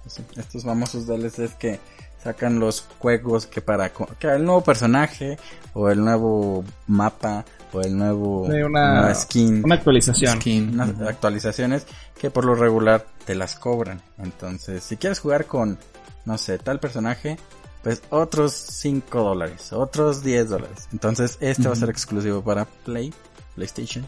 Sí, 0.07 0.23
Estos 0.37 0.65
famosos 0.65 1.07
DLCs 1.07 1.55
que 1.55 1.79
sacan 2.23 2.59
los 2.59 2.83
juegos 2.99 3.47
que 3.47 3.61
para 3.61 3.91
que 3.91 4.29
el 4.29 4.45
nuevo 4.45 4.63
personaje 4.63 5.39
o 5.75 5.89
el 5.89 6.01
nuevo 6.01 6.65
mapa 6.87 7.45
o 7.73 7.81
el 7.81 7.97
nuevo 7.97 8.43
una, 8.43 9.15
skin, 9.15 9.65
una 9.65 9.77
actualización. 9.77 10.41
Skin. 10.41 10.71
unas 10.75 11.01
actualizaciones 11.01 11.87
que 12.19 12.31
por 12.31 12.45
lo 12.45 12.55
regular 12.55 13.07
te 13.25 13.35
las 13.35 13.55
cobran. 13.57 14.03
Entonces, 14.19 14.83
si 14.83 14.97
quieres 14.97 15.21
jugar 15.21 15.47
con 15.47 15.79
no 16.25 16.39
sé, 16.39 16.59
tal 16.59 16.81
personaje, 16.81 17.39
pues 17.83 18.03
otros 18.11 18.53
5 18.53 19.23
dólares, 19.23 19.73
otros 19.73 20.23
10 20.23 20.49
dólares. 20.49 20.89
Entonces, 20.93 21.39
este 21.41 21.67
va 21.67 21.73
a 21.73 21.77
ser 21.77 21.91
exclusivo 21.91 22.43
para 22.43 22.65
Play, 22.67 23.13
PlayStation 23.55 24.07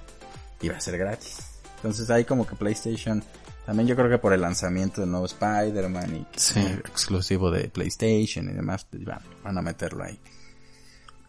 y 0.60 0.68
va 0.68 0.76
a 0.76 0.80
ser 0.80 0.98
gratis. 0.98 1.38
Entonces, 1.76 2.10
ahí 2.10 2.24
como 2.24 2.46
que 2.46 2.54
PlayStation 2.54 3.22
también 3.66 3.88
yo 3.88 3.96
creo 3.96 4.08
que 4.10 4.18
por 4.18 4.32
el 4.32 4.40
lanzamiento 4.40 5.00
del 5.00 5.10
nuevo 5.10 5.26
Spider-Man 5.26 6.16
y 6.16 6.24
que 6.24 6.38
Sí. 6.38 6.60
exclusivo 6.60 7.50
de 7.50 7.68
PlayStation 7.68 8.48
y 8.48 8.52
demás, 8.52 8.86
pues 8.90 9.04
van, 9.04 9.20
van 9.42 9.58
a 9.58 9.62
meterlo 9.62 10.04
ahí. 10.04 10.18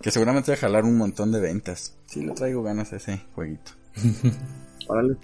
Que 0.04 0.12
seguramente 0.12 0.52
va 0.52 0.56
a 0.56 0.60
jalar 0.60 0.84
un 0.84 0.98
montón 0.98 1.32
de 1.32 1.40
ventas. 1.40 1.98
Sí, 2.08 2.26
le 2.26 2.34
traigo 2.34 2.62
ganas 2.62 2.92
a 2.92 2.98
ese 2.98 3.22
jueguito. 3.34 3.72
Órale. 4.88 5.16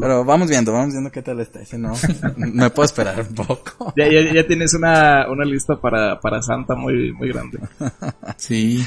Pero 0.00 0.24
vamos 0.24 0.48
viendo, 0.48 0.72
vamos 0.72 0.92
viendo 0.92 1.10
qué 1.10 1.20
tal 1.20 1.40
está. 1.40 1.60
Ese 1.60 1.78
no, 1.78 1.94
me 2.36 2.70
puedo 2.70 2.86
esperar 2.86 3.20
un 3.20 3.34
poco. 3.34 3.92
Ya, 3.96 4.06
ya, 4.08 4.32
ya 4.32 4.46
tienes 4.46 4.72
una, 4.74 5.28
una 5.28 5.44
lista 5.44 5.80
para, 5.80 6.20
para 6.20 6.40
Santa 6.42 6.76
muy, 6.76 7.12
muy 7.12 7.28
grande. 7.28 7.58
Sí. 8.36 8.86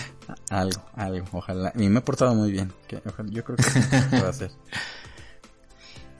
Algo, 0.50 0.82
algo, 0.96 1.26
ojalá. 1.34 1.74
Y 1.76 1.90
me 1.90 2.00
he 2.00 2.02
portado 2.02 2.34
muy 2.34 2.50
bien. 2.50 2.72
Que, 2.88 3.02
ojalá, 3.06 3.30
yo 3.32 3.44
creo 3.44 3.58
que 3.58 3.64
sí, 3.64 3.80
puedo 4.12 4.30
hacer. 4.30 4.52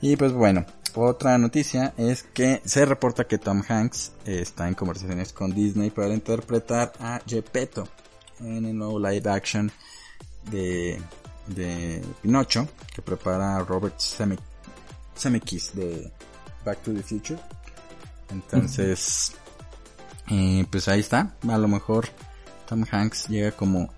Y 0.02 0.16
pues 0.16 0.32
bueno, 0.32 0.66
otra 0.94 1.38
noticia 1.38 1.94
es 1.96 2.24
que 2.24 2.60
se 2.66 2.84
reporta 2.84 3.24
que 3.24 3.38
Tom 3.38 3.62
Hanks 3.66 4.12
está 4.26 4.68
en 4.68 4.74
conversaciones 4.74 5.32
con 5.32 5.54
Disney 5.54 5.88
para 5.88 6.12
interpretar 6.12 6.92
a 7.00 7.22
Gepetto 7.26 7.88
en 8.44 8.64
el 8.66 8.76
nuevo 8.76 8.98
live 8.98 9.30
action 9.30 9.70
de, 10.50 11.00
de 11.46 12.02
Pinocho 12.22 12.68
que 12.94 13.02
prepara 13.02 13.58
Robert 13.60 13.98
Zeme- 13.98 14.38
Zemeckis 15.16 15.74
de 15.74 16.10
Back 16.64 16.82
to 16.82 16.92
the 16.92 17.02
Future. 17.02 17.38
Entonces, 18.30 19.32
eh, 20.30 20.64
pues 20.70 20.88
ahí 20.88 21.00
está. 21.00 21.34
A 21.48 21.58
lo 21.58 21.68
mejor 21.68 22.08
Tom 22.68 22.84
Hanks 22.90 23.28
llega 23.28 23.52
como 23.52 23.92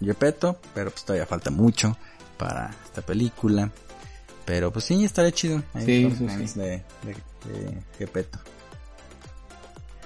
Gepetto, 0.00 0.58
pero 0.74 0.90
pues 0.90 1.04
todavía 1.04 1.26
falta 1.26 1.50
mucho 1.50 1.96
para 2.36 2.74
esta 2.84 3.02
película. 3.02 3.70
Pero 4.44 4.72
pues 4.72 4.86
sí, 4.86 5.04
estaría 5.04 5.32
chido. 5.32 5.62
Ahí 5.74 5.84
Sí, 5.84 6.02
Tom 6.04 6.18
sí, 6.28 6.34
Hanks 6.34 6.50
sí. 6.52 6.58
De, 6.60 6.66
de, 6.68 7.14
de 7.52 7.82
Gepetto. 7.98 8.38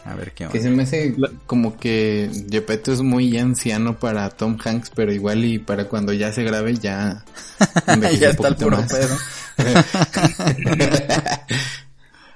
A 0.04 0.14
ver 0.16 0.32
qué 0.32 0.48
Que 0.48 0.58
onda. 0.58 0.60
se 0.62 0.70
me 0.70 0.82
hace 0.82 1.14
como 1.46 1.76
que 1.78 2.28
Gepetto 2.50 2.92
es 2.92 3.02
muy 3.02 3.38
anciano 3.38 3.98
para 3.98 4.28
Tom 4.30 4.58
Hanks, 4.62 4.90
pero 4.94 5.12
igual 5.12 5.44
y 5.44 5.58
para 5.60 5.84
cuando 5.88 6.12
ya 6.12 6.32
se 6.32 6.42
grabe 6.42 6.74
ya... 6.76 7.24
ya 8.18 8.30
está 8.30 8.48
el 8.48 8.56
puro 8.56 8.78
más. 8.78 8.92
pedo. 8.92 9.16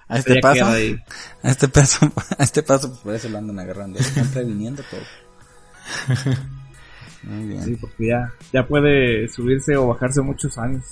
a 0.09 0.19
este 0.19 0.41
paso, 0.41 0.65
a 0.67 0.79
este 1.51 1.69
paso, 1.69 2.13
a 2.39 2.43
este 2.45 2.63
paso, 2.63 2.89
pues 2.91 3.01
por 3.01 3.15
eso 3.15 3.29
lo 3.29 3.39
andan 3.39 3.59
agarrando. 3.59 3.99
Están 3.99 4.29
previniendo 4.29 4.83
todo. 4.91 5.01
Muy 7.25 7.47
bien. 7.49 7.65
Sí, 7.65 7.77
porque 7.81 8.07
ya, 8.09 8.33
ya 8.53 8.67
puede 8.67 9.29
subirse 9.29 9.77
o 9.77 9.89
bajarse 9.89 10.21
muchos 10.23 10.57
años 10.59 10.85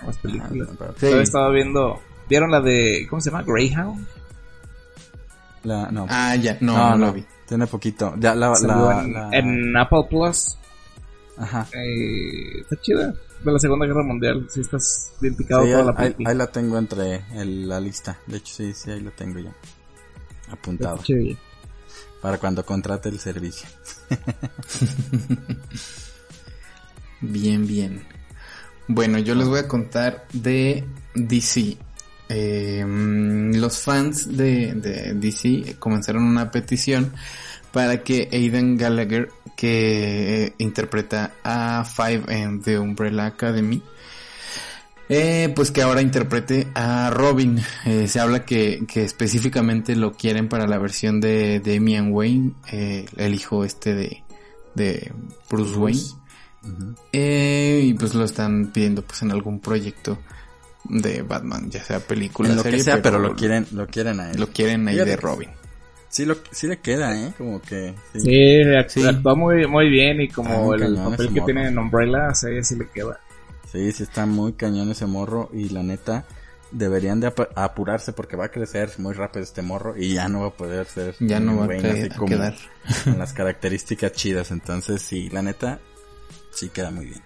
a 0.00 0.06
las 0.06 0.16
películas. 0.18 0.68
Ah, 0.70 0.74
pero- 0.78 0.94
Sí. 0.98 1.06
Yo 1.10 1.20
estaba 1.20 1.50
viendo, 1.50 2.00
¿vieron 2.28 2.52
la 2.52 2.60
de, 2.60 3.06
¿cómo 3.10 3.20
se 3.20 3.30
llama? 3.30 3.42
Greyhound. 3.42 4.06
La, 5.64 5.90
no. 5.90 6.06
Ah, 6.08 6.34
ya, 6.36 6.56
no, 6.60 6.96
no, 6.96 7.12
vi. 7.12 7.24
Tiene 7.46 7.66
poquito. 7.66 8.14
Ya 8.18 8.34
la, 8.34 8.52
la, 8.62 9.02
en, 9.02 9.12
la- 9.12 9.28
en 9.32 9.76
Apple 9.76 10.04
Plus. 10.08 10.56
Ajá. 11.36 11.66
Eh, 11.72 12.60
está 12.60 12.76
chida. 12.80 13.12
De 13.44 13.52
la 13.52 13.58
Segunda 13.58 13.86
Guerra 13.86 14.02
Mundial. 14.04 14.46
Si 14.50 14.60
estás 14.60 15.12
bien 15.20 15.34
picado 15.36 15.64
Sí, 15.64 15.70
toda 15.70 15.80
ahí, 15.80 15.86
la 15.86 15.90
ahí- 15.92 15.96
película. 16.12 16.30
ahí 16.30 16.36
la 16.36 16.46
tengo 16.46 16.78
entre 16.78 17.24
el- 17.34 17.68
la 17.68 17.80
lista. 17.80 18.18
De 18.26 18.36
hecho, 18.38 18.54
sí, 18.54 18.72
sí, 18.74 18.90
ahí 18.90 19.00
lo 19.00 19.10
tengo 19.12 19.38
ya. 19.40 19.52
Apuntado. 20.50 20.96
Está. 21.00 21.40
Para 22.20 22.38
cuando 22.38 22.64
contrate 22.64 23.08
el 23.08 23.18
servicio. 23.18 23.68
Bien, 27.20 27.66
bien. 27.66 28.04
Bueno, 28.88 29.18
yo 29.18 29.34
les 29.34 29.48
voy 29.48 29.60
a 29.60 29.68
contar 29.68 30.26
de 30.32 30.84
DC. 31.14 31.76
Eh, 32.34 32.84
mm, 32.84 33.56
los 33.56 33.78
fans 33.78 34.34
de, 34.36 34.72
de 34.74 35.12
DC 35.14 35.76
comenzaron 35.78 36.24
una 36.24 36.50
petición 36.50 37.12
para 37.72 38.02
que 38.02 38.28
Aidan 38.32 38.76
Gallagher, 38.76 39.30
que 39.56 40.44
eh, 40.44 40.54
interpreta 40.58 41.34
a 41.42 41.84
Five 41.84 42.24
en 42.28 42.62
The 42.62 42.78
Umbrella 42.78 43.26
Academy, 43.26 43.82
eh, 45.08 45.52
pues 45.54 45.70
que 45.70 45.82
ahora 45.82 46.00
interprete 46.00 46.68
a 46.74 47.10
Robin. 47.10 47.60
Eh, 47.84 48.08
se 48.08 48.18
habla 48.18 48.46
que, 48.46 48.84
que 48.88 49.04
específicamente 49.04 49.94
lo 49.94 50.12
quieren 50.12 50.48
para 50.48 50.66
la 50.66 50.78
versión 50.78 51.20
de 51.20 51.60
Damian 51.60 52.12
Wayne, 52.12 52.52
eh, 52.70 53.04
el 53.16 53.34
hijo 53.34 53.64
este 53.64 53.94
de, 53.94 54.24
de 54.74 55.12
Bruce 55.50 55.76
Wayne. 55.76 56.00
Y 57.12 57.92
pues 57.94 58.14
lo 58.14 58.24
están 58.24 58.70
pidiendo 58.72 59.02
pues 59.02 59.20
en 59.22 59.32
algún 59.32 59.60
proyecto 59.60 60.18
de 60.84 61.22
Batman, 61.22 61.70
ya 61.70 61.82
sea 61.82 62.00
película, 62.00 62.48
En 62.50 62.56
lo 62.56 62.62
serie, 62.62 62.78
que 62.78 62.84
sea, 62.84 63.00
pero 63.02 63.18
lo 63.18 63.34
quieren, 63.36 63.66
lo 63.72 63.86
quieren 63.86 64.20
a 64.20 64.30
él. 64.30 64.40
lo 64.40 64.48
quieren 64.48 64.86
ahí 64.88 64.96
de 64.96 65.16
Robin. 65.16 65.50
Sí, 66.08 66.26
lo, 66.26 66.36
sí 66.50 66.66
le 66.66 66.78
queda, 66.80 67.16
¿eh? 67.18 67.32
Como 67.38 67.60
que... 67.62 67.94
Sí. 68.12 68.20
Sí, 68.20 68.30
act- 68.30 68.88
Sí. 68.88 69.06
actúa 69.06 69.34
muy, 69.34 69.66
muy 69.66 69.88
bien 69.88 70.20
y 70.20 70.28
como 70.28 70.74
el 70.74 70.94
papel 70.96 71.28
que 71.28 71.32
morro. 71.40 71.44
tiene 71.46 71.68
en 71.68 71.78
Umbrella, 71.78 72.34
sí, 72.34 72.48
sí 72.62 72.76
le 72.76 72.86
queda. 72.90 73.18
Sí, 73.70 73.90
sí 73.92 74.02
está 74.02 74.26
muy 74.26 74.52
cañón 74.52 74.90
ese 74.90 75.06
morro 75.06 75.48
y 75.54 75.70
la 75.70 75.82
neta 75.82 76.26
deberían 76.70 77.20
de 77.20 77.28
ap- 77.28 77.52
apurarse 77.56 78.12
porque 78.12 78.36
va 78.36 78.46
a 78.46 78.50
crecer 78.50 78.90
muy 78.98 79.14
rápido 79.14 79.42
este 79.42 79.62
morro 79.62 79.94
y 79.96 80.12
ya 80.14 80.28
no 80.28 80.40
va 80.40 80.46
a 80.48 80.52
poder 80.52 80.84
ser 80.86 81.14
Ya 81.20 81.40
no 81.40 81.56
va 81.56 81.64
a 81.64 81.68
Wayne 81.68 81.82
caer- 81.82 82.02
así 82.04 82.12
a 82.12 82.16
como 82.16 82.28
quedar. 82.28 82.54
con 83.04 83.18
las 83.18 83.32
características 83.32 84.12
chidas, 84.12 84.50
entonces 84.50 85.00
sí, 85.00 85.30
la 85.30 85.40
neta 85.40 85.80
sí 86.50 86.68
queda 86.68 86.90
muy 86.90 87.06
bien. 87.06 87.22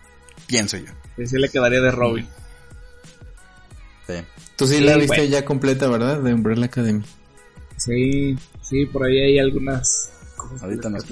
Pienso 0.47 0.77
yo. 0.77 0.93
Sí, 1.17 1.27
sí 1.27 1.39
le 1.39 1.49
quedaría 1.49 1.81
de 1.81 1.91
Robin. 1.91 2.29
Sí. 4.07 4.15
Tú 4.57 4.67
sí, 4.67 4.77
Sí, 4.77 4.81
la 4.85 4.97
viste 4.97 5.17
bueno. 5.19 5.31
ya 5.33 5.45
completa, 5.45 5.89
¿verdad? 5.89 6.21
De 6.21 6.33
Umbrella 6.35 6.67
Academy. 6.67 7.03
Sí, 7.77 8.37
sí, 8.63 8.87
por 8.87 9.05
ahí 9.07 9.19
hay 9.21 9.39
algunas 9.39 10.11
cosas 10.37 10.59
que 10.61 10.65
Ahorita 10.67 10.89
nos-. 10.91 11.05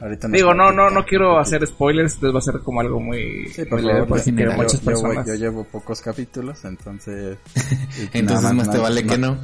Ahorita 0.00 0.28
nos 0.28 0.36
Digo, 0.36 0.54
no, 0.54 0.72
no, 0.72 0.88
no 0.90 1.04
quiero 1.04 1.38
hacer 1.38 1.66
spoilers, 1.66 2.14
entonces 2.14 2.34
va 2.34 2.38
a 2.38 2.42
ser 2.42 2.60
como 2.62 2.80
algo 2.80 3.00
muy, 3.00 3.48
Sí, 3.54 3.64
por 3.66 3.82
favor, 3.82 4.06
pues, 4.08 4.26
mira, 4.32 4.56
yo, 4.56 4.66
yo 4.82 5.00
voy- 5.00 5.16
yo 5.26 5.34
llevo 5.34 5.64
pocos 5.64 6.00
capítulos, 6.00 6.64
entonces... 6.64 7.36
Entonces 8.12 8.42
nada 8.42 8.54
más, 8.54 8.66
te 8.70 8.78
nada- 8.78 8.82
vale 8.88 9.04
que 9.04 9.18
no. 9.18 9.38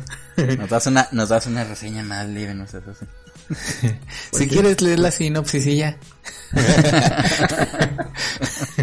Nos 0.58 0.70
das 0.70 0.86
una, 0.86 1.08
nos 1.12 1.28
das 1.28 1.46
una 1.46 1.64
reseña 1.64 2.02
más 2.02 2.26
libre, 2.28 2.54
no 2.54 2.66
sé, 2.66 2.78
así. 2.78 3.04
si 4.32 4.48
quieres 4.48 4.80
leer 4.80 4.98
la 5.00 5.10
sinopsis 5.10 5.66
y 5.66 5.76
ya. 5.76 5.98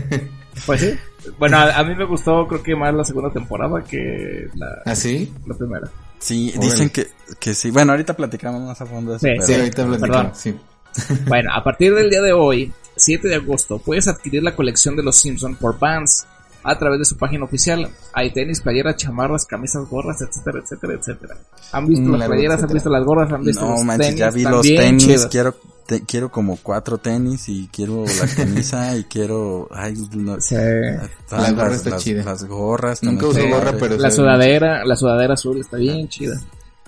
Pues 0.66 0.82
sí. 0.82 0.94
Bueno, 1.38 1.58
a, 1.58 1.78
a 1.78 1.84
mí 1.84 1.94
me 1.94 2.04
gustó, 2.06 2.48
creo 2.48 2.64
que 2.64 2.76
más 2.76 2.92
la 2.96 3.04
segunda 3.04 3.30
temporada 3.30 3.84
que 3.84 4.48
la, 4.56 4.82
¿Ah, 4.86 4.96
sí? 4.96 5.32
la 5.46 5.56
primera. 5.56 5.88
Sí, 6.18 6.52
Órale. 6.56 6.66
dicen 6.72 6.90
que, 6.90 7.08
que 7.40 7.54
sí. 7.54 7.70
Bueno, 7.70 7.92
ahorita 7.92 8.16
platicamos 8.16 8.60
más 8.62 8.82
a 8.82 8.88
fondo 8.88 9.12
de 9.12 9.18
eso. 9.18 9.28
Sí, 9.28 9.34
pero- 9.36 9.46
Sí, 9.46 9.54
ahorita 9.54 9.76
Perdón. 9.84 10.00
platicamos, 10.00 10.38
sí. 10.40 10.56
Bueno, 11.28 11.52
a 11.54 11.64
partir 11.64 11.94
del 11.94 12.10
día 12.10 12.22
de 12.24 12.34
hoy, 12.34 12.74
7 12.96 13.28
de 13.28 13.36
agosto, 13.36 13.78
puedes 13.78 14.08
adquirir 14.08 14.42
la 14.42 14.56
colección 14.56 14.96
de 14.96 15.04
los 15.04 15.16
Simpson 15.16 15.56
por 15.58 15.78
Vans 15.78 16.26
a 16.64 16.78
través 16.78 17.00
de 17.00 17.06
su 17.06 17.18
página 17.18 17.46
oficial. 17.46 17.90
Hay 18.14 18.32
tenis, 18.34 18.62
playeras, 18.62 18.96
chamarras, 18.98 19.46
camisas, 19.46 19.88
gorras, 19.90 20.22
etcétera, 20.22 20.60
etcétera, 20.64 20.94
etcétera. 20.94 21.38
¿Han 21.72 21.88
visto 21.88 22.06
Un 22.12 22.20
las 22.20 22.28
playeras? 22.28 22.64
¿Han 22.64 22.70
visto 22.74 22.90
las 22.90 23.04
gorras? 23.06 23.32
¿Han 23.32 23.44
visto 23.44 23.66
No 23.66 23.72
los 23.76 23.84
manches, 23.84 24.06
tenis? 24.08 24.20
ya 24.20 24.30
vi 24.30 24.44
los 24.44 24.62
tenis, 24.68 25.04
chidos. 25.06 25.28
quiero 25.28 25.56
te- 25.88 26.02
quiero 26.06 26.32
como 26.32 26.58
cuatro 26.62 26.98
tenis 27.00 27.50
y 27.50 27.68
quiero 27.74 28.06
la 28.06 28.28
camisa 28.36 28.96
y 28.96 29.04
quiero 29.06 29.68
ay 29.72 29.94
no, 30.16 30.40
Sí. 30.40 30.56
La 30.56 31.52
gorra 31.52 31.68
las, 31.70 31.78
está 31.78 31.90
las- 31.92 32.04
chida. 32.04 32.24
las 32.24 32.44
gorras 32.46 33.04
Nunca 33.04 33.26
uso 33.28 33.40
gorra, 33.50 33.74
pero- 33.80 33.98
La 33.98 34.10
sí. 34.12 34.18
sudadera, 34.18 34.86
la 34.86 34.96
sudadera 34.96 35.34
azul 35.34 35.60
está 35.60 35.78
bien 35.78 36.08
chida. 36.08 36.40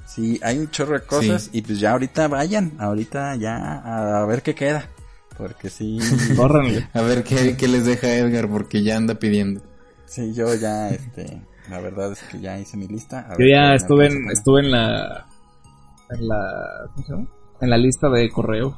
sí 0.05 0.39
hay 0.43 0.59
un 0.59 0.69
chorro 0.69 0.93
de 0.99 1.05
cosas 1.05 1.43
Sí. 1.45 1.49
y 1.53 1.61
pues 1.63 1.79
ya 1.79 1.91
ahorita 1.93 2.27
vayan 2.27 2.73
ahorita 2.79 3.35
ya 3.35 4.19
a 4.21 4.25
ver 4.25 4.41
qué 4.43 4.53
queda 4.53 4.87
Porque 5.37 5.69
sí, 5.69 5.99
Córranle. 6.35 6.87
A 6.93 7.01
ver 7.01 7.23
qué, 7.23 7.55
qué 7.57 7.67
les 7.67 7.85
deja 7.85 8.07
Edgar, 8.15 8.47
porque 8.49 8.83
ya 8.83 8.97
anda 8.97 9.15
pidiendo. 9.15 9.61
sí, 10.05 10.33
yo 10.33 10.53
ya, 10.55 10.89
este, 10.89 11.41
la 11.69 11.79
verdad 11.79 12.11
es 12.11 12.19
que 12.23 12.39
ya 12.39 12.59
hice 12.59 12.77
mi 12.77 12.87
lista. 12.87 13.21
A 13.27 13.31
Yo 13.33 13.37
ver 13.39 13.49
ya 13.49 13.73
estuve 13.75 14.07
en, 14.07 14.29
estuve 14.31 14.61
en 14.61 14.71
la, 14.71 15.25
en 16.11 16.27
la, 16.27 16.89
¿cómo 16.93 17.05
se 17.05 17.11
llama? 17.13 17.27
En 17.61 17.69
la 17.69 17.77
lista 17.77 18.09
de 18.09 18.29
correo. 18.29 18.77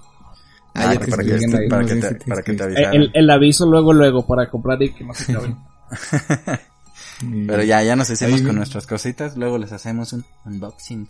Ah, 0.78 0.94
para, 1.10 1.24
que, 1.24 1.38
te- 1.38 1.68
para 1.70 1.86
que 1.86 1.96
te, 1.96 2.18
que 2.44 2.54
te. 2.54 2.96
El, 2.96 3.10
el 3.14 3.30
aviso 3.30 3.66
luego, 3.66 3.94
luego, 3.94 4.26
para 4.28 4.50
comprar 4.50 4.82
y 4.84 4.94
que 4.94 5.04
no 5.06 5.14
se 5.14 5.32
acaben. 5.32 5.58
Pero 7.48 7.64
ya, 7.64 7.82
ya 7.82 7.96
nos 7.96 8.10
Ahí 8.22 8.34
vi- 8.34 8.44
con 8.44 8.56
nuestras 8.58 8.86
cositas, 8.86 9.38
luego 9.38 9.58
les 9.58 9.72
hacemos 9.72 10.12
un 10.14 10.26
unboxing. 10.46 11.08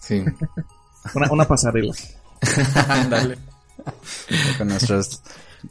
Sí. 0.00 0.24
Una, 1.14 1.30
una 1.30 1.44
pasarela. 1.46 1.92
Ándale. 2.88 3.38
con 4.58 4.68
nuestros 4.68 5.22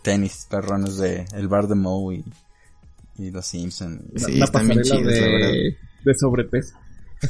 tenis 0.02 0.48
perrones 0.50 0.98
de 0.98 1.26
el 1.34 1.48
bar 1.48 1.68
de 1.68 1.76
Moe 1.76 2.16
y, 2.16 2.26
y 3.26 3.32
los 3.32 3.46
Simpson. 3.46 4.02
Sí, 4.16 4.42
están 4.42 4.68
bien 4.68 4.82
chidos, 4.82 5.04
la 5.04 5.12
de, 5.12 5.78
de 6.04 6.14
sobrepeso. 6.20 6.76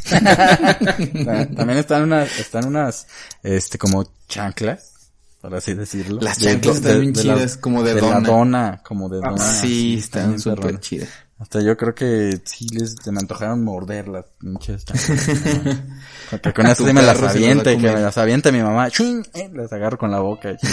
Ta- 0.09 0.19
También 1.55 1.79
están 1.79 2.03
unas, 2.03 2.39
están 2.39 2.65
unas, 2.67 3.07
este, 3.43 3.77
como 3.77 4.03
chanclas, 4.27 5.11
por 5.41 5.55
así 5.55 5.73
decirlo. 5.73 6.19
Las 6.21 6.39
De- 6.39 6.45
chanclas 6.51 6.81
de- 6.81 6.89
están 6.89 7.01
bien 7.01 7.13
de 7.13 7.23
la- 7.23 7.35
chidas, 7.35 7.57
como 7.57 7.83
de 7.83 7.93
la 7.95 8.01
dona. 8.01 8.19
dona, 8.27 8.81
como 8.85 9.09
de 9.09 9.19
Ah, 9.23 9.29
dona. 9.29 9.43
sí, 9.43 9.95
están 9.99 10.39
súper 10.39 10.79
chidas. 10.79 11.09
Hasta 11.39 11.61
yo 11.61 11.77
creo 11.77 11.93
que 11.93 12.41
sí 12.45 12.67
les 12.69 12.95
se 12.95 13.11
me 13.11 13.19
antojaron 13.19 13.63
morder 13.63 14.07
las 14.07 14.25
pinches 14.39 14.85
con 16.55 16.65
eso 16.65 16.85
sí 16.85 16.93
me 16.93 17.03
las 17.03 17.21
aviente, 17.21 17.77
que 17.77 17.93
me 17.93 18.01
las 18.01 18.17
aviente 18.17 18.51
mi 18.51 18.61
mamá. 18.63 18.89
¡Chuin! 18.89 19.23
Eh, 19.35 19.49
las 19.53 19.71
agarro 19.71 19.97
con 19.99 20.09
la 20.09 20.19
boca. 20.19 20.57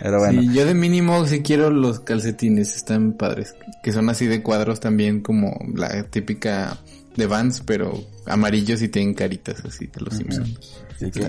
Pero 0.00 0.18
bueno. 0.18 0.40
Sí, 0.40 0.52
yo 0.54 0.64
de 0.64 0.74
mínimo 0.74 1.26
sí 1.26 1.42
quiero 1.42 1.70
los 1.70 2.00
calcetines, 2.00 2.76
están 2.76 3.12
padres. 3.14 3.54
Que 3.82 3.92
son 3.92 4.08
así 4.08 4.26
de 4.26 4.42
cuadros 4.42 4.80
también, 4.80 5.20
como 5.20 5.58
la 5.74 6.04
típica 6.04 6.78
de 7.16 7.26
Vans, 7.26 7.62
pero 7.66 7.92
amarillos 8.26 8.80
y 8.82 8.88
tienen 8.88 9.14
caritas 9.14 9.62
así 9.64 9.86
de 9.86 10.00
los 10.00 10.14
Simpsons. 10.16 10.58
Sí, 10.98 11.10
que 11.10 11.28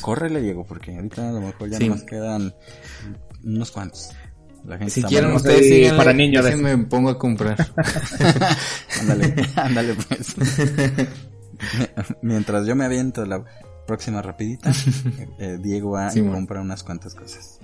córrele, 0.00 0.42
Diego, 0.42 0.64
porque 0.66 0.94
ahorita 0.94 1.28
a 1.28 1.32
lo 1.32 1.40
mejor 1.40 1.70
ya 1.70 1.78
Sí. 1.78 1.88
nos 1.88 2.02
quedan 2.02 2.52
unos 3.44 3.70
cuantos. 3.70 4.10
La 4.64 4.76
gente 4.78 4.92
Si 4.92 5.02
quieren 5.02 5.28
mal- 5.30 5.36
ustedes 5.38 5.58
Sí, 5.66 5.74
síganle, 5.74 5.96
para 5.96 6.12
niños 6.12 6.44
de- 6.44 6.56
me 6.56 6.78
pongo 6.78 7.10
a 7.10 7.18
comprar. 7.18 7.56
ándale, 9.00 9.34
ándale 9.56 9.94
pues. 9.94 10.34
Mientras 12.22 12.66
yo 12.66 12.74
me 12.76 12.84
aviento 12.84 13.24
la 13.26 13.44
próxima 13.86 14.22
rapidita, 14.22 14.70
eh, 15.38 15.58
Diego 15.60 15.92
va 15.92 16.10
Sí, 16.10 16.20
y 16.20 16.22
compra 16.28 16.60
unas 16.60 16.82
cuantas 16.82 17.14
cosas. 17.14 17.58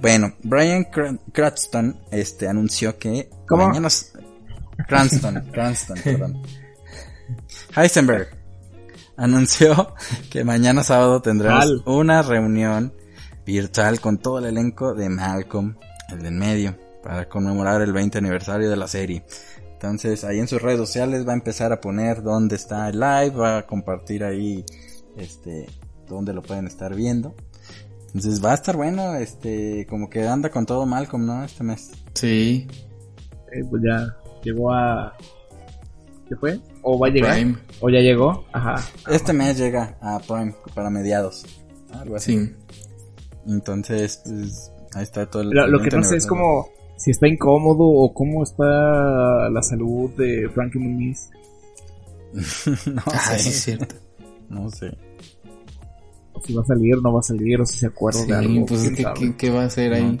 Bueno, 0.00 0.34
Brian 0.42 0.84
Cran- 0.90 1.20
Cranston 1.32 1.98
este 2.10 2.46
anunció 2.48 2.98
que 2.98 3.28
¿Cómo? 3.48 3.66
mañana 3.68 3.88
Cranston, 4.86 5.48
Cranston, 5.52 5.98
perdón. 6.04 6.42
Heisenberg 7.76 8.28
anunció 9.16 9.94
que 10.30 10.44
mañana 10.44 10.84
sábado 10.84 11.20
tendremos 11.20 11.62
Al. 11.62 11.82
una 11.86 12.22
reunión 12.22 12.94
virtual 13.44 14.00
con 14.00 14.18
todo 14.18 14.38
el 14.38 14.44
elenco 14.46 14.94
de 14.94 15.08
Malcolm, 15.08 15.76
el 16.08 16.22
de 16.22 16.28
en 16.28 16.38
medio, 16.38 16.76
para 17.02 17.28
conmemorar 17.28 17.82
el 17.82 17.92
20 17.92 18.18
aniversario 18.18 18.70
de 18.70 18.76
la 18.76 18.88
serie. 18.88 19.24
Entonces 19.72 20.24
ahí 20.24 20.40
en 20.40 20.48
sus 20.48 20.60
redes 20.60 20.78
sociales 20.78 21.26
va 21.26 21.32
a 21.32 21.36
empezar 21.36 21.72
a 21.72 21.80
poner 21.80 22.22
dónde 22.22 22.56
está 22.56 22.88
el 22.88 22.98
live, 22.98 23.30
va 23.30 23.58
a 23.58 23.66
compartir 23.66 24.24
ahí 24.24 24.64
este 25.16 25.66
dónde 26.08 26.32
lo 26.32 26.42
pueden 26.42 26.66
estar 26.66 26.94
viendo. 26.94 27.34
Entonces 28.06 28.44
va 28.44 28.52
a 28.52 28.54
estar 28.54 28.76
bueno, 28.76 29.14
este 29.14 29.86
como 29.88 30.08
que 30.08 30.26
anda 30.26 30.50
con 30.50 30.66
todo 30.66 30.86
Malcolm, 30.86 31.26
¿no? 31.26 31.44
Este 31.44 31.62
mes. 31.62 31.92
Sí, 32.14 32.66
Eh, 33.52 33.64
pues 33.70 33.82
ya 33.82 34.16
llegó 34.42 34.72
a... 34.72 35.16
¿Qué 36.28 36.36
fue? 36.36 36.60
¿O 36.82 36.98
va 36.98 37.06
a 37.06 37.10
llegar? 37.10 37.34
Prime. 37.34 37.56
¿O 37.80 37.88
ya 37.88 38.00
llegó? 38.00 38.44
Ajá. 38.52 38.84
Este 39.08 39.32
mes 39.32 39.56
llega 39.56 39.96
a 40.02 40.18
Prime 40.18 40.54
para 40.74 40.90
mediados. 40.90 41.46
Algo 41.92 42.16
así. 42.16 42.38
Sí. 42.38 42.54
Entonces, 43.46 44.20
pues, 44.24 44.70
ahí 44.94 45.02
está 45.02 45.26
todo 45.28 45.42
el 45.42 45.50
Lo, 45.50 45.66
lo 45.66 45.78
que 45.78 45.84
20 45.90 45.96
no 45.98 46.04
sé 46.04 46.16
es 46.16 46.26
como 46.26 46.68
si 46.96 47.10
está 47.12 47.28
incómodo 47.28 47.84
o 47.84 48.12
cómo 48.12 48.42
está 48.42 49.48
la 49.50 49.62
salud 49.62 50.10
de 50.16 50.48
Frankie 50.50 50.78
Muniz. 50.78 51.30
no 52.86 53.02
Ah, 53.06 53.36
sé. 53.36 53.38
sí, 53.38 53.48
es 53.50 53.62
cierto. 53.62 53.94
No 54.48 54.70
sé. 54.70 54.96
O 56.32 56.40
si 56.42 56.54
va 56.54 56.62
a 56.62 56.66
salir, 56.66 56.96
no 57.02 57.12
va 57.12 57.20
a 57.20 57.22
salir, 57.22 57.60
o 57.60 57.66
si 57.66 57.78
se 57.78 57.86
acuerda 57.86 58.20
Sí, 58.20 58.26
de 58.26 58.34
algo. 58.34 58.66
pues 58.66 58.88
¿qué, 58.90 59.06
qué, 59.16 59.36
qué 59.36 59.50
va 59.50 59.62
a 59.62 59.66
hacer 59.66 59.92
ahí? 59.92 60.18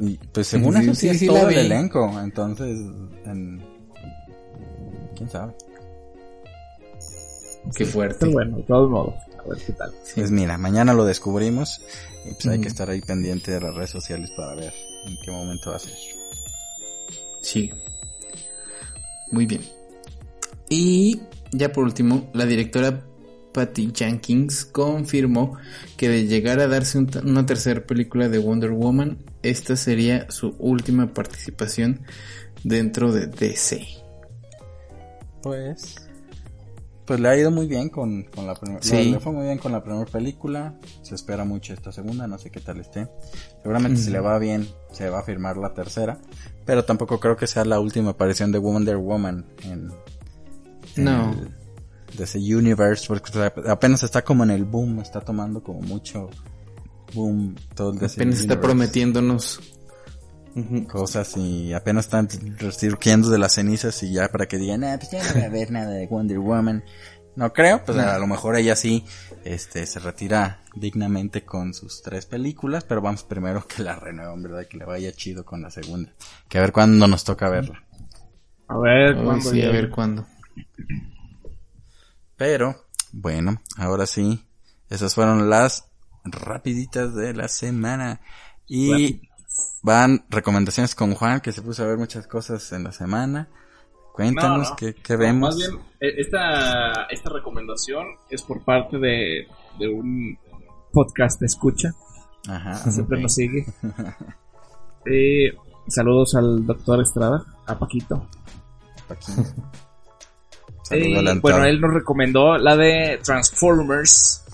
Y, 0.00 0.18
Pues 0.32 0.46
según 0.48 0.74
Sí, 0.74 0.82
eso 0.82 0.94
sí, 0.94 1.00
sí, 1.00 1.08
es 1.08 1.18
sí 1.20 1.26
todo 1.26 1.48
el 1.48 1.58
elenco. 1.58 2.10
Entonces, 2.20 2.78
en... 3.26 3.60
¿quién 5.16 5.28
sabe? 5.30 5.52
Qué 7.76 7.84
fuerte. 7.84 8.16
Pero 8.20 8.32
bueno, 8.32 8.56
de 8.56 8.62
todos 8.64 8.90
modos, 8.90 9.14
a 9.44 9.48
ver 9.48 9.58
qué 9.64 9.72
tal. 9.72 9.90
Sí. 10.04 10.12
Pues 10.16 10.30
mira, 10.30 10.58
mañana 10.58 10.94
lo 10.94 11.04
descubrimos 11.04 11.80
y 12.24 12.34
pues 12.34 12.46
hay 12.46 12.60
que 12.60 12.68
estar 12.68 12.88
ahí 12.90 13.00
pendiente 13.00 13.50
de 13.52 13.60
las 13.60 13.74
redes 13.74 13.90
sociales 13.90 14.30
para 14.36 14.54
ver 14.54 14.72
en 15.06 15.16
qué 15.24 15.30
momento 15.30 15.70
va 15.70 15.76
a 15.76 15.80
ser. 15.80 15.92
Sí. 17.42 17.70
Muy 19.30 19.46
bien. 19.46 19.62
Y 20.68 21.20
ya 21.52 21.72
por 21.72 21.84
último, 21.84 22.30
la 22.34 22.46
directora 22.46 23.04
Patty 23.52 23.92
Jenkins 23.94 24.64
confirmó 24.64 25.58
que 25.96 26.08
de 26.08 26.26
llegar 26.26 26.60
a 26.60 26.68
darse 26.68 26.98
un- 26.98 27.10
una 27.24 27.44
tercera 27.44 27.84
película 27.84 28.28
de 28.28 28.38
Wonder 28.38 28.70
Woman, 28.70 29.18
esta 29.42 29.76
sería 29.76 30.30
su 30.30 30.54
última 30.58 31.12
participación 31.12 32.00
dentro 32.64 33.12
de 33.12 33.26
DC. 33.26 33.86
Pues... 35.42 35.96
Pues 37.06 37.18
le 37.18 37.28
ha 37.28 37.36
ido 37.36 37.50
muy 37.50 37.66
bien 37.66 37.88
con, 37.88 38.22
con 38.24 38.46
la 38.46 38.54
primera... 38.54 38.80
Sí. 38.82 39.10
Le 39.10 39.18
fue 39.20 39.32
muy 39.32 39.44
bien 39.44 39.58
con 39.58 39.72
la 39.72 39.82
primera 39.82 40.04
película. 40.06 40.78
Se 41.02 41.14
espera 41.16 41.44
mucho 41.44 41.72
esta 41.74 41.90
segunda, 41.90 42.26
no 42.28 42.38
sé 42.38 42.50
qué 42.50 42.60
tal 42.60 42.78
esté. 42.78 43.08
Seguramente 43.62 43.98
si 43.98 44.04
Ujú. 44.04 44.12
le 44.12 44.20
va 44.20 44.38
bien, 44.38 44.68
se 44.92 45.10
va 45.10 45.18
a 45.18 45.22
firmar 45.24 45.56
la 45.56 45.74
tercera. 45.74 46.18
Pero 46.64 46.84
tampoco 46.84 47.18
creo 47.18 47.36
que 47.36 47.46
sea 47.48 47.64
la 47.64 47.80
última 47.80 48.10
aparición 48.10 48.52
de 48.52 48.58
Wonder 48.58 48.96
Woman 48.98 49.44
en... 49.64 49.90
en 50.96 51.04
No. 51.04 51.32
el- 51.32 51.56
de 52.16 52.24
ese 52.24 52.38
universe, 52.38 53.06
porque 53.08 53.32
apenas 53.68 54.02
está 54.02 54.22
como 54.22 54.44
en 54.44 54.50
el 54.50 54.64
boom, 54.66 55.00
está 55.00 55.20
tomando 55.22 55.62
como 55.62 55.80
mucho 55.80 56.28
boom 57.14 57.54
todo 57.74 57.90
el 57.92 57.96
Apenas 57.96 58.12
está 58.18 58.26
universe. 58.32 58.56
prometiéndonos. 58.58 59.60
Cosas 60.88 61.36
y 61.36 61.72
apenas 61.72 62.06
están 62.06 62.28
resurgiendo 62.58 63.30
de 63.30 63.38
las 63.38 63.54
cenizas 63.54 64.02
y 64.02 64.12
ya 64.12 64.28
para 64.28 64.46
que 64.46 64.58
digan, 64.58 64.84
ah, 64.84 64.96
pues 64.98 65.10
ya 65.10 65.22
no 65.22 65.34
va 65.34 65.44
a 65.44 65.46
haber 65.46 65.70
nada 65.70 65.90
de 65.90 66.06
Wonder 66.06 66.38
Woman. 66.38 66.84
No 67.34 67.52
creo, 67.54 67.82
pues 67.82 67.96
a 67.96 68.18
lo 68.18 68.26
mejor 68.26 68.56
ella 68.56 68.76
sí, 68.76 69.06
este, 69.44 69.86
se 69.86 69.98
retira 70.00 70.60
dignamente 70.74 71.44
con 71.44 71.72
sus 71.72 72.02
tres 72.02 72.26
películas, 72.26 72.84
pero 72.84 73.00
vamos 73.00 73.22
primero 73.22 73.66
que 73.66 73.82
la 73.82 73.96
renueven, 73.96 74.42
¿verdad? 74.42 74.66
Que 74.68 74.76
le 74.76 74.84
vaya 74.84 75.12
chido 75.12 75.44
con 75.44 75.62
la 75.62 75.70
segunda. 75.70 76.12
Que 76.48 76.58
a 76.58 76.60
ver 76.60 76.72
cuándo 76.72 77.08
nos 77.08 77.24
toca 77.24 77.48
verla. 77.48 77.82
A 78.68 78.78
ver, 78.78 79.16
¿cuándo 79.16 79.50
sí, 79.50 79.62
a 79.62 79.70
ver 79.70 79.88
cuándo. 79.88 80.26
Pero, 82.36 82.84
bueno, 83.12 83.62
ahora 83.78 84.06
sí, 84.06 84.44
esas 84.90 85.14
fueron 85.14 85.48
las 85.48 85.90
rapiditas 86.24 87.14
de 87.14 87.32
la 87.32 87.48
semana. 87.48 88.20
Y 88.66 89.22
van 89.82 90.24
recomendaciones 90.30 90.94
con 90.94 91.14
Juan, 91.14 91.40
que 91.40 91.52
se 91.52 91.62
puso 91.62 91.82
a 91.84 91.86
ver 91.86 91.98
muchas 91.98 92.26
cosas 92.26 92.72
en 92.72 92.84
la 92.84 92.92
semana. 92.92 93.48
Cuéntanos 94.12 94.68
No, 94.68 94.70
no. 94.70 94.76
qué, 94.76 94.94
qué 94.94 95.16
vemos. 95.16 95.54
Más 95.54 95.56
bien, 95.56 95.80
eh, 96.00 96.14
esta, 96.18 97.04
esta 97.10 97.30
recomendación 97.30 98.06
es 98.28 98.42
por 98.42 98.62
parte 98.64 98.98
de, 98.98 99.46
de 99.78 99.88
un 99.88 100.38
podcast 100.92 101.40
de 101.40 101.46
escucha. 101.46 101.92
Ajá. 102.48 102.74
Siempre 102.90 103.20
nos 103.20 103.34
sigue. 103.34 103.64
Eh, 105.06 105.52
saludos 105.88 106.34
al 106.34 106.66
doctor 106.66 107.00
Estrada, 107.00 107.42
a 107.66 107.78
Paquito. 107.78 108.28
Aquí. 109.08 109.32
Eh, 110.90 111.38
bueno, 111.40 111.64
él 111.64 111.80
nos 111.80 111.94
recomendó 111.94 112.58
la 112.58 112.76
de 112.76 113.18
Transformers. 113.24 114.44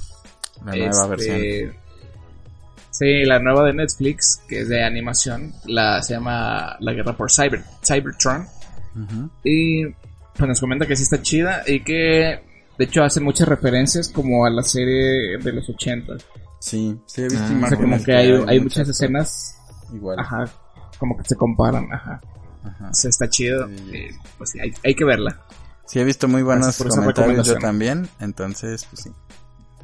La 0.64 0.76
nueva 0.76 0.86
Este, 0.86 1.08
versión. 1.08 1.76
Sí, 2.99 3.24
la 3.24 3.38
nueva 3.38 3.64
de 3.64 3.74
Netflix, 3.74 4.40
que 4.49 4.62
es 4.62 4.68
de 4.68 4.82
animación. 4.82 5.53
La 5.66 6.03
se 6.03 6.14
llama 6.14 6.76
La 6.80 6.92
Guerra 6.92 7.16
por 7.16 7.30
Cyber, 7.30 7.62
Cybertron. 7.86 8.46
Ujú. 8.96 9.30
Y 9.44 9.84
pues 9.86 10.49
nos 10.49 10.61
comenta 10.61 10.84
que 10.86 10.96
sí 10.96 11.05
está 11.05 11.22
chida 11.22 11.62
y 11.66 11.84
que 11.84 12.40
de 12.76 12.84
hecho 12.84 13.05
hace 13.05 13.20
muchas 13.20 13.46
referencias 13.46 14.09
como 14.09 14.44
a 14.44 14.51
la 14.51 14.62
serie 14.62 15.38
de 15.38 15.53
los 15.53 15.68
80. 15.68 16.14
Sí, 16.59 16.99
sí, 17.07 17.22
he 17.22 17.28
visto 17.28 17.44
Ah, 17.49 17.62
O 17.64 17.68
sea, 17.68 17.76
como 17.78 18.03
que 18.03 18.12
hay, 18.16 18.30
hay 18.32 18.59
muchas 18.61 18.62
muchas 18.62 18.88
escenas, 18.88 19.59
Igual. 19.94 20.18
ajá, 20.18 20.44
como 20.99 21.16
que 21.16 21.22
se 21.24 21.36
comparan, 21.36 21.86
ajá. 21.92 22.20
Ajá. 22.64 22.88
O 22.90 22.94
sea, 22.94 23.11
está 23.11 23.28
chido. 23.28 23.68
Sí. 23.68 23.90
eh, 23.94 24.11
pues 24.36 24.51
sí, 24.51 24.61
hay, 24.61 24.72
hay 24.84 24.94
que 24.96 25.05
verla. 25.05 25.40
Sí, 25.86 26.01
he 26.01 26.05
visto 26.05 26.26
muy 26.26 26.42
buenos 26.42 26.76
comentarios 26.76 27.46
yo 27.46 27.59
también, 27.59 28.09
entonces, 28.18 28.84
pues 28.90 29.03
sí. 29.05 29.11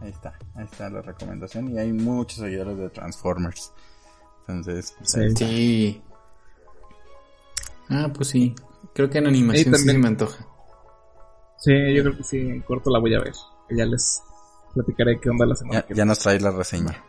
Ahí 0.01 0.11
está, 0.11 0.35
ahí 0.55 0.65
está 0.65 0.89
la 0.91 1.03
recomendación 1.03 1.71
y 1.71 1.79
hay 1.79 1.93
muchos 1.93 2.39
seguidores 2.41 2.77
de 2.79 2.91
Transformers. 2.91 3.73
Entonces, 4.47 4.95
pues, 4.99 5.15
ahí 5.17 5.27
está. 5.27 5.47
Sí. 5.47 6.03
Ah, 7.89 8.11
pues 8.15 8.29
sí. 8.29 8.55
Creo 8.95 9.09
que 9.11 9.19
en 9.19 9.27
animación 9.27 9.65
Sí, 9.65 9.65
sí, 9.65 9.71
también. 9.87 9.97
se 9.97 10.03
me 10.03 10.09
antoja. 10.09 10.47
Sí, 11.59 11.73
yo 11.95 12.03
creo 12.03 12.17
que 12.17 12.25
sí, 12.25 12.39
en 12.39 12.61
corto 12.63 12.91
la 12.91 12.99
voy 12.99 13.15
a 13.15 13.21
ver. 13.21 13.33
Ya 13.71 13.87
les 13.87 14.23
platicaré 14.75 15.19
qué 15.21 15.31
onda 15.31 15.47
la 15.47 15.57
semana 15.57 15.81
ya, 15.81 15.87
que 15.87 15.95
ya 15.95 16.05
nos 16.05 16.19
trae 16.19 16.39
la 16.41 16.51
reseña. 16.51 17.03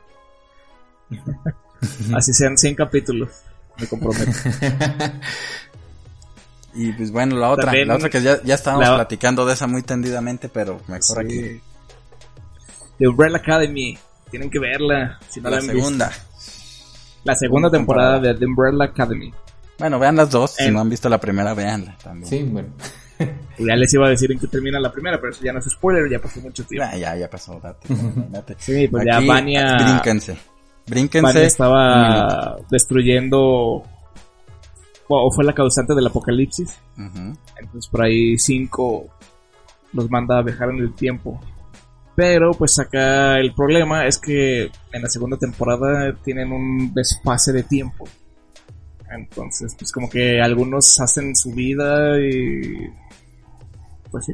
Así 2.15 2.33
sean 2.33 2.57
100 2.57 2.75
capítulos. 2.75 3.29
Me 3.77 3.88
comprometo. 3.88 4.31
Y 6.77 6.91
pues 6.91 7.09
bueno, 7.11 7.38
la 7.38 7.51
otra, 7.51 7.65
También- 7.65 7.88
la 7.88 7.95
otra 7.95 8.09
que 8.09 8.21
ya, 8.21 8.41
ya 8.43 8.55
estábamos 8.55 8.86
la- 8.89 8.95
platicando 8.95 9.45
de 9.45 9.53
esa 9.53 9.65
muy 9.65 9.81
tendidamente, 9.81 10.49
pero 10.49 10.81
mejor 10.88 11.19
aquí. 11.23 11.61
The 12.98 13.08
Umbrella 13.08 13.38
Academy. 13.38 13.98
Tienen 14.30 14.50
que 14.50 14.60
verla. 14.60 15.20
Si 15.30 15.39
no 15.39 15.50
la, 15.50 15.58
La 15.58 15.62
han 15.62 15.68
visto. 15.68 15.78
segunda. 15.80 16.12
La 17.24 17.36
segunda 17.36 17.70
temporada 17.72 18.20
de 18.20 18.34
The 18.36 18.46
Umbrella 18.46 18.86
Academy. 18.86 19.34
Bueno, 19.80 20.00
vean 20.00 20.16
las 20.16 20.30
dos, 20.32 20.52
si 20.52 20.72
no 20.72 20.80
han 20.80 20.89
visto 20.89 21.10
la 21.10 21.20
primera, 21.20 21.54
veanla 21.54 21.98
también. 22.02 22.30
Sí, 22.30 22.43
bueno. 22.43 22.70
Ya 23.58 23.78
les 23.78 23.93
iba 23.93 24.08
a 24.08 24.10
decir 24.10 24.30
en 24.34 24.38
qué 24.39 24.48
termina 24.48 24.78
la 24.78 24.91
primera, 24.91 25.18
pero 25.22 25.32
eso 25.32 25.41
ya 25.41 25.54
no 25.54 25.60
es 25.60 25.66
spoiler, 25.72 26.12
ya 26.12 26.20
pasó 26.20 26.41
mucho 26.41 26.66
tiempo. 26.66 26.86
Ya, 26.91 26.98
ya, 26.98 27.16
ya 27.16 27.30
pasó, 27.30 27.58
date, 27.64 27.88
date. 28.30 28.56
Sí, 28.60 28.89
pues 28.89 29.06
ya 29.06 29.22
Vania, 29.22 29.78
Brínquense. 29.78 30.38
Brínquense. 30.86 31.26
Vania 31.26 31.43
estaba 31.43 32.58
destruyendo 32.70 33.84
o 35.08 35.32
fue 35.34 35.46
la 35.46 35.54
causante 35.54 35.96
del 35.96 36.08
apocalipsis. 36.08 36.78
Entonces 36.98 37.88
por 37.89 38.04
ahí 38.04 38.38
cinco 38.38 39.08
los 39.93 40.10
manda 40.12 40.39
a 40.39 40.41
viajar 40.41 40.70
en 40.72 40.80
el 40.80 40.93
tiempo. 40.93 41.39
Pero 42.16 42.51
pues 42.53 42.80
acá 42.80 43.38
el 43.39 43.53
problema 43.53 44.07
es 44.07 44.18
que 44.18 44.72
en 44.93 45.01
la 45.01 45.09
segunda 45.09 45.38
temporada 45.38 46.16
tienen 46.24 46.51
un 46.51 46.93
desfase 46.93 47.51
de 47.51 47.63
tiempo. 47.63 48.05
Entonces 49.11 49.76
pues 49.78 49.91
como 49.91 50.09
que 50.09 50.41
algunos 50.41 50.99
hacen 50.99 51.36
su 51.36 51.51
vida 51.51 52.20
y... 52.20 52.89
Pues 54.11 54.26
sí. 54.26 54.34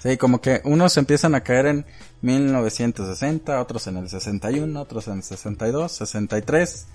Sí, 0.00 0.16
como 0.16 0.40
que 0.40 0.60
unos 0.64 0.96
empiezan 0.98 1.34
a 1.34 1.40
caer 1.42 1.66
en 1.66 1.86
1960, 2.22 3.60
otros 3.60 3.86
en 3.86 3.96
el 3.96 4.08
61, 4.08 4.80
otros 4.80 5.08
en 5.08 5.14
el 5.14 5.22
62, 5.22 5.90
63, 5.92 6.86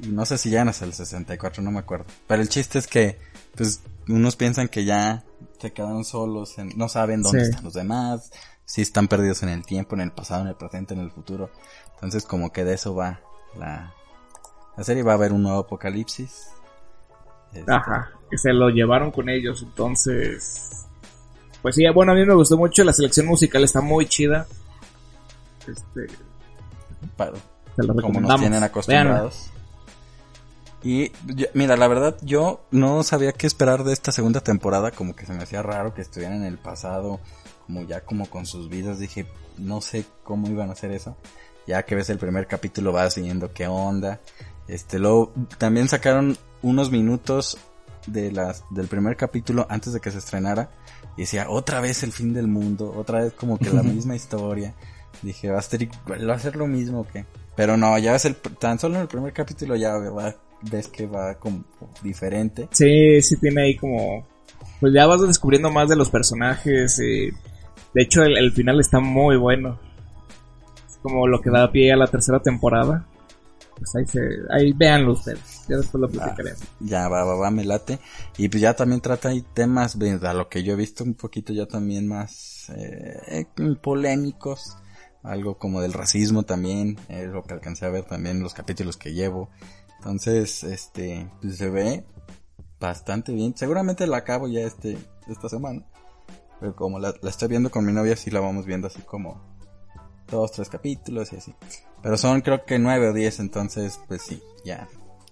y 0.00 0.08
no 0.08 0.24
sé 0.24 0.38
si 0.38 0.50
ya 0.50 0.62
hasta 0.62 0.84
el 0.84 0.92
64, 0.94 1.62
no 1.62 1.70
me 1.70 1.80
acuerdo. 1.80 2.06
Pero 2.26 2.40
el 2.40 2.48
chiste 2.48 2.78
es 2.78 2.86
que, 2.86 3.18
pues, 3.56 3.82
unos 4.08 4.36
piensan 4.36 4.68
que 4.68 4.84
ya 4.84 5.24
se 5.60 5.72
quedaron 5.72 6.04
solos, 6.04 6.56
en- 6.58 6.72
no 6.76 6.88
saben 6.88 7.22
dónde 7.22 7.44
Sí. 7.44 7.50
están 7.50 7.64
los 7.64 7.74
demás, 7.74 8.30
si 8.66 8.82
están 8.82 9.08
perdidos 9.08 9.42
en 9.42 9.48
el 9.48 9.64
tiempo, 9.64 9.94
en 9.94 10.02
el 10.02 10.12
pasado, 10.12 10.42
en 10.42 10.48
el 10.48 10.54
presente, 10.56 10.92
en 10.92 11.00
el 11.00 11.10
futuro. 11.10 11.48
Entonces, 11.94 12.24
como 12.24 12.52
que 12.52 12.64
de 12.64 12.74
eso 12.74 12.94
va 12.94 13.20
la, 13.58 13.94
la 14.76 14.84
serie, 14.84 15.02
va 15.02 15.12
a 15.12 15.14
haber 15.14 15.32
un 15.32 15.42
nuevo 15.42 15.60
apocalipsis. 15.60 16.48
Este, 17.54 17.72
Ajá, 17.72 18.10
que 18.30 18.36
se 18.36 18.52
lo 18.52 18.68
llevaron 18.68 19.10
con 19.10 19.30
ellos, 19.30 19.62
entonces... 19.62 20.82
Pues 21.62 21.74
sí, 21.74 21.84
bueno, 21.92 22.12
a 22.12 22.14
mí 22.14 22.24
me 22.26 22.34
gustó 22.34 22.56
mucho, 22.58 22.84
la 22.84 22.92
selección 22.92 23.26
musical 23.26 23.64
está 23.64 23.80
muy 23.80 24.06
chida. 24.06 24.46
Este, 25.66 26.06
para- 27.16 27.32
se 27.74 27.82
la 27.82 27.94
como 27.94 28.20
nos 28.20 28.38
tienen 28.40 28.62
acostumbrados. 28.62 29.50
Y 30.82 31.10
yo- 31.24 31.46
mira, 31.54 31.76
la 31.76 31.88
verdad 31.88 32.16
yo 32.22 32.60
no 32.70 33.02
sabía 33.02 33.32
qué 33.32 33.46
esperar 33.46 33.82
de 33.84 33.92
esta 33.92 34.12
segunda 34.12 34.40
temporada, 34.40 34.90
como 34.92 35.16
que 35.16 35.26
se 35.26 35.32
me 35.32 35.42
hacía 35.42 35.62
raro 35.62 35.92
que 35.94 36.02
estuvieran 36.02 36.36
en 36.36 36.44
el 36.44 36.58
pasado, 36.58 37.18
como 37.66 37.82
ya 37.84 38.00
como 38.02 38.26
con 38.30 38.46
sus 38.46 38.68
vidas, 38.68 38.98
dije, 38.98 39.26
no 39.58 39.80
sé 39.80 40.04
cómo 40.22 40.48
iban 40.48 40.70
a 40.70 40.72
hacer 40.72 40.90
eso. 40.92 41.16
Ya 41.66 41.82
que 41.84 41.94
ves 41.96 42.10
el 42.10 42.18
primer 42.18 42.46
capítulo 42.46 42.92
vas 42.92 43.16
viendo 43.16 43.52
qué 43.52 43.66
onda. 43.66 44.20
Este, 44.68 44.98
luego 44.98 45.32
también 45.58 45.88
sacaron 45.88 46.36
unos 46.62 46.90
minutos 46.90 47.58
de 48.06 48.30
las 48.32 48.62
del 48.70 48.86
primer 48.86 49.16
capítulo 49.16 49.66
antes 49.68 49.92
de 49.92 50.00
que 50.00 50.10
se 50.12 50.18
estrenara 50.18 50.70
y 51.16 51.22
decía 51.22 51.50
otra 51.50 51.80
vez 51.80 52.02
el 52.04 52.12
fin 52.12 52.32
del 52.32 52.46
mundo, 52.46 52.92
otra 52.96 53.20
vez 53.22 53.32
como 53.32 53.58
que 53.58 53.70
la 53.70 53.82
misma 53.84 54.14
historia. 54.14 54.74
Dije, 55.22 55.50
va 55.50 55.58
a 55.58 55.62
ser, 55.62 55.82
igual, 55.82 56.28
va 56.28 56.34
a 56.34 56.38
ser 56.38 56.56
lo 56.56 56.66
mismo 56.66 57.06
que. 57.08 57.24
Pero 57.56 57.76
no, 57.76 57.98
ya 57.98 58.12
ves 58.12 58.26
el 58.26 58.36
tan 58.36 58.78
solo 58.78 58.96
en 58.96 59.02
el 59.02 59.08
primer 59.08 59.32
capítulo 59.32 59.74
ya 59.76 59.96
va- 59.96 60.36
ves 60.70 60.88
que 60.88 61.06
va 61.06 61.34
como 61.36 61.64
diferente. 62.02 62.68
Sí, 62.70 63.20
sí 63.22 63.36
tiene 63.38 63.62
ahí 63.62 63.76
como... 63.76 64.26
Pues 64.78 64.92
ya 64.92 65.06
vas 65.06 65.22
descubriendo 65.22 65.70
más 65.70 65.88
de 65.88 65.96
los 65.96 66.10
personajes 66.10 66.98
y... 67.00 67.30
De 67.96 68.02
hecho, 68.02 68.22
el, 68.24 68.36
el 68.36 68.52
final 68.52 68.78
está 68.78 69.00
muy 69.00 69.38
bueno. 69.38 69.80
Es 70.86 70.98
como 70.98 71.26
lo 71.26 71.40
que 71.40 71.48
da 71.48 71.72
pie 71.72 71.94
a 71.94 71.96
la 71.96 72.06
tercera 72.06 72.40
temporada. 72.40 73.06
Pues 73.74 73.96
ahí 73.96 74.04
se... 74.04 74.20
Ahí 74.50 74.74
véanlo 74.74 75.12
ustedes. 75.12 75.64
Ya 75.66 75.78
después 75.78 76.02
lo 76.02 76.08
platicaremos. 76.10 76.60
Ya 76.80 77.08
va, 77.08 77.24
va, 77.24 77.36
va, 77.36 77.50
me 77.50 77.64
late. 77.64 77.98
Y 78.36 78.50
pues 78.50 78.60
ya 78.60 78.74
también 78.74 79.00
trata 79.00 79.30
ahí 79.30 79.42
temas, 79.54 79.96
a 79.96 80.34
lo 80.34 80.50
que 80.50 80.62
yo 80.62 80.74
he 80.74 80.76
visto 80.76 81.04
un 81.04 81.14
poquito 81.14 81.54
ya 81.54 81.64
también 81.64 82.06
más 82.06 82.70
eh, 82.76 83.46
polémicos. 83.80 84.76
Algo 85.22 85.56
como 85.56 85.80
del 85.80 85.94
racismo 85.94 86.42
también, 86.42 86.98
es 87.08 87.28
lo 87.28 87.44
que 87.44 87.54
alcancé 87.54 87.86
a 87.86 87.88
ver 87.88 88.04
también 88.04 88.36
en 88.36 88.42
los 88.42 88.52
capítulos 88.52 88.98
que 88.98 89.14
llevo. 89.14 89.48
Entonces, 90.00 90.64
este, 90.64 91.30
pues 91.40 91.56
se 91.56 91.70
ve 91.70 92.04
bastante 92.78 93.32
bien. 93.32 93.56
Seguramente 93.56 94.06
la 94.06 94.18
acabo 94.18 94.48
ya 94.48 94.60
este, 94.60 94.98
esta 95.28 95.48
semana. 95.48 95.82
Pero 96.60 96.74
como 96.74 96.98
la, 96.98 97.14
la 97.20 97.30
estoy 97.30 97.48
viendo 97.48 97.70
con 97.70 97.84
mi 97.84 97.92
novia, 97.92 98.16
sí 98.16 98.30
la 98.30 98.40
vamos 98.40 98.64
viendo 98.66 98.86
así 98.86 99.02
como 99.02 99.40
dos, 100.30 100.52
tres 100.52 100.68
capítulos 100.68 101.32
y 101.32 101.36
así. 101.36 101.54
Pero 102.02 102.16
son 102.16 102.40
creo 102.40 102.64
que 102.64 102.78
nueve 102.78 103.08
o 103.08 103.12
diez, 103.12 103.40
entonces 103.40 104.00
pues 104.08 104.22
sí, 104.22 104.42
ya, 104.64 104.88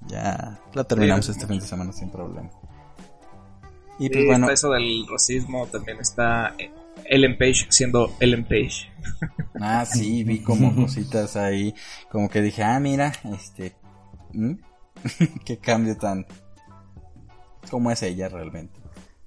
ya 0.07 0.61
la 0.73 0.85
terminamos 0.85 1.27
Sí. 1.27 1.33
este 1.33 1.47
fin 1.47 1.61
de 1.61 1.67
semana 1.67 1.93
sin 1.93 2.11
problema. 2.11 2.51
Y 3.99 4.11
pues 4.11 4.27
bueno, 4.27 4.51
eso 4.51 4.71
del 4.71 5.07
racismo 5.09 5.67
también 5.69 5.99
está 6.01 6.55
eh, 6.59 6.71
Ellen 7.05 7.39
Page 7.39 7.67
siendo 7.71 8.13
Ellen 8.21 8.45
Page. 8.45 8.91
ah 9.61 9.85
sí, 9.85 10.25
vi 10.25 10.41
como 10.41 10.75
cositas 10.75 11.37
ahí, 11.37 11.75
como 12.11 12.29
que 12.29 12.43
dije, 12.43 12.63
ah 12.65 12.81
mira, 12.81 13.13
este, 13.33 13.77
¿mm? 14.33 14.55
qué 15.45 15.59
cambio 15.59 15.97
tan, 15.97 16.27
cómo 17.71 17.91
es 17.91 18.03
ella 18.03 18.29
realmente. 18.29 18.81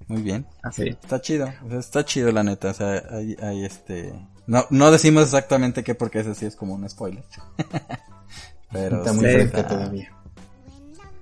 Muy 0.08 0.22
bien. 0.22 0.46
Así. 0.62 0.88
Está 0.88 1.20
chido, 1.20 1.48
está 1.70 2.04
chido 2.04 2.32
la 2.32 2.42
neta, 2.42 2.70
o 2.70 2.74
sea, 2.74 3.02
hay, 3.10 3.36
hay 3.42 3.64
este... 3.64 4.12
No, 4.46 4.64
no 4.70 4.90
decimos 4.90 5.24
exactamente 5.24 5.84
qué 5.84 5.94
porque 5.94 6.20
ese 6.20 6.34
sí 6.34 6.46
es 6.46 6.56
como 6.56 6.74
un 6.74 6.88
spoiler. 6.88 7.22
Pero 8.72 8.98
Está 8.98 9.12
muy 9.12 9.24
sí 9.26 9.30
está- 9.36 9.66
todavía. 9.66 10.12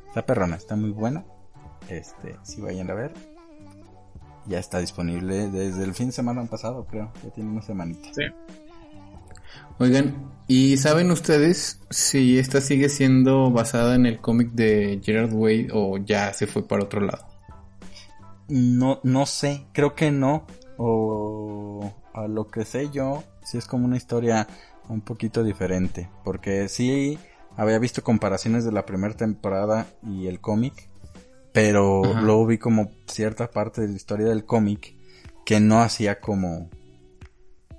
Está 0.09 0.25
perrona, 0.25 0.57
está 0.57 0.77
muy 0.77 0.91
buena. 0.91 1.25
Este, 1.89 2.37
si 2.43 2.61
vayan 2.61 2.91
a 2.91 2.95
ver. 2.95 3.13
Ya 4.47 4.61
está 4.61 4.79
disponible 4.79 5.51
desde 5.51 5.83
el 5.85 5.93
fin 5.95 6.07
de 6.07 6.13
semana 6.13 6.45
pasado, 6.45 6.87
creo. 6.87 7.13
Ya 7.25 7.31
tiene 7.31 7.51
una 7.51 7.63
semanita. 7.63 8.09
Sí. 8.15 8.23
Oigan, 9.79 10.31
¿y 10.49 10.77
saben 10.79 11.11
ustedes 11.11 11.81
si 11.91 12.39
esta 12.39 12.61
sigue 12.61 12.89
siendo 12.89 13.51
basada 13.51 13.95
en 13.95 14.07
el 14.07 14.21
cómic 14.21 14.53
de 14.53 15.01
Gerard 15.05 15.33
Way 15.33 15.69
o 15.73 15.99
ya 15.99 16.33
se 16.33 16.47
fue 16.47 16.67
para 16.67 16.85
otro 16.85 17.01
lado? 17.01 17.27
No, 18.49 19.01
no 19.03 19.27
sé, 19.27 19.67
creo 19.73 19.95
que 19.95 20.11
no. 20.11 20.47
O 20.79 21.93
a 22.15 22.27
lo 22.29 22.47
que 22.49 22.65
sé 22.65 22.91
yo, 22.91 23.25
sí 23.43 23.59
es 23.59 23.67
como 23.67 23.87
una 23.87 23.97
historia 23.97 24.47
un 24.89 25.01
poquito 25.01 25.43
diferente. 25.43 26.09
Porque 26.25 26.69
sí 26.69 27.19
había 27.57 27.79
visto 27.79 28.03
comparaciones 28.03 28.65
de 28.65 28.73
la 28.73 28.85
primera 28.87 29.15
temporada 29.15 29.87
y 30.03 30.27
el 30.27 30.41
cómic. 30.41 30.89
Pero 31.53 32.05
Ajá. 32.05 32.21
luego 32.21 32.47
vi 32.47 32.59
como 32.59 32.91
cierta 33.07 33.51
parte 33.51 33.81
de 33.81 33.89
la 33.89 33.95
historia 33.95 34.27
del 34.27 34.45
cómic 34.45 34.95
que 35.45 35.61
no 35.61 35.81
hacía 35.81 36.21
como... 36.21 36.69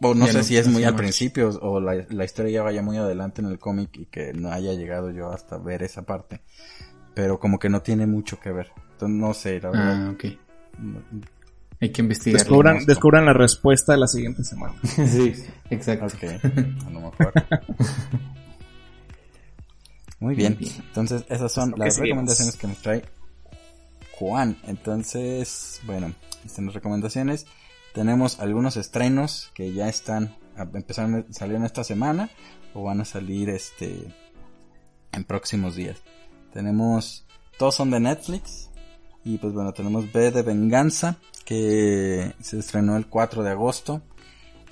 O 0.02 0.14
no 0.14 0.26
Ya 0.28 0.32
sé 0.32 0.38
no- 0.40 0.44
si 0.44 0.58
es 0.58 0.68
muy 0.68 0.84
al 0.84 0.96
principio 0.96 1.50
o 1.62 1.80
la, 1.80 2.06
la 2.10 2.24
historia 2.26 2.52
ya 2.52 2.64
vaya 2.64 2.82
muy 2.84 2.98
adelante 2.98 3.42
en 3.42 3.48
el 3.48 3.58
cómic 3.60 3.90
y 3.98 4.06
que 4.06 4.32
no 4.34 4.52
haya 4.52 4.74
llegado 4.74 5.12
yo 5.12 5.32
hasta 5.32 5.58
ver 5.58 5.82
esa 5.84 6.04
parte. 6.04 6.42
Pero 7.16 7.40
como 7.40 7.58
que 7.58 7.70
no 7.70 7.82
tiene 7.82 8.06
mucho 8.06 8.40
que 8.40 8.52
ver. 8.52 8.72
Entonces 8.92 9.18
no 9.18 9.34
sé, 9.34 9.60
la 9.60 9.70
verdad. 9.72 10.08
Ah. 10.08 10.10
Hay 11.80 11.92
que 11.92 12.02
investigar. 12.02 12.40
Descubran, 12.86 13.26
la 13.26 13.34
respuesta 13.34 13.96
la 13.98 14.08
siguiente 14.08 14.44
semana. 14.44 14.74
sí, 14.84 15.34
exacto. 15.70 16.06
Ok, 16.08 16.24
no 16.92 17.00
me 17.02 17.08
acuerdo. 17.08 17.34
Muy 20.20 20.36
bien. 20.36 20.58
Entonces, 20.88 21.26
esas 21.30 21.52
son 21.52 21.74
las 21.78 21.96
seguimos. 21.96 22.10
recomendaciones 22.10 22.56
que 22.56 22.68
nos 22.68 22.78
trae 22.82 23.04
Juan. 24.14 24.58
Entonces, 24.66 25.80
bueno, 25.86 26.14
estas 26.38 26.54
son 26.54 26.66
las 26.66 26.74
recomendaciones. 26.74 27.46
Tenemos 27.94 28.40
algunos 28.40 28.78
estrenos 28.78 29.52
que 29.54 29.74
ya 29.74 29.88
están, 29.88 30.36
a- 30.56 30.64
empezaron, 30.64 31.26
salieron 31.32 31.66
esta 31.66 31.84
semana 31.84 32.30
o 32.74 32.84
van 32.84 33.02
a 33.02 33.06
salir 33.06 33.50
este 33.50 34.08
en 35.12 35.24
próximos 35.24 35.76
días. 35.76 36.02
Tenemos, 36.52 37.26
todos 37.60 37.76
son 37.76 37.92
de 37.92 38.00
Netflix. 38.00 38.67
Y 39.28 39.38
pues 39.40 39.52
bueno, 39.54 39.74
tenemos 39.74 40.10
B 40.14 40.32
de 40.32 40.42
Venganza, 40.42 41.18
que 41.44 42.34
se 42.40 42.60
estrenó 42.60 42.96
el 42.96 43.08
4 43.08 43.44
de 43.44 43.50
agosto. 43.50 44.02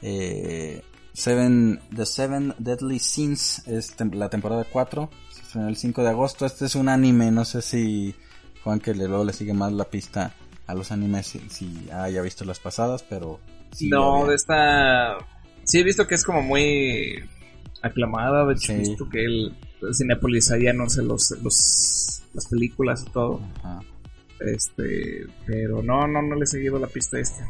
Eh, 0.02 0.82
Seven, 1.12 1.82
The 1.94 2.06
Seven 2.06 2.56
Deadly 2.58 3.00
Sins 3.00 3.68
es 3.68 3.98
tem- 3.98 4.14
la 4.14 4.30
temporada 4.30 4.66
4. 4.72 5.10
Se 5.30 5.42
estrenó 5.42 5.68
el 5.68 5.76
5 5.76 6.04
de 6.04 6.10
agosto. 6.10 6.46
Este 6.46 6.68
es 6.68 6.76
un 6.76 6.88
anime, 6.88 7.32
no 7.32 7.44
sé 7.44 7.62
si 7.62 8.16
Juan 8.64 8.80
que 8.80 8.94
le, 8.96 9.10
luego 9.10 9.26
le 9.26 9.34
sigue 9.34 9.54
más 9.54 9.74
la 9.74 9.84
pista 9.86 10.34
a 10.68 10.74
los 10.74 10.90
animes 10.94 11.28
si, 11.28 11.40
si 11.50 11.90
haya 11.92 12.22
visto 12.22 12.46
las 12.46 12.60
pasadas, 12.60 13.04
pero... 13.04 13.42
sí 13.74 13.90
no, 13.90 14.26
de 14.26 14.36
esta... 14.36 15.18
Sí 15.66 15.80
he 15.80 15.84
visto 15.84 16.08
que 16.08 16.16
es 16.16 16.24
como 16.24 16.42
muy 16.42 17.24
aclamada, 17.82 18.46
de 18.46 18.54
hecho 18.54 18.72
he 18.72 18.78
visto 18.78 19.10
que 19.10 19.26
el, 19.26 19.54
Cinepolis 19.94 20.50
ahí 20.52 20.68
anuncia 20.68 21.04
los, 21.04 21.32
los, 21.44 22.22
las 22.34 22.46
películas 22.48 23.04
y 23.06 23.12
todo. 23.12 23.42
Ajá. 23.62 23.82
Este, 24.40 25.26
pero 25.46 25.82
no, 25.82 26.08
no, 26.08 26.22
no 26.22 26.36
le 26.36 26.44
he 26.44 26.48
seguido 26.48 26.78
la 26.80 26.88
pista 26.88 27.18
a 27.18 27.22
este. 27.22 27.44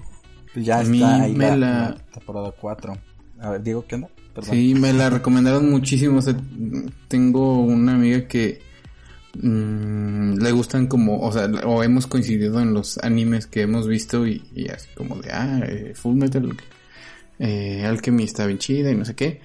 Pues 0.53 0.65
ya 0.65 0.79
A 0.79 0.83
mí 0.83 0.97
está 0.97 1.23
ahí 1.23 1.33
me 1.33 1.47
la, 1.49 1.55
la- 1.57 1.89
la 1.89 1.95
temporada 2.13 2.53
4. 2.59 2.97
A 3.39 3.49
ver, 3.51 3.63
Diego, 3.63 3.85
¿qué 3.87 3.95
onda? 3.95 4.09
Perdón. 4.33 4.51
Sí, 4.55 4.75
me 4.75 4.93
la 4.93 5.09
recomendaron 5.09 5.69
muchísimo. 5.69 6.19
o 6.19 6.21
sea, 6.21 6.35
tengo 7.07 7.59
una 7.61 7.95
amiga 7.95 8.27
que 8.27 8.61
mm, 9.41 10.35
le 10.37 10.51
gustan 10.51 10.87
como, 10.87 11.19
o 11.21 11.31
sea, 11.31 11.45
o 11.65 11.83
hemos 11.83 12.07
coincidido 12.07 12.59
en 12.61 12.73
los 12.73 12.97
animes 12.99 13.47
que 13.47 13.61
hemos 13.61 13.87
visto 13.87 14.25
y, 14.27 14.43
y 14.53 14.69
así 14.69 14.87
como 14.95 15.15
de, 15.17 15.31
ah, 15.31 15.61
eh, 15.67 15.93
Full 15.95 16.15
Metal 16.15 16.55
eh, 17.39 17.83
Alchemy 17.85 18.23
está 18.23 18.45
bien 18.45 18.59
chida 18.59 18.91
y 18.91 18.95
no 18.95 19.03
sé 19.05 19.15
qué. 19.15 19.41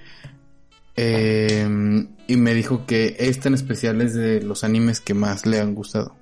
Eh, 0.95 2.05
y 2.27 2.35
me 2.37 2.53
dijo 2.53 2.85
que 2.85 3.15
esta 3.19 3.47
en 3.49 3.55
especial 3.55 4.01
es 4.01 4.13
de 4.13 4.41
los 4.41 4.63
animes 4.63 4.99
que 5.01 5.13
más 5.13 5.45
le 5.45 5.59
han 5.59 5.73
gustado. 5.73 6.15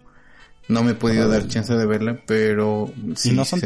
No 0.69 0.83
me 0.83 0.91
he 0.91 0.95
podido 0.95 1.27
dar 1.27 1.47
chance 1.47 1.73
de 1.75 1.85
verla, 1.85 2.17
pero 2.25 2.89
sí, 3.15 3.31
y 3.31 3.33
no 3.33 3.43
son, 3.43 3.59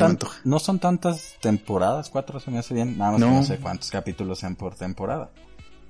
no 0.45 0.58
son 0.60 0.80
tantas 0.80 1.36
temporadas, 1.41 2.10
cuatro 2.10 2.39
se 2.39 2.49
me 2.49 2.58
hace 2.60 2.74
bien, 2.74 2.97
nada 2.97 3.12
más 3.12 3.22
que 3.22 3.28
No. 3.28 3.34
no 3.36 3.43
sé 3.43 3.58
cuántos 3.58 3.91
capítulos 3.91 4.39
sean 4.39 4.56
por 4.56 4.74
temporada. 4.76 5.30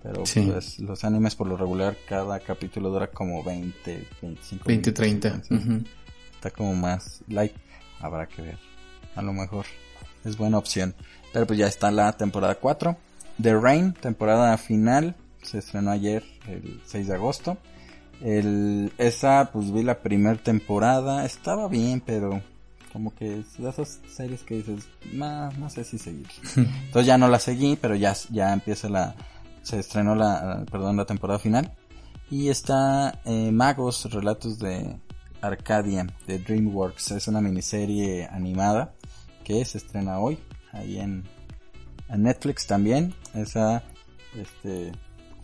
Pero 0.01 0.26
Sí. 0.26 0.41
pues 0.51 0.80
los 0.80 1.03
animes 1.05 1.36
por 1.36 1.47
lo 1.47 1.55
regular 1.55 1.95
cada 2.09 2.39
capítulo 2.39 2.89
dura 2.89 3.07
como 3.07 3.41
20, 3.43 4.05
25 4.22 4.66
20, 4.66 4.89
minutos, 4.89 4.93
30. 4.93 5.28
entonces, 5.30 5.66
ujú. 5.66 5.84
Está 6.34 6.49
como 6.51 6.76
más 6.76 7.22
light, 7.30 7.53
habrá 8.01 8.28
que 8.28 8.41
ver. 8.41 8.57
A 9.16 9.22
lo 9.22 9.32
mejor 9.32 9.66
es 10.26 10.36
buena 10.36 10.57
opción. 10.57 10.93
Pero 11.32 11.47
pues 11.47 11.57
ya 11.57 11.68
está 11.68 11.89
la 11.91 12.11
temporada 12.18 12.55
4. 12.55 12.97
The 13.41 13.55
Rain, 13.55 13.93
temporada 13.93 14.57
final, 14.57 15.16
se 15.41 15.59
estrenó 15.59 15.91
ayer, 15.91 16.24
el 16.47 16.82
6 16.86 17.07
de 17.07 17.14
agosto. 17.16 17.57
El, 18.24 18.93
esa, 18.97 19.49
pues 19.51 19.71
vi 19.71 19.84
la 19.84 19.99
primera 19.99 20.38
temporada, 20.38 21.26
estaba 21.26 21.67
bien, 21.67 22.01
pero 22.05 22.41
como 22.93 23.13
que 23.13 23.39
es 23.39 23.57
de 23.57 23.69
esas 23.69 23.99
series 24.07 24.43
que 24.43 24.55
dices, 24.55 24.88
"Nah, 25.11 25.51
no 25.57 25.69
sé 25.69 25.84
si 25.84 25.97
seguir. 25.97 26.28
Entonces 26.55 27.05
ya 27.05 27.17
no 27.17 27.28
la 27.28 27.39
seguí, 27.39 27.76
pero 27.76 27.95
ya, 27.95 28.13
ya 28.30 28.53
empieza 28.53 28.88
la, 28.88 29.15
se 29.63 29.80
estrenó 29.80 30.15
la, 30.15 30.63
perdón, 30.71 30.97
la 30.97 31.05
temporada 31.05 31.39
final. 31.39 31.76
Y 32.30 32.49
está 32.49 33.19
eh, 33.26 33.51
Magos, 33.51 34.11
Relatos 34.11 34.59
de 34.59 34.95
Arcadia, 35.41 36.07
de 36.26 36.39
DreamWorks. 36.39 37.11
Es 37.11 37.28
una 37.28 37.41
miniserie 37.41 38.26
animada 38.28 38.93
que 39.43 39.65
se 39.65 39.80
estrena 39.80 40.19
hoy, 40.19 40.39
ahí 40.71 40.99
en, 40.99 41.24
en 42.09 42.24
Netflix 42.24 42.65
también. 42.67 43.13
Esa, 43.34 43.84
este, 44.36 44.93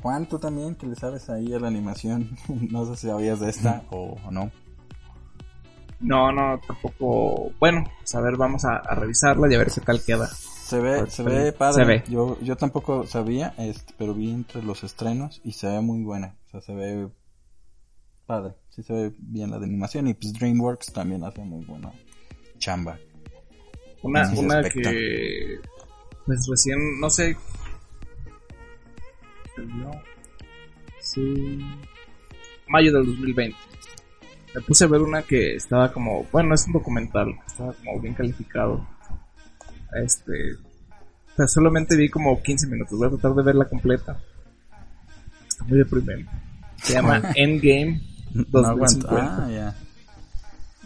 Juan, 0.02 0.28
tú 0.28 0.40
también, 0.40 0.76
que 0.76 0.88
le 0.88 0.96
sabes 0.96 1.30
ahí 1.30 1.54
a 1.54 1.60
la 1.60 1.68
animación. 1.68 2.38
no 2.72 2.86
sé 2.86 2.96
si 2.96 3.08
sabías 3.08 3.40
de 3.40 3.50
esta 3.50 3.84
o, 3.90 4.18
o 4.26 4.32
no. 4.32 4.52
No, 6.00 6.32
no, 6.32 6.60
tampoco. 6.66 7.52
Bueno, 7.60 7.84
pues 8.00 8.16
a 8.16 8.22
ver, 8.22 8.38
vamos 8.38 8.64
a, 8.66 8.78
a 8.78 8.96
revisarla 8.96 9.52
y 9.52 9.56
a 9.56 9.60
ver 9.60 9.72
qué 9.74 9.82
tal 9.82 10.02
queda. 10.04 10.28
Se 10.28 10.80
ve, 10.80 11.00
Pues, 11.00 11.14
se 11.14 11.24
ve 11.24 11.52
padre. 11.52 11.84
Se 11.84 11.88
ve. 11.90 12.04
Yo, 12.08 12.40
yo 12.42 12.56
tampoco 12.56 13.06
sabía, 13.06 13.54
este, 13.58 13.94
pero 13.98 14.14
vi 14.14 14.32
entre 14.32 14.64
los 14.64 14.84
estrenos 14.84 15.42
y 15.44 15.54
se 15.54 15.68
ve 15.68 15.82
muy 15.82 16.04
buena. 16.04 16.38
O 16.46 16.50
sea, 16.52 16.62
se 16.62 16.74
ve 16.74 17.10
padre. 18.26 18.54
Sí 18.70 18.84
se 18.84 18.94
ve 18.94 19.14
bien 19.18 19.52
la 19.52 19.60
de 19.60 19.66
animación 19.66 20.08
y 20.08 20.14
pues 20.14 20.32
DreamWorks 20.34 20.94
también 20.94 21.24
hace 21.24 21.44
muy 21.44 21.66
buena 21.66 21.92
chamba. 22.60 23.00
Una, 24.04 24.30
una 24.38 24.60
aspecto. 24.60 24.90
que. 24.90 25.60
Pues 26.26 26.48
recién, 26.48 26.78
no 27.02 27.10
sé. 27.10 27.36
No. 29.66 29.92
Sí. 31.02 31.60
Mayo 32.68 32.94
del 32.94 33.06
2020. 33.06 33.58
Me 34.56 34.62
puse 34.62 34.84
a 34.84 34.88
ver 34.88 35.02
una 35.02 35.22
que 35.22 35.56
estaba 35.56 35.92
como. 35.92 36.26
Bueno, 36.32 36.56
es 36.56 36.66
un 36.68 36.74
documental. 36.74 37.36
Estaba 37.46 37.74
como 37.74 38.00
bien 38.00 38.14
calificado. 38.14 38.88
Este. 39.94 40.56
Solamente 41.48 41.96
vi 41.96 42.10
como 42.10 42.42
15 42.42 42.68
minutos. 42.68 42.98
Voy 42.98 43.08
a 43.08 43.12
tratar 43.12 43.34
de 43.34 43.44
verla 43.44 43.66
completa. 43.70 44.20
Está 45.48 45.64
muy 45.66 45.78
deprimente. 45.78 46.30
Se 46.78 46.94
llama 46.94 47.22
Endgame 47.36 48.02
No 48.34 48.60
aguanta. 48.60 49.08
2050. 49.08 49.46
Ah, 49.46 49.50
ya. 49.50 49.76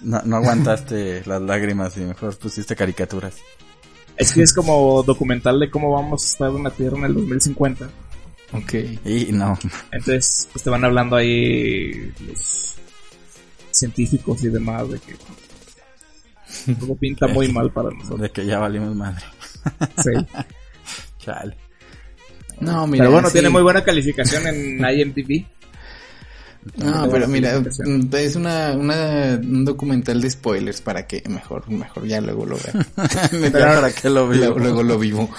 No, 0.02 0.22
no 0.26 0.36
aguantaste 0.38 1.24
las 1.26 1.42
lágrimas 1.42 1.98
y 1.98 2.02
mejor 2.02 2.38
pusiste 2.38 2.76
caricaturas. 2.76 3.36
Es 4.18 4.34
que 4.34 4.44
es 4.44 4.54
como 4.54 5.02
documental 5.02 5.60
de 5.60 5.72
cómo 5.72 5.92
vamos 5.92 6.24
a 6.24 6.28
estar 6.28 6.50
en 6.50 6.64
la 6.64 6.70
Tierra 6.70 6.98
en 6.98 7.06
el 7.06 7.14
2050. 7.16 7.90
Ok. 8.54 8.74
Y 9.06 9.32
no, 9.32 9.58
Entonces, 9.92 10.48
pues 10.52 10.64
te 10.64 10.70
van 10.70 10.86
hablando 10.86 11.16
ahí 11.16 12.12
los 12.28 12.76
científicos 13.72 14.44
y 14.44 14.50
demás 14.50 14.90
de 14.90 15.00
que 15.00 15.16
todo 16.76 16.96
pinta 16.96 17.28
muy 17.28 17.52
mal 17.52 17.72
para 17.72 17.90
nosotros. 17.98 18.22
de 18.22 18.30
que 18.32 18.46
ya 18.46 18.60
valimos 18.60 18.96
madre. 18.96 19.24
Sí. 19.98 20.12
Chale. 21.26 21.58
No, 22.60 22.86
mira, 22.86 23.04
Pero 23.06 23.12
bueno, 23.14 23.28
sí. 23.30 23.34
tiene 23.34 23.50
muy 23.50 23.64
buena 23.64 23.84
calificación 23.84 24.46
en 24.48 24.78
IMDb. 25.00 25.46
No, 26.78 27.10
pero 27.10 27.28
mira, 27.28 27.60
mm, 27.60 28.10
es 28.16 28.36
una, 28.38 28.72
una, 28.72 29.38
un 29.44 29.66
documental 29.66 30.22
de 30.22 30.30
spoilers 30.30 30.80
para 30.82 31.06
que 31.06 31.22
mejor, 31.28 31.70
mejor 31.70 32.06
ya 32.08 32.22
luego 32.22 32.46
lo 32.46 32.58
vean. 32.58 33.52
Para 33.52 33.92
qué 33.92 34.10
lo 34.10 34.30
vi. 34.30 34.38
luego, 34.38 34.60
luego 34.60 34.84
lo 34.84 34.98
vivo. 34.98 35.30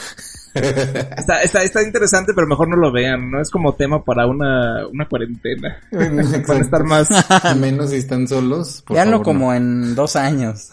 Está, 0.54 1.42
está, 1.42 1.62
está 1.62 1.82
interesante, 1.82 2.32
pero 2.32 2.46
mejor 2.46 2.68
no 2.68 2.76
lo 2.76 2.92
vean. 2.92 3.30
No 3.30 3.40
es 3.40 3.50
como 3.50 3.74
tema 3.74 4.04
para 4.04 4.26
una, 4.26 4.86
una 4.86 5.08
cuarentena. 5.08 5.80
Van 5.90 6.18
a 6.20 6.60
estar 6.60 6.84
más. 6.84 7.08
Menos 7.56 7.90
si 7.90 7.96
están 7.96 8.28
solos. 8.28 8.84
Veanlo 8.88 9.22
como 9.22 9.52
en 9.52 9.94
dos 9.94 10.16
años. 10.16 10.70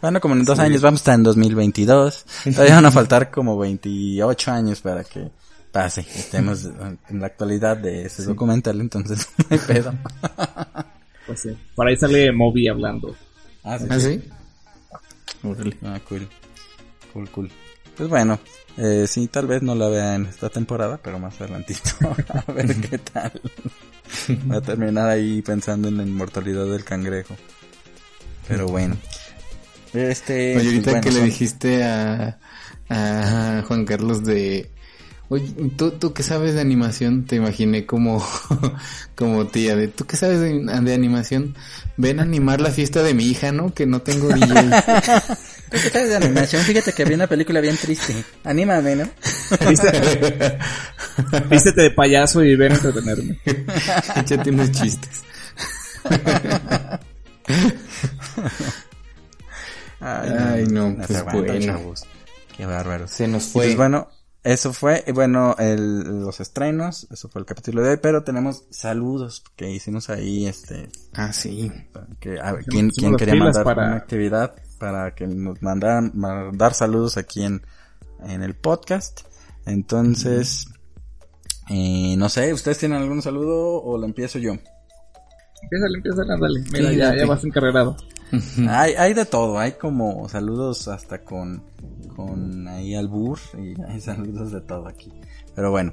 Veanlo 0.00 0.20
como 0.20 0.34
en 0.34 0.44
dos 0.44 0.58
años, 0.58 0.80
vamos 0.82 1.00
a 1.00 1.02
estar 1.02 1.14
en 1.14 1.22
2022. 1.22 2.24
Todavía 2.44 2.76
van 2.76 2.86
a 2.86 2.90
faltar 2.90 3.30
como 3.30 3.58
28 3.58 4.52
años 4.52 4.80
para 4.80 5.04
que 5.04 5.30
pase. 5.72 6.00
Estemos 6.02 6.64
en 7.08 7.20
la 7.20 7.26
actualidad 7.26 7.76
de 7.76 8.06
ese 8.06 8.24
documental, 8.24 8.80
entonces 8.80 9.28
no 9.38 9.44
hay 9.50 9.58
pedo. 9.58 9.94
Pues 11.26 11.40
sí. 11.40 11.58
Por 11.74 11.88
ahí 11.88 11.96
sale 11.96 12.30
Moby 12.32 12.68
hablando. 12.68 13.14
Ah, 13.64 13.78
sí. 13.78 13.86
¿Ah, 13.90 13.98
sí? 13.98 14.22
Ah, 15.82 16.00
cool. 16.08 16.28
Cool, 17.12 17.30
cool. 17.30 17.50
Pues 17.96 18.08
bueno, 18.08 18.38
eh, 18.76 19.06
sí, 19.08 19.26
tal 19.28 19.46
vez 19.46 19.62
no 19.62 19.74
la 19.74 19.88
vea 19.88 20.14
en 20.14 20.26
esta 20.26 20.50
temporada, 20.50 20.98
pero 21.02 21.18
más 21.18 21.40
adelantito. 21.40 21.90
a 22.46 22.52
ver 22.52 22.76
qué 22.76 22.98
tal. 22.98 23.40
Va 24.50 24.58
a 24.58 24.60
terminar 24.60 25.08
ahí 25.08 25.42
pensando 25.42 25.88
en 25.88 25.96
la 25.96 26.02
inmortalidad 26.02 26.66
del 26.66 26.84
cangrejo. 26.84 27.36
Pero 28.46 28.66
bueno. 28.66 28.96
Este. 29.92 30.56
Oye, 30.56 30.66
ahorita 30.66 30.90
pues, 30.90 31.04
que 31.04 31.12
le 31.12 31.22
dijiste 31.22 31.84
a, 31.84 32.38
a 32.88 33.62
Juan 33.66 33.84
Carlos 33.84 34.24
de... 34.24 34.70
Oye, 35.28 35.52
¿tú, 35.76 35.90
tú 35.90 36.12
qué 36.12 36.22
sabes 36.22 36.54
de 36.54 36.60
animación? 36.60 37.24
Te 37.24 37.36
imaginé 37.36 37.84
como, 37.84 38.24
como 39.16 39.46
tía 39.48 39.74
de... 39.74 39.88
¿Tú 39.88 40.04
qué 40.06 40.16
sabes 40.16 40.38
de, 40.40 40.52
de 40.64 40.94
animación? 40.94 41.56
Ven 41.96 42.20
a 42.20 42.22
animar 42.22 42.60
la 42.60 42.70
fiesta 42.70 43.02
de 43.02 43.12
mi 43.14 43.24
hija, 43.24 43.50
¿no? 43.50 43.74
Que 43.74 43.86
no 43.86 44.02
tengo 44.02 44.28
DJ. 44.34 44.46
¿Tú 44.46 45.78
qué 45.82 45.90
sabes 45.90 46.08
de 46.10 46.16
animación? 46.16 46.62
Fíjate 46.62 46.92
que 46.92 47.04
vi 47.04 47.14
una 47.14 47.26
película 47.26 47.60
bien 47.60 47.76
triste. 47.76 48.14
Anímame, 48.44 48.94
¿no? 48.96 49.08
Vístete, 49.68 50.58
vístete 51.50 51.82
de 51.82 51.90
payaso 51.90 52.44
y 52.44 52.54
ven 52.54 52.72
a 52.72 52.74
entretenerme. 52.76 53.40
Échate 54.14 54.50
unos 54.50 54.70
chistes. 54.70 55.22
Ay, 60.00 60.66
no, 60.70 60.94
pues 60.96 61.18
aguanta, 61.18 61.52
bueno. 61.52 61.60
chavos. 61.66 62.02
Qué 62.56 62.66
bárbaro. 62.66 63.08
Se 63.08 63.26
nos 63.28 63.46
Y 63.48 63.50
fue. 63.50 63.64
pues 63.66 63.76
bueno, 63.76 64.08
eso 64.46 64.72
fue, 64.72 65.02
y 65.06 65.12
bueno, 65.12 65.54
el, 65.58 66.20
los 66.22 66.40
estrenos, 66.40 67.06
eso 67.10 67.28
fue 67.28 67.40
el 67.40 67.46
capítulo 67.46 67.82
de 67.82 67.90
hoy, 67.90 67.96
pero 68.00 68.22
tenemos 68.24 68.64
saludos 68.70 69.42
que 69.56 69.70
hicimos 69.70 70.08
ahí, 70.10 70.46
este, 70.46 70.88
Ah, 71.14 71.32
sí. 71.32 71.70
que, 72.20 72.38
a 72.40 72.52
ver, 72.52 72.64
¿quién, 72.64 72.90
quién 72.90 73.16
quería 73.16 73.34
mandar 73.34 73.64
para- 73.64 73.86
una 73.88 73.96
actividad 73.96 74.54
para 74.78 75.14
que 75.14 75.26
nos 75.26 75.60
mandaran, 75.62 76.12
mandar 76.14 76.74
saludos 76.74 77.16
aquí 77.16 77.42
en, 77.42 77.62
en 78.26 78.42
el 78.42 78.54
podcast? 78.54 79.20
Entonces, 79.66 80.66
eh, 81.68 82.14
no 82.16 82.28
sé, 82.28 82.52
¿ustedes 82.52 82.78
tienen 82.78 83.02
algún 83.02 83.22
saludo 83.22 83.82
o 83.82 83.98
lo 83.98 84.06
empiezo 84.06 84.38
yo? 84.38 84.52
Empieza, 84.52 85.86
empieza, 85.94 86.22
dale. 86.24 86.60
Mira, 86.70 86.90
Sí, 86.90 86.96
ya, 86.96 87.16
ya 87.16 87.26
vas 87.26 87.42
Hay, 88.68 88.94
hay 88.94 89.14
de 89.14 89.24
todo, 89.24 89.58
hay 89.58 89.72
como 89.72 90.28
saludos 90.28 90.88
hasta 90.88 91.22
con, 91.22 91.62
con 92.14 92.66
ahí 92.66 92.94
albur 92.94 93.38
y 93.58 93.80
hay 93.82 94.00
saludos 94.00 94.52
de 94.52 94.60
todo 94.60 94.88
aquí. 94.88 95.12
Pero 95.54 95.70
bueno, 95.70 95.92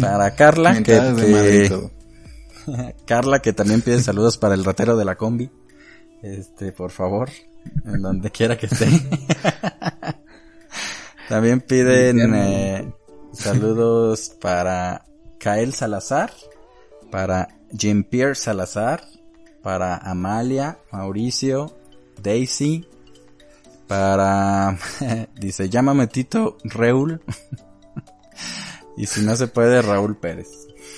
para 0.00 0.34
Carla, 0.34 0.82
que. 0.82 1.70
Carla, 3.04 3.40
que 3.40 3.52
también 3.52 3.82
pide 3.82 4.00
saludos 4.00 4.38
para 4.38 4.54
el 4.54 4.64
ratero 4.64 4.96
de 4.96 5.04
la 5.04 5.16
combi. 5.16 5.50
Este, 6.22 6.72
por 6.72 6.90
favor, 6.90 7.28
en 7.84 8.00
donde 8.00 8.30
quiera 8.30 8.56
que 8.56 8.66
esté. 8.66 8.88
también 11.28 11.60
piden 11.60 12.34
eh, 12.34 12.92
saludos 13.32 14.30
para 14.40 15.04
Kael 15.38 15.74
Salazar, 15.74 16.32
para 17.10 17.48
Jean-Pierre 17.70 18.34
Salazar, 18.34 19.04
para 19.64 19.96
Amalia, 19.96 20.78
Mauricio, 20.92 21.74
Daisy, 22.22 22.86
para, 23.88 24.78
dice, 25.40 25.70
llámame 25.70 26.06
Tito 26.06 26.58
Reul. 26.64 27.22
y 28.98 29.06
si 29.06 29.22
no 29.22 29.34
se 29.36 29.48
puede, 29.48 29.80
Raúl 29.80 30.18
Pérez. 30.18 30.48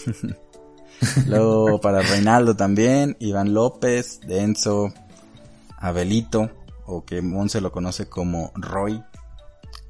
Luego 1.29 1.81
para 1.81 2.03
Reinaldo 2.03 2.57
también, 2.57 3.17
Iván 3.21 3.55
López, 3.55 4.21
Denso, 4.27 4.93
Abelito, 5.77 6.51
o 6.87 7.05
que 7.05 7.23
Monse 7.23 7.61
lo 7.61 7.71
conoce 7.71 8.09
como 8.09 8.51
Roy. 8.57 9.01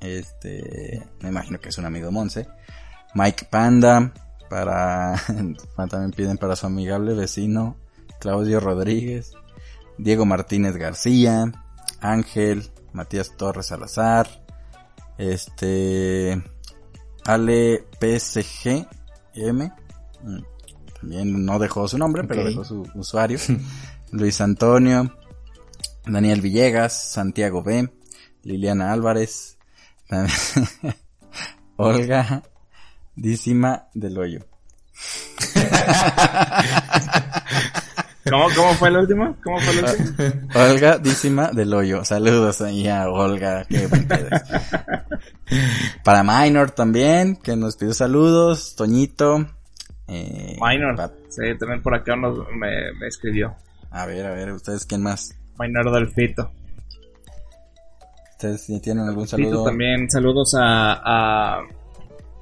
Este, 0.00 1.02
me 1.22 1.30
imagino 1.30 1.58
que 1.60 1.70
es 1.70 1.78
un 1.78 1.86
amigo 1.86 2.06
de 2.06 2.12
Monse. 2.12 2.46
Mike 3.14 3.46
Panda, 3.48 4.12
para, 4.50 5.14
también 5.76 6.10
piden 6.10 6.36
para 6.36 6.56
su 6.56 6.66
amigable 6.66 7.14
vecino, 7.14 7.78
Claudio 8.20 8.60
Rodríguez, 8.60 9.32
Diego 9.98 10.26
Martínez 10.26 10.76
García, 10.76 11.52
Ángel, 12.00 12.70
Matías 12.92 13.36
Torres 13.36 13.66
Salazar, 13.66 14.28
este, 15.18 16.42
Ale 17.24 17.86
PSG 18.00 18.86
M, 19.34 19.72
mm, 20.22 20.38
también 21.00 21.44
no 21.44 21.58
dejó 21.58 21.88
su 21.88 21.98
nombre, 21.98 22.24
pero 22.24 22.44
dejó 22.44 22.64
su 22.64 22.86
usuario, 22.94 23.38
Luis 24.12 24.40
Antonio, 24.40 25.14
Daniel 26.06 26.40
Villegas, 26.40 27.12
Santiago 27.12 27.62
B, 27.62 27.88
Liliana 28.42 28.92
Álvarez, 28.92 29.58
Olga 31.76 32.42
Dísima 33.16 33.88
del 33.94 34.18
Hoyo. 34.18 34.40
¿Cómo, 38.30 38.46
¿Cómo 38.56 38.72
fue 38.74 38.88
el 38.88 38.96
último? 38.96 39.36
¿Cómo 39.42 39.58
fue 39.60 39.72
el 39.78 39.84
último? 39.84 40.48
Olga 40.54 40.98
Dísima 40.98 41.50
del 41.52 41.72
Hoyo. 41.72 42.04
Saludos 42.04 42.60
ahí 42.60 42.88
a 42.88 43.08
Olga, 43.08 43.64
qué. 43.68 43.88
Para 46.04 46.22
Minor 46.24 46.70
también, 46.72 47.36
que 47.36 47.56
nos 47.56 47.76
pidió 47.76 47.92
saludos. 47.94 48.74
Toñito. 48.76 49.46
Eh, 50.08 50.56
Minor. 50.60 50.96
Pat- 50.96 51.12
Sí, 51.28 51.42
también 51.58 51.82
por 51.82 51.94
acá 51.94 52.16
nos- 52.16 52.38
me, 52.50 52.92
me 52.98 53.06
escribió. 53.08 53.54
A 53.90 54.06
ver, 54.06 54.24
a 54.26 54.30
ver, 54.30 54.52
¿ustedes 54.52 54.86
quién 54.86 55.02
más? 55.02 55.34
Minor 55.58 55.92
del 55.92 56.08
Fito. 56.08 56.50
¿Ustedes 58.32 58.62
si 58.62 58.80
tienen 58.80 59.06
algún 59.06 59.24
Fito 59.26 59.36
saludo? 59.36 59.64
también, 59.64 60.10
saludos 60.10 60.54
a, 60.58 61.00
a 61.58 61.60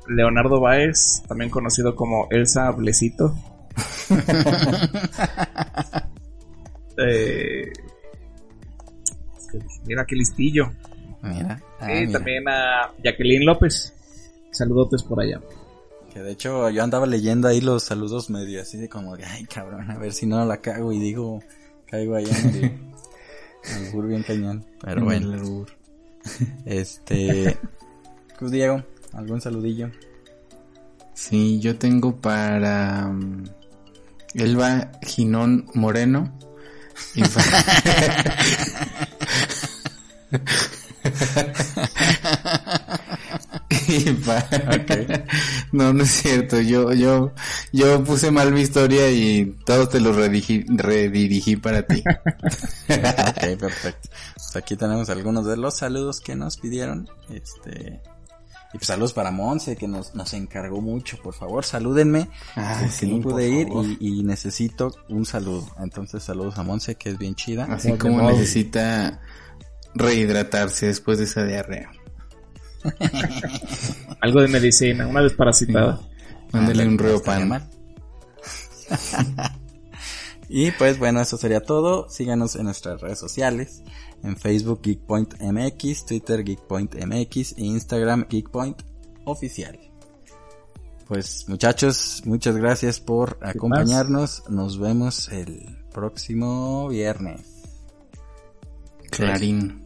Leonardo 0.09 0.61
Baez, 0.61 1.23
también 1.29 1.51
conocido 1.51 1.95
como 1.95 2.27
Elsa 2.31 2.71
Blesito. 2.73 3.35
Eh, 6.97 7.73
mira 9.85 10.05
qué 10.07 10.15
listillo. 10.15 10.71
Mira. 11.23 11.61
ah, 11.81 11.93
y 11.93 12.07
mira. 12.07 12.13
también 12.13 12.49
a 12.49 12.93
Jacqueline 13.03 13.45
López. 13.45 13.93
Saludotes 14.53 15.03
por 15.03 15.21
allá. 15.21 15.41
Que 16.13 16.21
de 16.21 16.31
hecho 16.33 16.71
yo 16.71 16.85
andaba 16.85 17.07
leyendo 17.07 17.49
ahí 17.49 17.61
los 17.61 17.83
saludos 17.83 18.31
medio 18.31 18.63
así 18.63 18.79
de 18.79 18.89
como, 18.89 19.17
de, 19.17 19.25
ay 19.25 19.45
cabrón, 19.47 19.91
a 19.91 19.99
ver 19.99 20.13
si 20.13 20.27
no 20.27 20.45
la 20.47 20.59
cago 20.59 20.93
y 20.93 21.01
digo, 21.01 21.41
caigo 21.87 22.15
allá 22.15 22.39
en 22.39 22.49
el, 22.51 22.65
en 22.65 23.87
el 23.87 23.93
bur 23.93 24.07
bien 24.07 24.23
cañón. 24.23 24.65
Pero 24.81 24.99
En 25.01 25.05
bueno, 25.05 25.33
el 25.35 25.41
albur. 25.41 25.67
este, 26.65 27.59
pues 28.39 28.53
Diego, 28.53 28.85
algún 29.13 29.41
saludillo. 29.41 29.91
Sí, 31.15 31.59
yo 31.59 31.77
tengo 31.77 32.15
para 32.15 33.07
um, 33.09 33.43
Elba 34.35 34.91
Ginón 35.03 35.67
Moreno. 35.75 36.39
Y 37.15 37.23
pa- 37.23 37.43
y 43.89 44.11
pa- 44.15 44.47
No, 45.73 45.93
no 45.93 46.05
es 46.05 46.11
cierto. 46.11 46.61
Yo, 46.61 46.93
yo, 46.93 47.33
yo 47.73 48.03
puse 48.05 48.31
mal 48.31 48.53
mi 48.53 48.61
historia 48.63 49.11
y 49.11 49.55
todo 49.67 49.89
te 49.89 50.01
lo 50.01 50.13
redirigí, 50.13 50.65
redirigí 50.69 51.57
para 51.57 51.83
ti. 51.87 52.03
Ok, 52.89 53.59
perfecto. 53.59 54.09
Pues 54.35 54.57
aquí 54.57 54.77
tenemos 54.77 55.09
algunos 55.11 55.47
de 55.47 55.57
los 55.57 55.77
saludos 55.77 56.21
que 56.21 56.37
nos 56.37 56.57
pidieron. 56.57 57.09
Este, 57.31 58.01
y 58.75 58.79
pues 58.79 58.89
saludos 58.89 59.13
para 59.13 59.31
Monse 59.31 59.77
que 59.77 59.87
nos, 59.87 60.15
nos 60.17 60.35
encargó 60.35 60.81
mucho. 60.81 61.17
Por 61.23 61.33
favor, 61.33 61.65
salúdenme. 61.65 62.29
Ah, 62.57 62.81
que 62.83 62.89
sí, 62.91 63.07
no 63.07 63.23
pude 63.23 63.49
ir 63.49 63.69
y, 64.01 64.19
y 64.19 64.23
necesito 64.25 64.93
un 65.09 65.25
saludo. 65.25 65.65
Entonces 65.79 66.25
saludos 66.25 66.59
a 66.59 66.65
Monse 66.65 66.97
que 66.97 67.11
es 67.11 67.17
bien 67.19 67.37
chida. 67.37 67.67
Así 67.71 67.93
como 67.93 68.29
necesita 68.31 69.21
rehidratarse 69.95 70.87
después 70.87 71.19
de 71.19 71.25
esa 71.25 71.45
diarrea. 71.45 71.93
Algo 74.21 74.43
de 74.43 74.49
medicina, 74.49 75.07
una 75.07 75.23
desparasitada. 75.23 76.01
Mándale 76.53 76.87
un 76.87 76.97
No 76.97 77.07
estaría 77.07 77.45
reopan. 77.45 77.49
mal. 77.49 77.71
y 80.49 80.71
pues 80.73 80.99
bueno, 80.99 81.21
eso 81.21 81.37
sería 81.37 81.61
todo. 81.61 82.09
Síganos 82.11 82.57
en 82.57 82.65
nuestras 82.65 83.01
redes 83.01 83.19
sociales. 83.21 83.83
En 84.25 84.37
Facebook 84.37 84.81
GeekPointMX, 84.83 86.07
Twitter 86.07 86.43
GeekPointMX 86.43 87.53
e 87.59 87.65
Instagram 87.65 88.27
GeekPoint 88.29 88.83
Oficial. 89.25 89.79
Pues 91.07 91.47
muchachos, 91.49 92.23
muchas 92.25 92.57
gracias 92.57 92.99
por 92.99 93.39
acompañarnos. 93.43 94.45
Nos 94.49 94.79
vemos 94.79 95.29
el 95.29 95.79
próximo 95.93 96.89
viernes. 96.89 97.43
Clarín. 99.11 99.85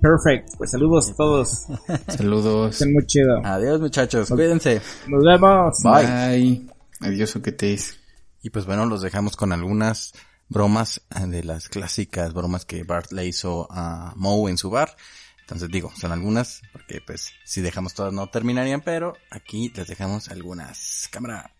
Perfect. 0.00 0.56
Pues 0.56 0.70
saludos 0.70 1.10
a 1.10 1.14
todos. 1.14 1.66
Saludos. 2.08 2.72
Estén 2.72 2.94
muy 2.94 3.04
chido. 3.06 3.44
Adiós 3.44 3.80
muchachos, 3.80 4.30
cuídense. 4.30 4.80
Nos 5.06 5.22
vemos. 5.22 5.76
Bye. 5.82 6.06
Bye. 6.06 6.70
Adiós, 7.00 7.36
o 7.36 7.42
que 7.42 7.52
te 7.52 7.66
dice. 7.66 7.94
Y 8.42 8.48
pues 8.48 8.64
bueno, 8.64 8.86
los 8.86 9.02
dejamos 9.02 9.36
con 9.36 9.52
algunas 9.52 10.14
bromas 10.50 11.00
eh, 11.16 11.20
de 11.26 11.42
las 11.42 11.70
clásicas 11.70 12.34
bromas 12.34 12.66
que 12.66 12.82
Bart 12.82 13.12
le 13.12 13.24
hizo 13.24 13.66
a 13.70 14.12
Moe 14.16 14.50
en 14.50 14.58
su 14.58 14.68
bar. 14.68 14.94
Entonces 15.40 15.68
digo, 15.70 15.92
son 15.96 16.12
algunas, 16.12 16.62
porque 16.72 17.00
pues 17.00 17.32
si 17.44 17.60
dejamos 17.60 17.94
todas 17.94 18.12
no 18.12 18.28
terminarían, 18.28 18.80
pero 18.82 19.16
aquí 19.30 19.72
les 19.74 19.88
dejamos 19.88 20.28
algunas. 20.28 21.08
Cámara. 21.10 21.50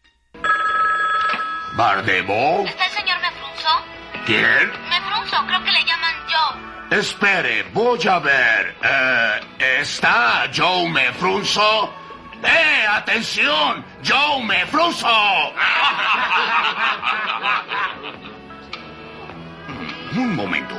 ¿Bardemo? 1.77 2.65
¿Está 2.67 2.87
el 2.87 2.93
señor 2.93 3.19
Mefrunzo? 3.21 3.69
¿Quién? 4.27 4.71
Mefrunzo, 4.91 5.37
creo 5.47 5.65
que 5.65 5.71
le 5.71 5.85
llaman 5.85 6.15
Joe. 6.29 6.99
Espere, 6.99 7.63
voy 7.73 8.01
a 8.09 8.19
ver. 8.19 8.77
Eh, 8.83 9.41
¿Está 9.81 10.51
Joe 10.55 10.91
Mefrunzo? 10.91 11.95
¡Eh, 12.43 12.87
atención! 12.89 13.85
¡Joe 14.05 14.43
Mefrunzo! 14.45 15.07
Un 20.13 20.35
momento. 20.37 20.75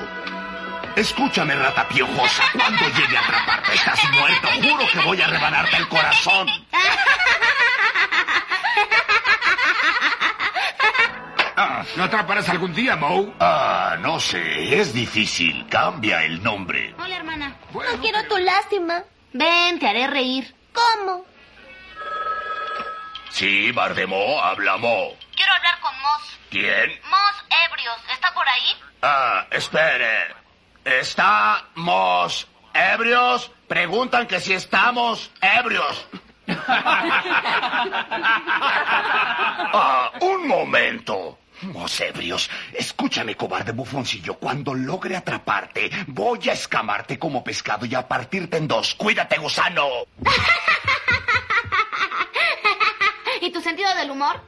Escúchame, 0.95 1.55
rata 1.55 1.87
piojosa. 1.87 2.43
Cuando 2.53 2.85
llegue 2.89 3.15
a 3.17 3.21
atraparte, 3.21 3.73
estás 3.73 3.99
muerto. 4.11 4.47
Juro 4.61 4.85
que 4.91 4.99
voy 4.99 5.21
a 5.21 5.27
rebanarte 5.27 5.77
el 5.77 5.87
corazón. 5.87 6.47
Ah, 11.55 11.83
¿Lo 11.95 12.03
atraparás 12.05 12.49
algún 12.49 12.73
día, 12.73 12.95
Moe? 12.95 13.33
Ah, 13.39 13.95
no 13.99 14.19
sé. 14.19 14.79
Es 14.79 14.93
difícil. 14.93 15.67
Cambia 15.69 16.23
el 16.23 16.41
nombre. 16.41 16.95
Hola, 16.97 17.17
hermana. 17.17 17.55
Bueno, 17.71 17.91
no 17.93 18.01
quiero 18.01 18.23
tu 18.27 18.37
lástima. 18.37 19.03
Ven, 19.33 19.79
te 19.79 19.87
haré 19.87 20.07
reír. 20.07 20.53
¿Cómo? 20.73 21.25
Sí, 23.29 23.71
Bardemo, 23.71 24.41
hablamos. 24.41 25.13
Quiero 25.35 25.53
hablar 25.53 25.79
con 25.79 25.93
Moss. 26.01 26.30
¿Quién? 26.51 26.91
Moss 27.09 27.45
Ebrios, 27.71 27.95
¿está 28.13 28.31
por 28.33 28.47
ahí? 28.47 28.75
Ah, 29.01 29.47
espere. 29.49 30.35
¿Estamos 30.83 32.47
ebrios? 32.73 33.49
Preguntan 33.67 34.27
que 34.27 34.39
si 34.41 34.53
estamos 34.53 35.31
ebrios. 35.41 36.05
Ah, 39.73 40.11
un 40.19 40.47
momento. 40.49 41.39
Mosebrios, 41.61 42.49
escúchame, 42.73 43.35
cobarde 43.35 43.71
bufoncillo. 43.71 44.33
Cuando 44.33 44.73
logre 44.73 45.15
atraparte, 45.15 45.89
voy 46.07 46.49
a 46.49 46.53
escamarte 46.53 47.17
como 47.17 47.41
pescado 47.41 47.85
y 47.85 47.95
a 47.95 48.05
partirte 48.05 48.57
en 48.57 48.67
dos. 48.67 48.95
¡Cuídate, 48.95 49.37
gusano! 49.37 49.87
¿Y 53.41 53.49
tu 53.51 53.61
sentido 53.61 53.93
del 53.95 54.11
humor? 54.11 54.41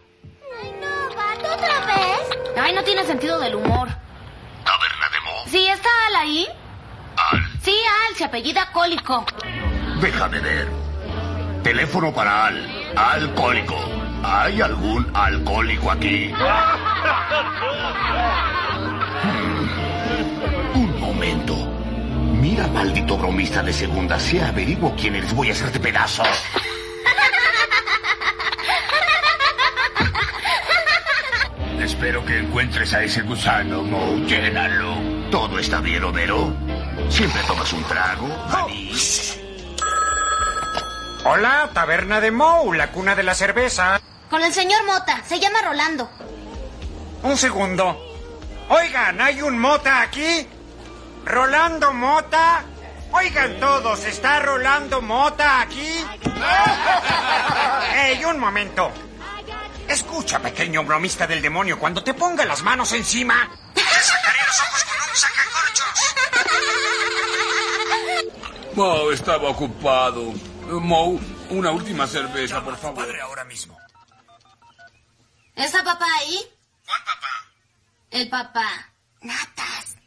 Ay, 0.62 0.74
no, 0.82 1.03
¿otra 1.16 1.86
vez? 1.86 2.30
Ay, 2.62 2.74
no 2.74 2.84
tiene 2.84 3.04
sentido 3.06 3.40
del 3.40 3.56
humor. 3.56 3.90
¿Taberna 4.64 5.10
de 5.12 5.20
Mo? 5.22 5.32
¿Sí 5.48 5.68
está 5.68 5.90
Al 6.08 6.16
ahí? 6.16 6.48
Al. 7.32 7.62
Sí, 7.62 7.76
Al, 8.10 8.16
se 8.16 8.26
apellida 8.26 8.72
Cólico. 8.72 9.26
Déjame 10.02 10.40
ver. 10.40 10.68
Teléfono 11.64 12.14
para 12.14 12.46
Al. 12.48 12.94
Alcohólico. 12.96 13.76
¿Hay 14.24 14.62
algún 14.62 15.10
alcohólico 15.14 15.92
aquí? 15.92 16.32
Hmm. 19.24 19.70
Un 20.76 21.00
momento. 21.00 21.56
Mira, 22.42 22.68
maldito 22.68 23.18
bromista 23.18 23.62
de 23.64 23.74
segunda. 23.74 24.20
Si 24.20 24.40
averiguo 24.40 24.94
quién 24.96 25.16
eres, 25.16 25.34
voy 25.34 25.50
a 25.50 25.54
hacerte 25.54 25.80
pedazos. 25.80 26.28
Espero 32.04 32.26
que 32.26 32.38
encuentres 32.38 32.94
a 32.94 33.02
ese 33.02 33.22
gusano, 33.22 33.82
Mo. 33.82 34.18
Llénalo. 34.28 34.98
¿Todo 35.32 35.58
está 35.58 35.80
bien, 35.80 36.04
Homero? 36.04 36.54
¿Siempre 37.08 37.42
tomas 37.48 37.72
un 37.72 37.82
trago, 37.86 38.28
maní? 38.52 38.92
Hola, 41.24 41.70
taberna 41.74 42.20
de 42.20 42.30
Moe, 42.30 42.76
la 42.78 42.92
cuna 42.92 43.16
de 43.16 43.24
la 43.24 43.34
cerveza. 43.34 44.02
Con 44.30 44.44
el 44.44 44.52
señor 44.52 44.86
Mota, 44.86 45.24
se 45.26 45.40
llama 45.40 45.62
Rolando. 45.62 46.10
Un 47.22 47.38
segundo. 47.38 47.98
Oigan, 48.68 49.22
¿hay 49.22 49.42
un 49.42 49.58
Mota 49.58 50.02
aquí? 50.02 50.46
¿Rolando 51.24 51.94
Mota? 51.94 52.66
Oigan 53.14 53.62
todos, 53.62 54.04
¿está 54.04 54.42
Rolando 54.42 55.02
Mota 55.02 55.62
aquí? 55.62 56.06
¡Ey, 57.96 58.26
un 58.26 58.42
momento! 58.42 58.92
Escucha, 59.94 60.40
pequeño 60.40 60.84
bromista 60.84 61.28
del 61.28 61.40
demonio, 61.40 61.78
cuando 61.78 62.04
te 62.04 62.16
ponga 62.16 62.44
las 62.46 62.64
manos 62.64 62.92
encima, 62.94 63.48
te 63.76 63.82
sacaré 63.82 64.40
los 64.48 64.60
ojos 64.60 64.84
con 64.86 64.98
un 65.08 65.16
sacacorchos. 65.16 66.16
Mo 68.76 69.12
estaba 69.12 69.50
ocupado. 69.50 70.34
Mo, 70.68 71.20
una 71.52 71.70
última 71.70 72.08
cerveza, 72.08 72.64
por 72.64 72.76
favor. 72.76 73.06
Padre 73.06 73.22
ahora 73.22 73.44
mismo. 73.46 73.78
¿Está 75.56 75.84
papá 75.84 76.08
ahí? 76.18 76.40
¿Cuál 76.88 77.04
papá? 77.04 77.52
El 78.10 78.30
papá. 78.30 78.90
Natas. 79.22 79.98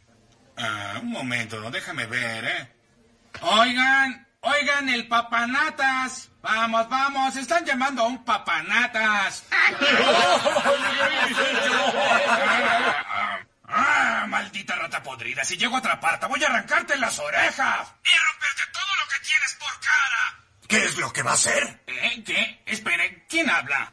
Ah, 0.56 0.98
un 1.00 1.12
momento, 1.12 1.60
no 1.60 1.70
déjame 1.70 2.06
ver, 2.06 2.44
¿eh? 2.44 2.74
Oigan, 3.40 4.25
oigan, 4.46 4.88
el 4.88 5.08
papanatas. 5.08 6.30
Vamos, 6.42 6.88
vamos, 6.88 7.36
están 7.36 7.64
llamando 7.64 8.02
a 8.02 8.06
un 8.06 8.24
papanatas. 8.24 9.44
Ah, 13.68 14.26
maldita 14.28 14.76
rata 14.76 15.02
podrida, 15.02 15.44
si 15.44 15.56
llego 15.56 15.74
a 15.74 15.80
atraparte 15.80 16.26
voy 16.26 16.42
a 16.44 16.46
arrancarte 16.46 16.96
las 16.96 17.18
orejas. 17.18 17.94
Y 18.04 18.16
romperte 18.16 18.62
todo 18.72 18.96
lo 18.96 19.08
que 19.08 19.26
tienes 19.26 19.56
por 19.58 19.80
cara. 19.80 20.44
¿Qué 20.68 20.84
es 20.84 20.96
lo 20.98 21.12
que 21.12 21.22
va 21.22 21.32
a 21.32 21.34
hacer? 21.34 21.82
¿Eh? 21.88 22.22
¿Qué? 22.24 22.62
Espere, 22.64 23.26
¿quién 23.28 23.50
habla? 23.50 23.92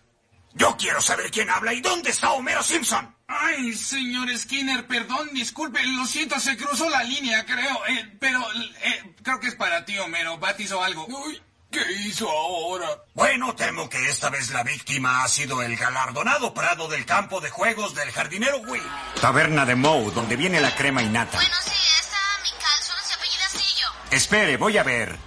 Yo 0.53 0.77
quiero 0.77 1.01
saber 1.01 1.31
quién 1.31 1.49
habla 1.49 1.73
y 1.73 1.81
dónde 1.81 2.11
está 2.11 2.31
Homero 2.31 2.61
Simpson. 2.61 3.12
Ay, 3.27 3.73
señor 3.73 4.35
Skinner, 4.37 4.85
perdón, 4.85 5.29
disculpe, 5.33 5.81
lo 5.83 6.05
siento, 6.05 6.39
se 6.39 6.57
cruzó 6.57 6.89
la 6.89 7.03
línea, 7.03 7.45
creo. 7.45 7.85
Eh, 7.87 8.17
pero 8.19 8.41
eh, 8.83 9.15
creo 9.23 9.39
que 9.39 9.47
es 9.47 9.55
para 9.55 9.85
ti, 9.85 9.97
Homero. 9.97 10.37
Bat 10.37 10.59
hizo 10.59 10.83
algo. 10.83 11.05
Uy, 11.07 11.41
¿qué 11.71 11.81
hizo 12.05 12.29
ahora? 12.29 12.87
Bueno, 13.13 13.55
temo 13.55 13.89
que 13.89 14.09
esta 14.09 14.29
vez 14.29 14.51
la 14.51 14.63
víctima 14.63 15.23
ha 15.23 15.27
sido 15.27 15.61
el 15.61 15.75
galardonado 15.77 16.53
prado 16.53 16.87
del 16.87 17.05
campo 17.05 17.39
de 17.39 17.49
juegos 17.49 17.95
del 17.95 18.11
jardinero 18.11 18.57
Will. 18.59 18.83
Taberna 19.21 19.65
de 19.65 19.75
Moe, 19.75 20.11
donde 20.11 20.35
viene 20.35 20.59
la 20.59 20.75
crema 20.75 21.01
innata. 21.01 21.37
Bueno, 21.37 21.55
sí, 21.63 21.71
está 21.99 22.17
mi 22.43 22.49
calzón, 22.61 22.97
se 23.05 23.13
apellida 23.13 23.49
Sillo. 23.49 23.87
Espere, 24.11 24.57
voy 24.57 24.77
a 24.77 24.83
ver. 24.83 25.17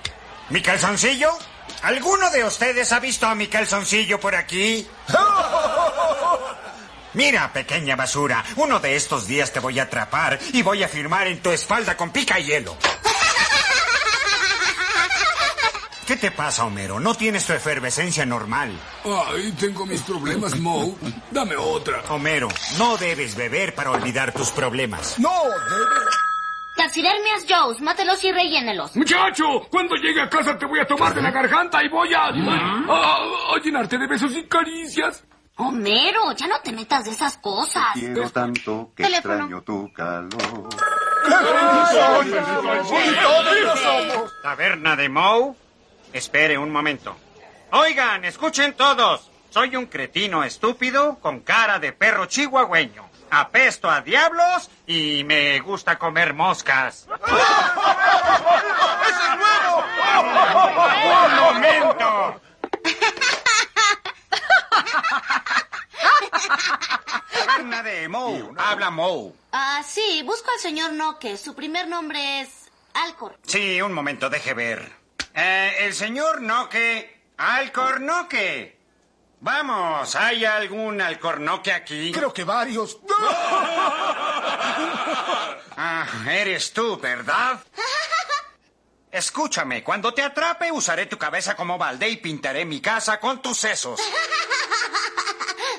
¿Mi 0.51 0.61
calzoncillo? 0.63 1.37
¿Alguno 1.83 2.31
de 2.31 2.45
ustedes 2.45 2.93
ha 2.93 3.01
visto 3.01 3.27
a 3.27 3.35
mi 3.35 3.49
calzoncillo 3.49 4.21
por 4.21 4.35
aquí? 4.35 4.87
Mira, 7.17 7.51
pequeña 7.51 7.97
basura, 7.97 8.45
uno 8.57 8.79
de 8.79 8.95
estos 8.95 9.27
días 9.27 9.51
te 9.51 9.59
voy 9.59 9.79
a 9.81 9.85
atrapar 9.85 10.39
y 10.53 10.61
voy 10.61 10.83
a 10.83 10.89
firmar 10.89 11.27
en 11.27 11.41
tu 11.41 11.51
espalda 11.51 11.97
con 11.97 12.11
pica 12.11 12.39
y 12.39 12.45
hielo. 12.45 12.77
¿Qué 16.07 16.17
te 16.17 16.31
pasa, 16.31 16.67
Homero? 16.67 17.01
No 17.01 17.15
tienes 17.15 17.47
tu 17.47 17.55
efervescencia 17.55 18.27
normal. 18.27 18.71
Ay, 19.05 19.51
tengo 19.59 19.87
mis 19.87 20.03
problemas, 20.03 20.57
Mo. 20.61 20.95
Dame 21.31 21.57
otra. 21.57 22.03
Homero, 22.11 22.49
no 22.77 22.99
debes 22.99 23.35
beber 23.35 23.75
para 23.75 23.93
olvidar 23.93 24.33
tus 24.33 24.51
problemas. 24.51 25.19
No, 25.19 25.31
debe... 25.43 26.01
Taxidermias 26.77 27.47
Joe's, 27.49 27.81
mátelos 27.81 28.23
y 28.25 28.31
rellénelos. 28.31 28.95
Muchacho, 28.95 29.63
cuando 29.71 29.97
llegue 29.97 30.21
a 30.21 30.29
casa 30.29 30.59
te 30.59 30.67
voy 30.67 30.81
a 30.81 30.87
tomar 30.87 31.15
de 31.15 31.23
la 31.23 31.31
garganta 31.31 31.83
y 31.83 31.89
voy 31.89 32.13
a... 32.13 32.27
a, 32.27 33.17
a 33.55 33.59
llenarte 33.65 33.97
de 33.97 34.07
besos 34.07 34.33
y 34.37 34.45
caricias. 34.45 35.25
Homero, 35.59 36.33
ya 36.33 36.47
no 36.49 36.61
te 36.61 36.73
metas 36.73 37.05
de 37.05 37.13
esas 37.13 37.39
cosas. 37.39 37.85
Quiero 37.95 38.29
tanto 38.31 38.91
que 38.95 39.05
Teléfono. 39.05 39.35
extraño 39.35 39.63
tu 39.63 39.91
calor. 39.93 40.69
Taberna 44.43 44.97
de 44.97 45.09
Moe. 45.09 45.55
Espere 46.13 46.59
un 46.59 46.71
momento. 46.71 47.17
Oigan, 47.73 48.25
escuchen 48.25 48.75
todos. 48.75 49.31
Soy 49.51 49.75
un 49.77 49.87
cretino 49.87 50.45
estúpido 50.45 51.19
con 51.21 51.41
cara 51.41 51.79
de 51.79 51.93
perro 51.93 52.27
chihuahueño. 52.27 53.07
Apesto 53.31 53.91
a 53.91 54.03
diablos 54.03 54.71
y 54.87 55.25
me 55.25 55.59
gusta 55.61 55.99
comer 55.99 56.35
moscas. 56.35 57.09
¡Un 61.07 61.37
momento! 61.41 62.41
Taberna 67.33 67.83
de 67.83 68.09
Moe. 68.09 68.51
Habla 68.59 68.91
Moe. 68.91 69.33
Ah, 69.53 69.83
sí, 69.87 70.23
busco 70.25 70.51
al 70.51 70.61
señor 70.61 70.93
Noque. 70.93 71.37
Su 71.37 71.55
primer 71.55 71.89
nombre 71.89 72.41
es 72.41 72.49
Alcor. 72.95 73.39
Sí, 73.47 73.81
un 73.81 73.93
momento, 73.93 74.29
deje 74.31 74.55
ver. 74.55 74.93
Eh, 75.35 75.77
el 75.81 75.95
señor 75.95 76.43
Noque. 76.43 77.23
Alcornoque. 77.39 78.77
Vamos, 79.41 80.17
¿hay 80.17 80.45
algún 80.45 81.01
alcornoque 81.01 81.73
aquí? 81.73 82.11
Creo 82.13 82.33
que 82.33 82.45
varios. 82.45 82.99
Ah, 85.79 86.07
eres 86.31 86.73
tú, 86.73 86.99
¿verdad? 86.99 87.63
Escúchame, 89.11 89.85
cuando 89.85 90.15
te 90.15 90.23
atrape 90.23 90.73
usaré 90.73 91.05
tu 91.05 91.19
cabeza 91.19 91.55
como 91.55 91.77
balde 91.77 92.09
y 92.09 92.17
pintaré 92.17 92.65
mi 92.65 92.81
casa 92.81 93.21
con 93.21 93.43
tus 93.43 93.59
sesos. 93.59 94.01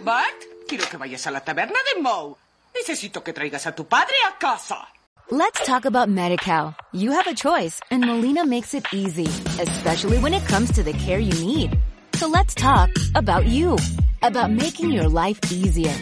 Bart, 0.03 0.43
quiero 0.67 0.85
que 0.89 0.97
vayas 0.97 1.25
a 1.27 1.31
la 1.31 1.41
taberna 1.41 1.79
de 1.93 2.01
Moe. 2.01 2.35
Necesito 2.75 3.23
que 3.23 3.33
traigas 3.33 3.65
a 3.67 3.73
tu 3.73 3.85
padre 3.85 4.13
a 4.27 4.37
casa. 4.37 4.87
Let's 5.29 5.65
talk 5.65 5.85
about 5.85 6.07
MediCal. 6.07 6.75
You 6.93 7.11
have 7.11 7.27
a 7.27 7.33
choice 7.33 7.81
and 7.91 8.05
Molina 8.05 8.45
makes 8.45 8.73
it 8.73 8.85
easy, 8.93 9.27
especially 9.59 10.19
when 10.19 10.33
it 10.33 10.45
comes 10.47 10.71
to 10.73 10.83
the 10.83 10.93
care 10.93 11.19
you 11.19 11.33
need. 11.45 11.77
So 12.15 12.27
let's 12.27 12.53
talk 12.53 12.89
about 13.15 13.45
you, 13.45 13.77
about 14.21 14.51
making 14.51 14.91
your 14.91 15.09
life 15.09 15.39
easier, 15.51 15.93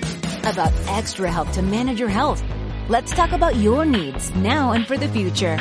about 0.43 0.71
extra 0.87 1.31
help 1.31 1.51
to 1.53 1.61
manage 1.61 1.99
your 1.99 2.09
health. 2.09 2.43
Let's 2.89 3.11
talk 3.13 3.31
about 3.31 3.55
your 3.55 3.85
needs 3.85 4.33
now 4.35 4.73
and 4.73 4.85
for 4.85 4.97
the 4.97 5.07
future. 5.07 5.57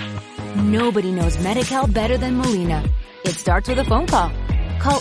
Nobody 0.56 1.10
knows 1.10 1.36
MediCal 1.38 1.92
better 1.92 2.18
than 2.18 2.36
Molina. 2.36 2.84
It 3.24 3.36
starts 3.36 3.68
with 3.68 3.78
a 3.78 3.84
phone 3.84 4.06
call. 4.06 4.30
Call 4.80 5.00